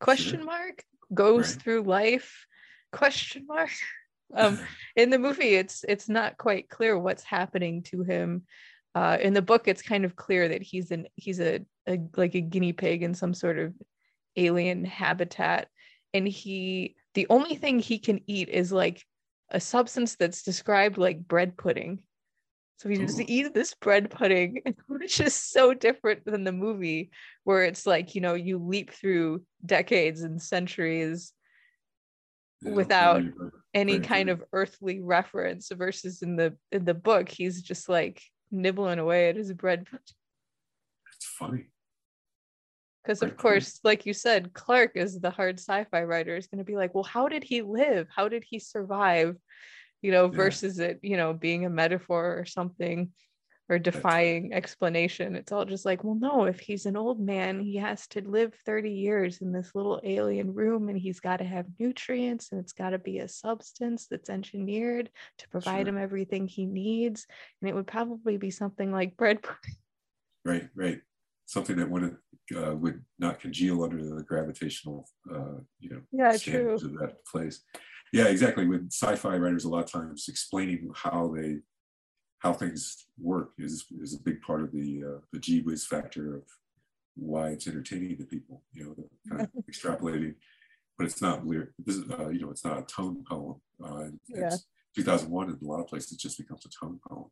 [0.00, 0.84] Question mark?
[1.12, 1.62] Goes right.
[1.62, 2.46] through life?
[2.92, 3.70] Question mark?
[4.34, 4.60] Um
[4.94, 8.42] in the movie it's it's not quite clear what's happening to him.
[8.94, 12.34] Uh in the book it's kind of clear that he's an he's a, a like
[12.34, 13.72] a guinea pig in some sort of
[14.36, 15.68] alien habitat.
[16.12, 19.02] And he the only thing he can eat is like
[19.50, 22.02] a substance that's described like bread pudding
[22.78, 27.10] so he just eats this bread pudding, which is so different than the movie,
[27.42, 31.32] where it's like, you know, you leap through decades and centuries
[32.62, 33.22] yeah, without
[33.74, 38.22] any kind of earthly reference versus in the in the book, he's just like
[38.52, 39.98] nibbling away at his bread pudding.
[41.12, 41.66] It's funny.
[43.02, 46.64] Because of course, like you said, Clarke is the hard sci-fi writer is going to
[46.64, 48.06] be like, well, how did he live?
[48.14, 49.34] How did he survive?
[50.02, 53.10] You know, versus it, you know, being a metaphor or something
[53.68, 55.36] or defying explanation.
[55.36, 58.54] It's all just like, well, no, if he's an old man, he has to live
[58.64, 62.72] 30 years in this little alien room and he's got to have nutrients and it's
[62.72, 65.88] got to be a substance that's engineered to provide sure.
[65.88, 67.26] him everything he needs.
[67.60, 69.76] And it would probably be something like bread pudding.
[70.44, 71.00] Right, right.
[71.44, 72.16] Something that wouldn't
[72.56, 76.90] uh, would not congeal under the gravitational, uh, you know, yeah, standards true.
[76.90, 77.62] of that place
[78.12, 81.58] yeah exactly with sci-fi writers a lot of times explaining how they
[82.38, 86.36] how things work is is a big part of the uh, the gee whiz factor
[86.36, 86.42] of
[87.18, 88.62] why it's entertaining to people.
[88.72, 90.34] You know, the kind of extrapolating,
[90.96, 91.70] but it's not lyric.
[91.84, 93.56] This is uh, you know, it's not a tone poem.
[93.82, 94.46] Uh, Yeah.
[94.46, 94.66] It's
[94.96, 97.26] 2001 in a lot of places it just becomes a tone poem.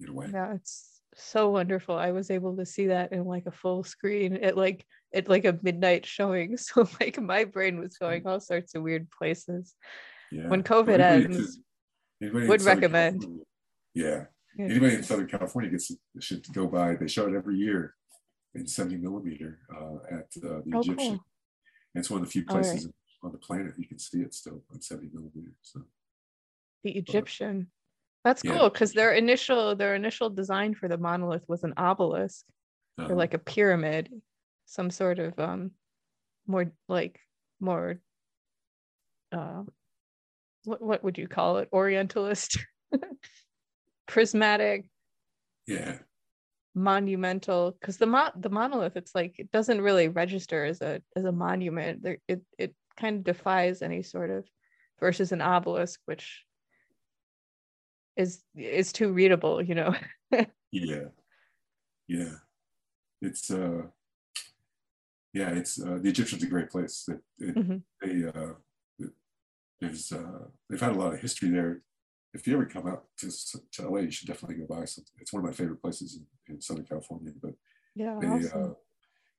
[0.00, 0.26] In a way.
[0.32, 1.96] Yeah, it's so wonderful.
[1.96, 5.44] I was able to see that in like a full screen at like at like
[5.44, 6.56] a midnight showing.
[6.66, 9.74] So like my brain was going all sorts of weird places.
[10.30, 10.48] Yeah.
[10.48, 11.58] When COVID ends,
[12.20, 13.20] would recommend.
[13.22, 13.44] California-
[13.94, 14.24] Yeah.
[14.56, 14.64] Yeah.
[14.66, 16.94] Anybody in Southern California gets should go by.
[16.96, 17.94] They show it every year
[18.54, 20.96] in 70 millimeter uh, at uh, the Oh, Egyptian.
[20.96, 21.24] cool.
[21.94, 22.64] And it's one of the few All right.
[22.64, 22.90] places
[23.22, 25.52] on the planet you can see it still on 70 millimeter.
[25.62, 25.82] So
[26.84, 27.70] The Egyptian.
[28.28, 28.58] That's Yeah.
[28.58, 32.44] cool because their initial their initial design for the monolith was an obelisk
[32.98, 34.12] uh, or like a pyramid,
[34.66, 35.70] some sort of um
[36.46, 37.20] more like
[37.58, 38.02] more
[39.32, 39.62] uh
[40.64, 41.70] what what would you call it?
[41.72, 42.58] Orientalist
[44.06, 44.90] prismatic
[45.66, 46.00] yeah,
[46.74, 51.24] monumental because the mo- the monolith it's like it doesn't really register as a as
[51.24, 54.46] a monument there it it kind of defies any sort of
[55.00, 56.44] versus an obelisk which
[58.18, 59.94] is is too readable you know
[60.72, 61.04] yeah,
[62.06, 62.34] yeah.
[63.22, 63.82] It's uh,
[65.32, 67.08] yeah, it's uh, the Egyptian's a great place.
[67.08, 67.82] It, it, Mhm.
[68.02, 68.52] They uh,
[68.98, 69.14] it-
[69.80, 71.82] there's uh, they've had a lot of history there.
[72.34, 73.30] If you ever come out to,
[73.72, 74.84] to LA, you should definitely go by.
[74.84, 77.32] Some, it's one of my favorite places in, in Southern California.
[77.42, 77.54] But
[77.94, 78.62] yeah they awesome.
[78.62, 78.74] uh,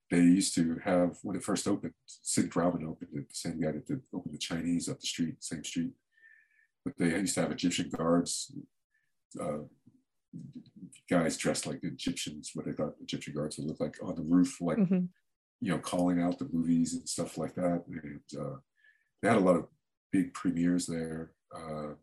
[0.10, 1.94] they used to have when it first opened.
[2.08, 5.36] Sid Robin opened it, the same guy that did open the Chinese up the street,
[5.44, 5.92] same street.
[6.86, 8.52] But they used to have Egyptian guards,
[9.40, 9.60] uh,
[11.10, 14.62] guys dressed like Egyptians, what they thought Egyptian guards would look like on the roof,
[14.62, 15.10] like Mhm.
[15.60, 17.86] you know, calling out the movies and stuff like that.
[17.88, 18.58] And uh,
[19.22, 19.68] they had a lot of
[20.12, 21.34] big premieres there.
[21.54, 21.96] Uh,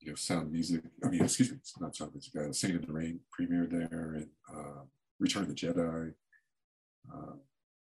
[0.00, 0.84] you know, sound music.
[1.02, 2.36] I mean, excuse me, it's not sound music.
[2.36, 4.82] Uh, Singing in the Rain premiered there, and uh,
[5.18, 6.14] Return of the Jedi.
[7.12, 7.36] Uh,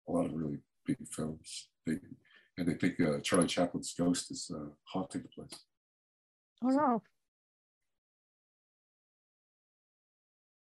[0.08, 1.70] a lot of really big films.
[1.86, 2.00] They,
[2.58, 5.66] and they think uh, Charlie Chaplin's ghost is uh, haunting the place.
[6.64, 7.02] Oh no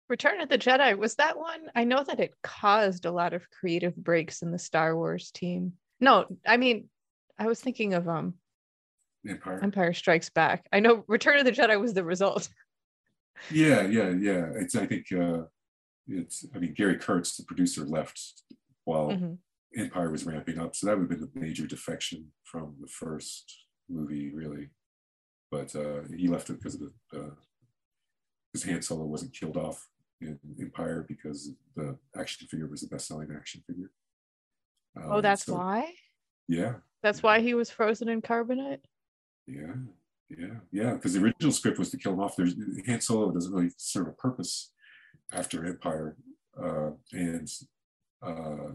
[0.09, 3.49] return of the jedi was that one i know that it caused a lot of
[3.49, 6.89] creative breaks in the star wars team no i mean
[7.39, 8.33] i was thinking of um
[9.27, 9.59] Empire.
[9.63, 12.49] empire strikes back i know return of the jedi was the result
[13.51, 14.51] Yeah, yeah, yeah.
[14.55, 15.41] It's I think uh,
[16.07, 18.21] it's I mean Gary Kurtz, the producer, left
[18.85, 19.37] while Mhm.
[19.75, 23.65] Empire was ramping up, so that would have been a major defection from the first
[23.89, 24.69] movie, really.
[25.53, 27.29] But uh, he left it because of the uh,
[28.53, 29.87] his Han Solo wasn't killed off
[30.19, 33.91] in Empire because the action figure was the best-selling action figure.
[34.97, 35.93] oh Um, that's so- why
[36.47, 36.73] Yeah,
[37.03, 38.79] that's why he was frozen in carbonite
[39.45, 39.75] yeah,
[40.29, 40.93] yeah, yeah.
[40.93, 42.35] Because the original script was to kill him off.
[42.35, 42.55] There's
[42.87, 44.71] Han Solo doesn't really serve a purpose
[45.33, 46.15] after Empire,
[46.59, 47.47] uh, and
[48.25, 48.69] uh,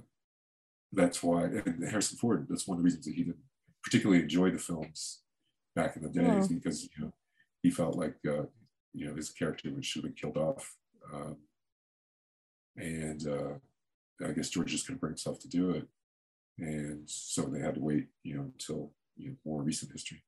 [0.92, 1.44] that's why.
[1.44, 2.46] And Harrison Ford.
[2.48, 3.42] That's one of the reasons that he didn't
[3.82, 5.22] particularly enjoy the films
[5.78, 6.54] back in the days Oh.
[6.54, 7.12] because you know
[7.62, 8.44] he felt like uh,
[8.92, 10.76] you know his character would should have been killed off,
[11.14, 11.36] um,
[12.76, 13.54] and uh,
[14.26, 15.86] I guess George just couldn't bring himself to do it,
[16.58, 20.22] and so they had to wait, you know, until you know, more recent history.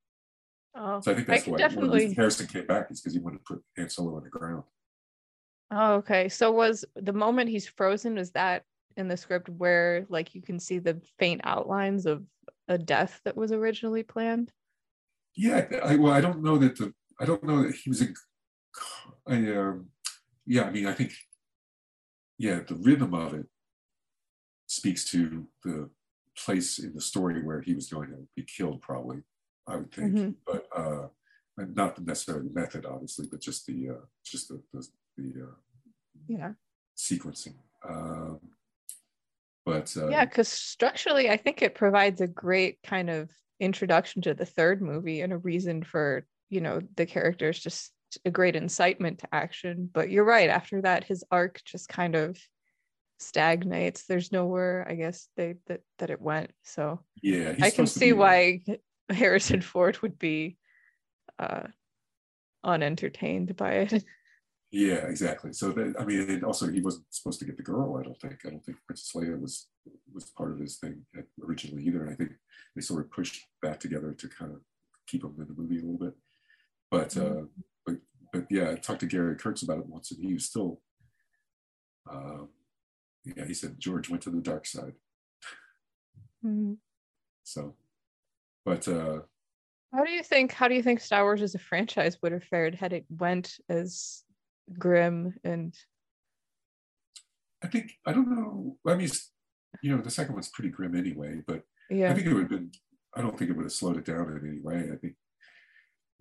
[0.76, 3.38] oh So I think that's can why definitely- Harrison came back is because he wanted
[3.38, 4.62] to put Han Solo on the ground.
[5.72, 6.28] Oh, okay.
[6.28, 8.64] So was the moment he's frozen, is that
[8.96, 12.24] in the script where like you can see the faint outlines of
[12.68, 14.52] a death that was originally planned?
[15.36, 18.14] Yeah, I, well, I don't know that the I don't know that he was in.
[19.26, 19.90] I, um,
[20.46, 21.12] yeah, I mean, I think,
[22.38, 23.46] yeah, the rhythm of it
[24.66, 25.90] speaks to the
[26.36, 28.80] place in the story where he was going to be killed.
[28.80, 29.22] Probably,
[29.66, 30.34] I would think, Mhm.
[30.46, 31.08] but uh,
[31.56, 34.88] not necessarily the method, obviously, but just the uh, just the the,
[35.18, 35.54] the uh,
[36.28, 36.54] Yeah.
[36.96, 37.54] sequencing.
[37.82, 38.40] Um,
[39.70, 44.34] but uh, Yeah, because structurally, I think it provides a great kind of introduction to
[44.34, 47.92] the third movie and a reason for, you know, the characters just
[48.24, 49.88] a great incitement to action.
[49.92, 52.38] But you're right, after that, his arc just kind of
[53.18, 54.06] stagnates.
[54.06, 56.50] There's nowhere, I guess, they that, that it went.
[56.64, 58.62] So yeah, I can see why
[59.08, 60.56] Harrison Ford would be
[61.38, 61.68] uh
[62.64, 64.04] unentertained by it.
[64.72, 65.52] Yeah, exactly.
[65.52, 67.96] So that I mean, and also he wasn't supposed to get the girl.
[67.96, 68.38] I don't think.
[68.46, 69.68] I don't think Princess Leia was
[70.12, 71.04] was part of his thing
[71.44, 72.04] originally either.
[72.04, 72.30] And I think
[72.76, 74.60] they sort of pushed that together to kind of
[75.08, 76.14] keep him in the movie a little bit.
[76.90, 77.42] But uh,
[77.84, 77.96] but
[78.32, 80.80] but yeah, I talked to Gary Kurtz about it once, and he was still.
[82.10, 82.48] Um,
[83.24, 84.94] yeah, he said George went to the dark side.
[86.44, 86.78] Mhm.
[87.42, 87.74] So,
[88.64, 89.20] but uh,
[89.92, 92.44] How do you think how do you think Star Wars as a franchise would have
[92.44, 94.22] fared had it went as
[94.78, 95.74] grim and
[97.62, 98.76] I think I don't know.
[98.86, 99.10] I mean,
[99.82, 102.10] you know, the second one's pretty grim anyway, but Yeah.
[102.10, 102.70] I think it would have been.
[103.14, 104.90] I don't think it would have slowed it down in any way.
[104.92, 105.14] I think,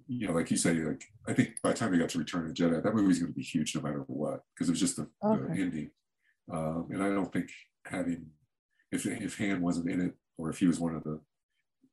[0.08, 2.42] you know, like you say, like I think by the time we got to Return
[2.48, 4.80] of the Jedi, that movie's going to be huge no matter what because it was
[4.80, 5.54] just the, Okay.
[5.54, 5.92] the ending.
[6.52, 7.50] Um, and I don't think
[7.86, 8.26] having
[8.92, 11.22] if if Han wasn't in it or if he was one of the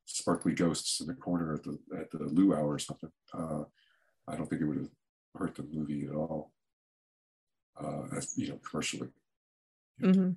[0.06, 3.64] sparkly ghosts in the corner at the at the luau or something, uh,
[4.26, 4.90] I don't think it would have
[5.38, 6.52] hurt the movie at all.
[7.78, 9.08] Uh, as you know, commercially.
[10.02, 10.30] Mm-hmm.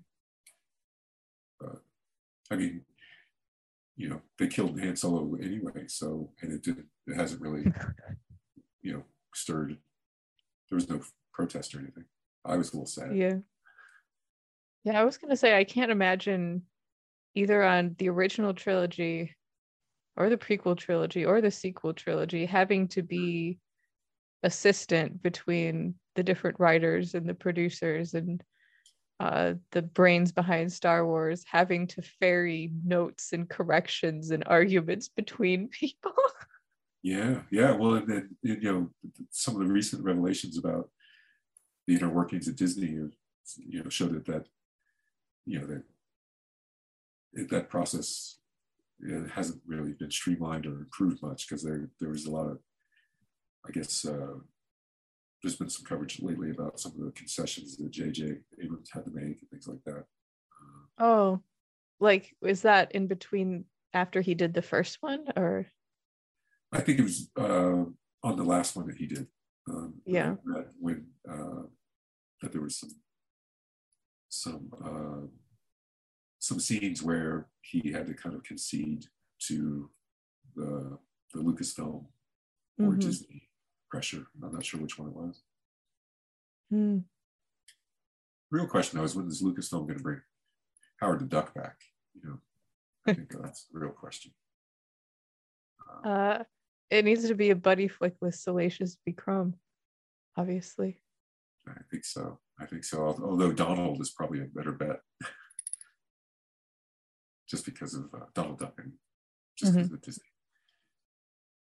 [2.51, 2.81] I mean,
[3.95, 6.87] you know, they killed Han Solo anyway, so and it didn't.
[7.07, 7.65] It hasn't really,
[8.81, 9.03] you know,
[9.33, 9.77] stirred.
[10.69, 11.01] There was no
[11.33, 12.05] protest or anything.
[12.45, 13.15] I was a little sad.
[13.15, 13.35] Yeah.
[14.85, 16.63] Yeah, I was gonna say I can't imagine
[17.35, 19.35] either on the original trilogy
[20.15, 23.59] or the prequel trilogy or the sequel trilogy having to be
[24.43, 28.43] assistant between the different writers and the producers and
[29.19, 35.67] uh, the brains behind Star Wars having to ferry notes and corrections and arguments between
[35.79, 36.13] people.
[37.01, 37.71] Yeah, yeah.
[37.71, 38.89] Well, and then you know,
[39.29, 40.89] some of the recent revelations about
[41.87, 44.45] the inner workings at Disney, you know, showed that that
[45.45, 48.37] you know that that process
[49.33, 52.59] hasn't really been streamlined or improved much because there there was a lot of,
[53.67, 54.35] I guess, uh,
[55.41, 58.39] there's been some coverage lately about some of the concessions that J.J.
[58.61, 60.03] Abrams had to make and things like that.
[60.97, 61.41] Oh,
[62.01, 65.65] like is that in between after he did the first one or
[66.73, 67.85] I think it was uh,
[68.21, 69.27] on the last one that he did.
[69.69, 70.35] Um, Yeah.
[70.45, 71.63] That when uh,
[72.41, 72.91] that there was some
[74.27, 75.27] some uh,
[76.39, 79.05] some scenes where he had to kind of concede
[79.47, 79.89] to
[80.55, 80.97] the
[81.33, 82.05] the Lucasfilm
[82.79, 82.99] or Mhm.
[83.01, 83.48] Disney
[83.89, 84.25] pressure.
[84.41, 85.41] I'm not sure which one it was.
[86.69, 86.97] Hmm.
[88.51, 90.21] Real question though is when is Lucasfilm going to bring
[90.99, 91.75] Howard the Duck back?
[92.15, 92.37] You know,
[93.07, 94.31] I think that's the real question.
[96.03, 96.43] Uh, Uh,
[96.89, 99.11] it needs to be a buddy flick with Salacious B.
[99.11, 99.55] Crumb,
[100.35, 101.01] obviously.
[101.67, 102.39] I think so.
[102.59, 103.15] I think so.
[103.23, 105.01] Although Donald is probably a better bet,
[107.49, 108.93] just because of uh, Donald Duck and
[109.57, 110.25] just because of Disney.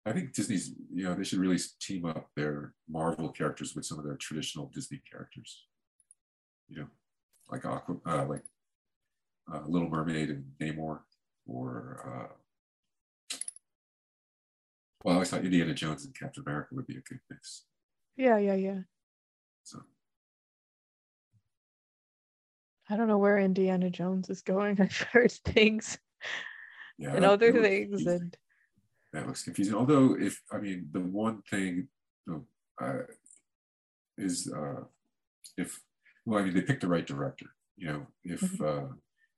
[0.07, 3.99] I think Disney's, you know, they should really team up their Marvel characters with some
[3.99, 5.65] of their traditional Disney characters.
[6.69, 6.87] You know,
[7.51, 8.45] like Aqua, uh, like
[9.53, 11.01] uh, Little Mermaid and Namor,
[11.45, 13.37] or uh,
[15.03, 17.65] well, I always thought Indiana Jones and Captain America would be a good mix.
[18.16, 18.78] Yeah, yeah, yeah.
[19.65, 19.81] So
[22.89, 24.81] I don't know where Indiana Jones is going.
[24.81, 25.99] I've heard things
[26.97, 28.37] yeah, and other things, and
[29.17, 29.75] that looks confusing.
[29.75, 31.89] Although, if I mean, the one thing
[32.81, 32.93] uh,
[34.19, 34.83] is uh,
[35.57, 35.81] if
[36.27, 37.47] well, I mean, they picked the right director.
[37.79, 38.89] You know, if uh,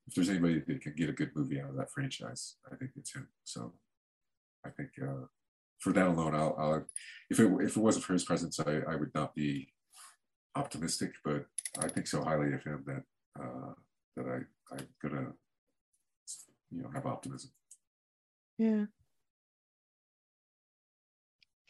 [0.06, 2.90] if there's anybody that can get a good movie out of that franchise, I think
[2.96, 3.28] it's him.
[3.44, 3.72] So,
[4.66, 5.26] I think uh,
[5.78, 6.86] for that alone, I'll, I'll
[7.30, 9.68] if it if it wasn't for his presence, I, I would not be
[10.56, 11.12] optimistic.
[11.24, 11.46] But
[11.78, 13.04] I think so highly of him that
[13.40, 13.74] uh,
[14.16, 15.28] that I I'm gonna
[16.72, 17.52] you know have optimism.
[18.58, 18.86] yeah.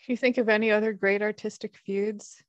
[0.08, 2.42] You think of any other great artistic feuds?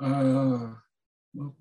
[0.00, 0.74] Uh,
[1.32, 1.54] well,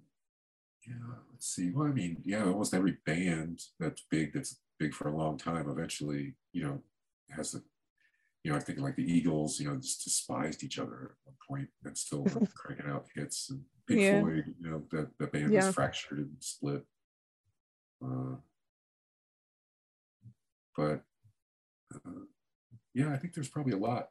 [0.88, 0.95] yeah.
[1.31, 1.69] Let's see.
[1.69, 5.69] Well, I mean, yeah, almost every band that's big, that's big for a long time,
[5.69, 6.81] eventually, you know,
[7.30, 7.60] has a,
[8.44, 11.35] you know, I think like the Eagles, you know, just despised each other at one
[11.48, 13.52] point and still were cranking out hits.
[13.52, 14.22] And Pink Yeah.
[14.22, 15.68] Floyd, you know, the, the band Yeah.
[15.68, 16.84] was fractured and split.
[18.03, 18.38] Uh,
[20.76, 21.03] but
[21.93, 22.11] uh,
[22.93, 24.07] yeah, I think there's probably a lot.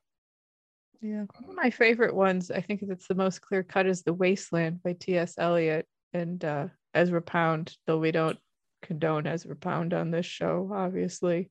[1.01, 1.25] Yeah.
[1.39, 4.83] One of my favorite ones, I think that's the most clear cut, is The Wasteland
[4.83, 5.35] by T.S.
[5.39, 8.39] Eliot and uh, Ezra Pound, though we don't
[8.83, 11.51] condone Ezra Pound on this show, obviously.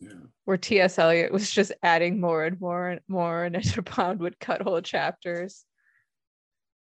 [0.00, 0.10] Yeah.
[0.44, 0.98] Where T.S.
[0.98, 4.80] Eliot was just adding more and more and more, and Ezra Pound would cut whole
[4.82, 5.64] chapters.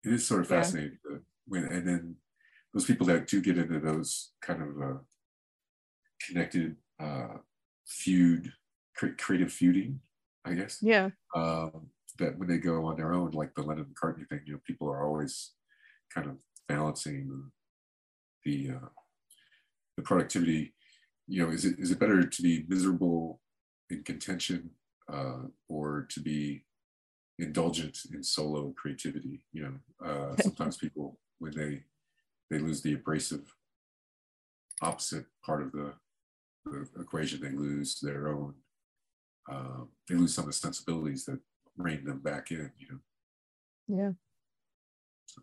[0.04, 0.62] it is sort of Yeah.
[0.62, 2.16] fascinating to, when and then
[2.72, 4.98] those people that do get into those kind of uh,
[6.26, 7.36] connected uh,
[7.88, 8.52] feud
[8.96, 10.00] cre- creative feuding
[10.44, 10.78] i guess.
[10.80, 11.10] Yeah.
[11.34, 11.88] um,
[12.18, 14.88] that when they go on their own like the lennon mccartney thing you know people
[14.88, 15.52] are always
[16.12, 16.36] kind of
[16.68, 17.50] balancing
[18.44, 18.88] the uh,
[19.96, 20.74] the productivity.
[21.26, 23.40] You know is it is it better to be miserable
[23.90, 24.70] in contention
[25.12, 26.64] uh, or to be
[27.38, 29.44] indulgent in solo creativity?
[29.52, 31.82] You know uh, sometimes people when they
[32.50, 33.54] they lose the abrasive
[34.80, 35.92] opposite part of the,
[36.70, 37.40] the equation.
[37.40, 38.54] They lose their own,
[39.50, 41.40] uh, they lose some of the sensibilities that
[41.76, 42.98] rein them back in, you know?
[43.88, 44.10] Yeah.
[45.26, 45.42] So,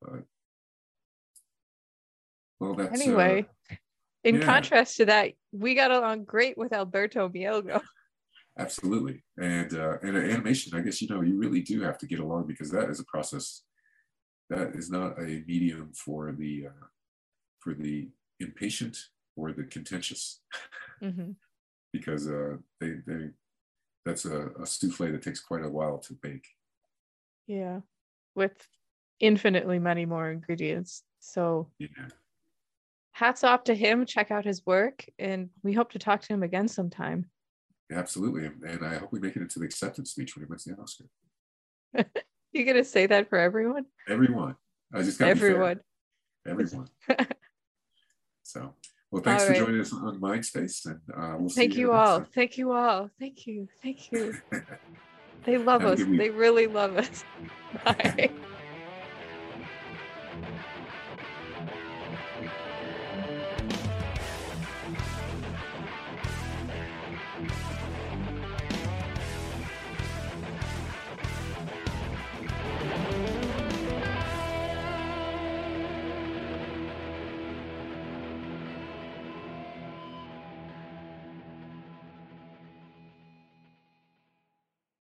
[0.00, 0.24] but,
[2.60, 3.00] well, that's.
[3.00, 3.46] Uh, anyway.
[3.70, 3.76] Uh,
[4.24, 4.44] in yeah.
[4.44, 7.82] contrast to that, we got along great with Alberto Mielgo.
[8.58, 12.06] Absolutely, and uh, and uh, animation, I guess you know you really do have to
[12.06, 13.62] get along because that is a process
[14.50, 16.86] that is not a medium for the uh,
[17.60, 18.08] for the
[18.42, 18.98] impatient
[19.36, 20.40] or the contentious
[21.02, 21.36] Mhm.
[21.92, 23.30] because uh, they they
[24.04, 26.46] that's a, a souffle that takes quite a while to bake.
[27.46, 27.80] Yeah,
[28.34, 28.66] with
[29.20, 31.04] infinitely many more ingredients.
[31.20, 32.08] So Yeah.
[33.12, 34.04] hats off to him.
[34.06, 37.30] Check out his work, and we hope to talk to him again sometime.
[37.90, 38.46] Absolutely.
[38.46, 40.76] And, and I hope we make it into the acceptance speech when he wins the
[40.76, 41.04] Oscar.
[42.54, 43.86] You gonna say that for everyone?
[44.06, 44.56] Everyone.
[44.92, 45.80] I just got Everyone.
[46.46, 46.88] Everyone.
[48.52, 48.74] So,
[49.10, 49.66] well, thanks all for right.
[49.66, 52.18] joining us on Mindspace, and uh, we'll thank you, you all.
[52.18, 52.28] Time.
[52.34, 53.08] Thank you all.
[53.18, 53.66] Thank you.
[53.82, 54.34] Thank you.
[55.44, 56.02] they love us.
[56.04, 57.24] They really love us.
[57.84, 58.30] Bye.